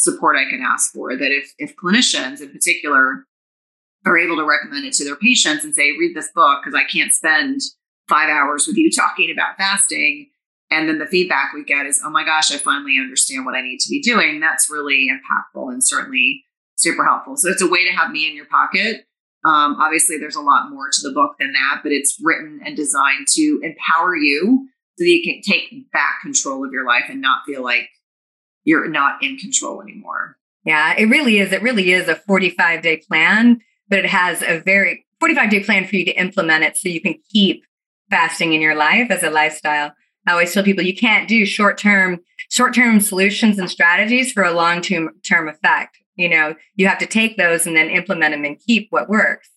support 0.00 0.36
I 0.36 0.48
can 0.48 0.62
ask 0.62 0.92
for. 0.92 1.16
That 1.16 1.30
if 1.30 1.52
if 1.58 1.76
clinicians 1.76 2.40
in 2.40 2.50
particular 2.50 3.26
are 4.06 4.18
able 4.18 4.36
to 4.36 4.44
recommend 4.44 4.86
it 4.86 4.94
to 4.94 5.04
their 5.04 5.16
patients 5.16 5.64
and 5.64 5.74
say, 5.74 5.92
read 5.92 6.16
this 6.16 6.30
book 6.34 6.60
because 6.64 6.74
I 6.78 6.90
can't 6.90 7.12
spend 7.12 7.60
five 8.08 8.30
hours 8.30 8.66
with 8.66 8.76
you 8.76 8.90
talking 8.90 9.30
about 9.30 9.56
fasting 9.56 10.30
and 10.70 10.88
then 10.88 10.98
the 10.98 11.06
feedback 11.06 11.52
we 11.52 11.64
get 11.64 11.86
is, 11.86 12.00
oh 12.04 12.10
my 12.10 12.24
gosh, 12.24 12.52
I 12.52 12.56
finally 12.56 12.96
understand 12.98 13.44
what 13.44 13.56
I 13.56 13.60
need 13.60 13.80
to 13.80 13.88
be 13.88 14.00
doing. 14.00 14.38
That's 14.38 14.70
really 14.70 15.08
impactful 15.10 15.72
and 15.72 15.84
certainly 15.84 16.44
super 16.76 17.04
helpful. 17.04 17.36
So 17.36 17.50
it's 17.50 17.62
a 17.62 17.68
way 17.68 17.84
to 17.84 17.96
have 17.96 18.10
me 18.10 18.28
in 18.28 18.36
your 18.36 18.46
pocket. 18.46 19.04
Um, 19.44 19.76
obviously, 19.80 20.16
there's 20.18 20.36
a 20.36 20.40
lot 20.40 20.70
more 20.70 20.88
to 20.92 21.08
the 21.08 21.12
book 21.12 21.32
than 21.38 21.52
that, 21.52 21.80
but 21.82 21.92
it's 21.92 22.16
written 22.22 22.60
and 22.64 22.76
designed 22.76 23.26
to 23.34 23.60
empower 23.62 24.14
you 24.14 24.68
so 24.96 25.04
that 25.04 25.10
you 25.10 25.22
can 25.22 25.40
take 25.42 25.90
back 25.92 26.20
control 26.22 26.64
of 26.64 26.72
your 26.72 26.86
life 26.86 27.04
and 27.08 27.20
not 27.20 27.42
feel 27.46 27.64
like 27.64 27.88
you're 28.70 28.88
not 28.88 29.20
in 29.20 29.36
control 29.36 29.82
anymore. 29.82 30.36
Yeah, 30.64 30.94
it 30.96 31.06
really 31.06 31.40
is. 31.40 31.50
It 31.50 31.60
really 31.60 31.92
is 31.92 32.06
a 32.06 32.14
45 32.14 32.82
day 32.82 32.98
plan, 32.98 33.60
but 33.88 33.98
it 33.98 34.06
has 34.06 34.42
a 34.42 34.60
very 34.60 35.04
45 35.18 35.50
day 35.50 35.64
plan 35.64 35.86
for 35.88 35.96
you 35.96 36.04
to 36.04 36.12
implement 36.12 36.62
it 36.62 36.76
so 36.76 36.88
you 36.88 37.00
can 37.00 37.16
keep 37.32 37.64
fasting 38.10 38.52
in 38.52 38.60
your 38.60 38.76
life 38.76 39.10
as 39.10 39.24
a 39.24 39.30
lifestyle. 39.30 39.92
I 40.24 40.32
always 40.32 40.54
tell 40.54 40.62
people 40.62 40.84
you 40.84 40.96
can't 40.96 41.28
do 41.28 41.44
short 41.44 41.78
term 41.78 42.20
short 42.48 42.72
term 42.72 43.00
solutions 43.00 43.58
and 43.58 43.68
strategies 43.68 44.30
for 44.30 44.44
a 44.44 44.52
long 44.52 44.82
term 44.82 45.48
effect. 45.48 45.98
You 46.14 46.28
know, 46.28 46.54
you 46.76 46.86
have 46.86 46.98
to 46.98 47.06
take 47.06 47.36
those 47.36 47.66
and 47.66 47.76
then 47.76 47.90
implement 47.90 48.34
them 48.34 48.44
and 48.44 48.56
keep 48.60 48.86
what 48.90 49.08
works. 49.08 49.50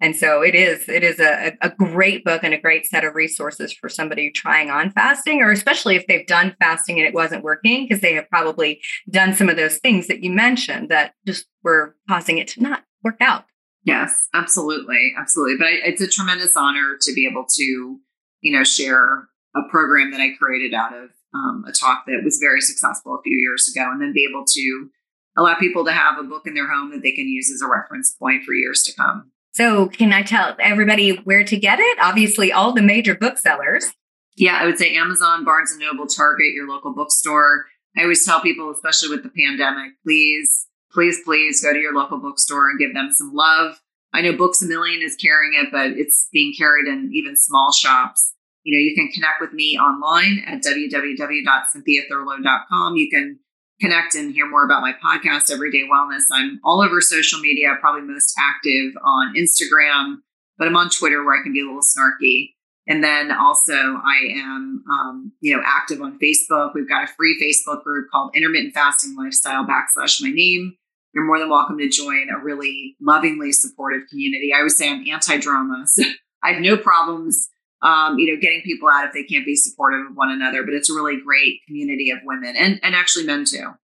And 0.00 0.14
so 0.14 0.42
it 0.42 0.54
is 0.54 0.88
it 0.88 1.02
is 1.02 1.18
a, 1.18 1.56
a 1.62 1.70
great 1.70 2.22
book 2.22 2.44
and 2.44 2.52
a 2.52 2.60
great 2.60 2.84
set 2.84 3.04
of 3.04 3.14
resources 3.14 3.72
for 3.72 3.88
somebody 3.88 4.30
trying 4.30 4.68
on 4.68 4.90
fasting, 4.90 5.40
or 5.40 5.50
especially 5.50 5.96
if 5.96 6.06
they've 6.06 6.26
done 6.26 6.54
fasting 6.60 6.98
and 6.98 7.08
it 7.08 7.14
wasn't 7.14 7.42
working, 7.42 7.86
because 7.86 8.02
they 8.02 8.12
have 8.14 8.28
probably 8.28 8.80
done 9.10 9.34
some 9.34 9.48
of 9.48 9.56
those 9.56 9.78
things 9.78 10.06
that 10.08 10.22
you 10.22 10.30
mentioned 10.30 10.90
that 10.90 11.14
just 11.26 11.46
were 11.62 11.96
causing 12.08 12.36
it 12.36 12.48
to 12.48 12.62
not 12.62 12.84
work 13.02 13.16
out. 13.20 13.44
Yes, 13.84 14.28
absolutely, 14.34 15.14
absolutely. 15.18 15.56
But 15.56 15.68
I, 15.68 15.70
it's 15.84 16.02
a 16.02 16.08
tremendous 16.08 16.56
honor 16.56 16.98
to 17.00 17.14
be 17.14 17.26
able 17.26 17.46
to, 17.48 17.98
you 18.42 18.52
know, 18.52 18.64
share 18.64 19.28
a 19.54 19.62
program 19.70 20.10
that 20.10 20.20
I 20.20 20.32
created 20.38 20.74
out 20.74 20.92
of 20.92 21.10
um, 21.34 21.64
a 21.66 21.72
talk 21.72 22.04
that 22.06 22.20
was 22.22 22.38
very 22.38 22.60
successful 22.60 23.14
a 23.14 23.22
few 23.22 23.38
years 23.38 23.72
ago, 23.74 23.88
and 23.90 24.02
then 24.02 24.12
be 24.12 24.28
able 24.28 24.44
to 24.44 24.90
allow 25.38 25.54
people 25.54 25.84
to 25.84 25.92
have 25.92 26.18
a 26.18 26.22
book 26.22 26.46
in 26.46 26.54
their 26.54 26.70
home 26.70 26.90
that 26.90 27.02
they 27.02 27.12
can 27.12 27.28
use 27.28 27.50
as 27.50 27.62
a 27.62 27.70
reference 27.70 28.14
point 28.18 28.44
for 28.44 28.52
years 28.52 28.82
to 28.82 28.94
come. 28.94 29.30
So, 29.56 29.86
can 29.86 30.12
I 30.12 30.22
tell 30.22 30.54
everybody 30.60 31.16
where 31.16 31.42
to 31.42 31.56
get 31.56 31.80
it? 31.80 31.98
Obviously, 31.98 32.52
all 32.52 32.74
the 32.74 32.82
major 32.82 33.14
booksellers. 33.14 33.90
Yeah, 34.36 34.58
I 34.60 34.66
would 34.66 34.76
say 34.76 34.94
Amazon, 34.94 35.46
Barnes 35.46 35.70
and 35.70 35.80
Noble, 35.80 36.06
Target, 36.06 36.52
your 36.52 36.68
local 36.68 36.92
bookstore. 36.92 37.64
I 37.96 38.02
always 38.02 38.22
tell 38.22 38.42
people, 38.42 38.70
especially 38.70 39.08
with 39.08 39.22
the 39.22 39.30
pandemic, 39.30 39.92
please, 40.04 40.66
please, 40.92 41.22
please 41.24 41.62
go 41.62 41.72
to 41.72 41.78
your 41.78 41.94
local 41.94 42.18
bookstore 42.18 42.68
and 42.68 42.78
give 42.78 42.92
them 42.92 43.10
some 43.10 43.32
love. 43.32 43.80
I 44.12 44.20
know 44.20 44.36
Books 44.36 44.60
a 44.60 44.66
Million 44.66 45.00
is 45.00 45.16
carrying 45.16 45.54
it, 45.54 45.68
but 45.72 45.92
it's 45.92 46.28
being 46.34 46.52
carried 46.52 46.86
in 46.86 47.10
even 47.14 47.34
small 47.34 47.72
shops. 47.72 48.34
You 48.62 48.76
know, 48.76 48.82
you 48.82 48.94
can 48.94 49.10
connect 49.10 49.40
with 49.40 49.54
me 49.54 49.78
online 49.78 50.44
at 50.46 50.62
www.cynthiathurlow.com. 50.62 52.96
You 52.96 53.08
can 53.08 53.38
connect 53.80 54.14
and 54.14 54.32
hear 54.32 54.48
more 54.48 54.64
about 54.64 54.82
my 54.82 54.92
podcast, 54.92 55.50
Everyday 55.50 55.86
Wellness. 55.92 56.24
I'm 56.32 56.60
all 56.64 56.82
over 56.82 57.00
social 57.00 57.40
media, 57.40 57.76
probably 57.80 58.02
most 58.02 58.34
active 58.38 58.92
on 59.04 59.34
Instagram, 59.34 60.16
but 60.58 60.66
I'm 60.66 60.76
on 60.76 60.90
Twitter 60.90 61.24
where 61.24 61.38
I 61.38 61.42
can 61.42 61.52
be 61.52 61.60
a 61.60 61.64
little 61.64 61.80
snarky. 61.80 62.52
And 62.88 63.02
then 63.02 63.32
also, 63.32 63.74
I 63.74 64.34
am, 64.36 64.84
um, 64.90 65.32
you 65.40 65.54
know, 65.54 65.62
active 65.64 66.00
on 66.00 66.18
Facebook. 66.20 66.70
We've 66.74 66.88
got 66.88 67.04
a 67.04 67.12
free 67.14 67.36
Facebook 67.42 67.82
group 67.82 68.06
called 68.12 68.30
Intermittent 68.34 68.74
Fasting 68.74 69.16
Lifestyle 69.16 69.64
backslash 69.64 70.22
my 70.22 70.30
name. 70.30 70.76
You're 71.12 71.24
more 71.24 71.38
than 71.38 71.50
welcome 71.50 71.78
to 71.78 71.88
join 71.88 72.28
a 72.30 72.42
really 72.42 72.94
lovingly 73.00 73.50
supportive 73.50 74.02
community. 74.08 74.52
I 74.56 74.62
would 74.62 74.72
say 74.72 74.88
I'm 74.88 75.04
anti-drama, 75.08 75.84
so 75.86 76.04
I 76.42 76.52
have 76.52 76.62
no 76.62 76.76
problems, 76.76 77.48
um, 77.82 78.18
you 78.18 78.32
know, 78.32 78.40
getting 78.40 78.62
people 78.62 78.88
out 78.88 79.06
if 79.06 79.12
they 79.12 79.22
can't 79.22 79.44
be 79.44 79.56
supportive 79.56 80.06
of 80.10 80.16
one 80.16 80.30
another. 80.30 80.62
But 80.62 80.74
it's 80.74 80.90
a 80.90 80.94
really 80.94 81.20
great 81.20 81.60
community 81.66 82.10
of 82.10 82.18
women 82.24 82.56
and 82.56 82.80
and 82.82 82.94
actually 82.94 83.26
men 83.26 83.44
too. 83.44 83.74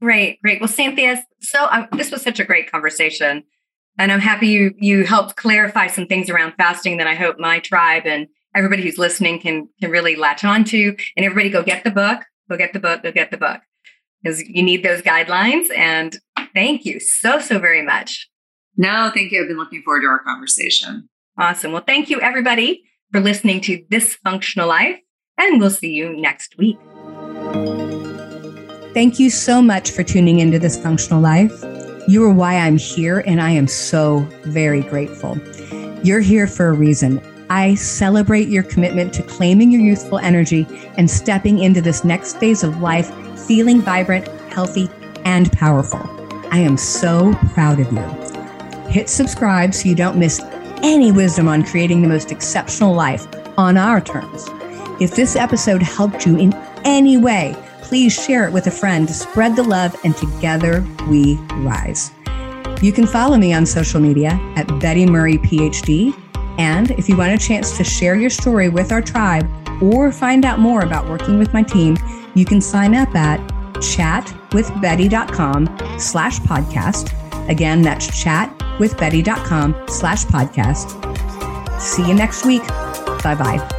Great, 0.00 0.40
great. 0.42 0.60
Well, 0.60 0.68
Cynthia, 0.68 1.24
so 1.40 1.68
um, 1.70 1.86
this 1.92 2.10
was 2.10 2.22
such 2.22 2.40
a 2.40 2.44
great 2.44 2.70
conversation, 2.70 3.44
and 3.98 4.12
I'm 4.12 4.20
happy 4.20 4.48
you 4.48 4.74
you 4.78 5.04
helped 5.04 5.36
clarify 5.36 5.86
some 5.86 6.06
things 6.06 6.30
around 6.30 6.54
fasting 6.56 6.96
that 6.96 7.06
I 7.06 7.14
hope 7.14 7.38
my 7.38 7.60
tribe 7.60 8.06
and 8.06 8.26
everybody 8.54 8.82
who's 8.82 8.98
listening 8.98 9.40
can 9.40 9.68
can 9.80 9.90
really 9.90 10.16
latch 10.16 10.44
on 10.44 10.64
to. 10.64 10.96
And 11.16 11.26
everybody 11.26 11.50
go 11.50 11.62
get 11.62 11.84
the 11.84 11.90
book, 11.90 12.22
go 12.50 12.56
get 12.56 12.72
the 12.72 12.80
book, 12.80 13.02
go 13.02 13.12
get 13.12 13.30
the 13.30 13.36
book. 13.36 13.60
Because 14.22 14.40
you 14.42 14.62
need 14.62 14.84
those 14.84 15.02
guidelines. 15.02 15.66
And 15.76 16.16
thank 16.54 16.84
you 16.84 17.00
so, 17.00 17.40
so 17.40 17.58
very 17.58 17.82
much. 17.82 18.28
No, 18.76 19.10
thank 19.12 19.32
you. 19.32 19.42
I've 19.42 19.48
been 19.48 19.56
looking 19.56 19.82
forward 19.82 20.02
to 20.02 20.06
our 20.06 20.22
conversation. 20.22 21.08
Awesome. 21.36 21.72
Well, 21.72 21.82
thank 21.84 22.08
you 22.08 22.20
everybody 22.20 22.84
for 23.12 23.20
listening 23.20 23.60
to 23.62 23.84
This 23.90 24.14
Functional 24.16 24.68
Life, 24.68 24.98
and 25.38 25.60
we'll 25.60 25.70
see 25.70 25.92
you 25.92 26.16
next 26.16 26.56
week. 26.56 26.78
Thank 28.94 29.18
you 29.18 29.30
so 29.30 29.62
much 29.62 29.90
for 29.90 30.02
tuning 30.02 30.40
into 30.40 30.58
This 30.58 30.82
Functional 30.82 31.20
Life. 31.20 31.52
You 32.08 32.24
are 32.24 32.32
why 32.32 32.56
I'm 32.56 32.78
here, 32.78 33.22
and 33.26 33.40
I 33.40 33.50
am 33.50 33.68
so 33.68 34.20
very 34.44 34.80
grateful. 34.80 35.38
You're 36.02 36.20
here 36.20 36.46
for 36.46 36.68
a 36.68 36.72
reason. 36.72 37.22
I 37.48 37.74
celebrate 37.74 38.48
your 38.48 38.62
commitment 38.62 39.12
to 39.14 39.22
claiming 39.22 39.70
your 39.70 39.82
youthful 39.82 40.18
energy 40.18 40.66
and 40.96 41.10
stepping 41.10 41.58
into 41.58 41.82
this 41.82 42.02
next 42.02 42.38
phase 42.38 42.64
of 42.64 42.80
life 42.80 43.12
feeling 43.46 43.82
vibrant, 43.82 44.26
healthy, 44.52 44.88
and 45.24 45.52
powerful. 45.52 46.00
I 46.50 46.58
am 46.58 46.76
so 46.76 47.34
proud 47.52 47.78
of 47.78 47.92
you. 47.92 48.90
Hit 48.90 49.08
subscribe 49.08 49.74
so 49.74 49.88
you 49.88 49.94
don't 49.94 50.18
miss 50.18 50.40
any 50.82 51.12
wisdom 51.12 51.48
on 51.48 51.64
creating 51.64 52.02
the 52.02 52.08
most 52.08 52.32
exceptional 52.32 52.94
life 52.94 53.26
on 53.58 53.76
our 53.76 54.00
terms. 54.00 54.46
If 55.00 55.14
this 55.14 55.36
episode 55.36 55.82
helped 55.82 56.26
you 56.26 56.38
in 56.38 56.52
any 56.84 57.16
way, 57.16 57.56
please 57.82 58.12
share 58.12 58.46
it 58.46 58.52
with 58.52 58.66
a 58.66 58.70
friend 58.70 59.08
spread 59.10 59.56
the 59.56 59.62
love 59.62 59.94
and 60.04 60.16
together 60.16 60.84
we 61.08 61.34
rise. 61.56 62.12
You 62.80 62.92
can 62.92 63.06
follow 63.06 63.36
me 63.36 63.52
on 63.52 63.66
social 63.66 64.00
media 64.00 64.40
at 64.56 64.66
Betty 64.80 65.06
Murray 65.06 65.38
PhD 65.38 66.16
and 66.58 66.90
if 66.92 67.08
you 67.08 67.16
want 67.16 67.32
a 67.32 67.38
chance 67.38 67.76
to 67.76 67.84
share 67.84 68.16
your 68.16 68.30
story 68.30 68.68
with 68.68 68.90
our 68.92 69.02
tribe 69.02 69.48
or 69.82 70.12
find 70.12 70.44
out 70.44 70.58
more 70.58 70.82
about 70.82 71.08
working 71.08 71.38
with 71.38 71.54
my 71.54 71.62
team, 71.62 71.96
you 72.34 72.44
can 72.44 72.60
sign 72.60 72.94
up 72.94 73.14
at 73.14 73.40
chatwithbetty.com 73.76 75.98
slash 75.98 76.38
podcast. 76.40 77.21
Again, 77.48 77.82
that's 77.82 78.06
chatwithbetty.com 78.22 79.84
slash 79.88 80.24
podcast. 80.26 81.80
See 81.80 82.06
you 82.06 82.14
next 82.14 82.44
week. 82.46 82.66
Bye 83.22 83.34
bye. 83.34 83.78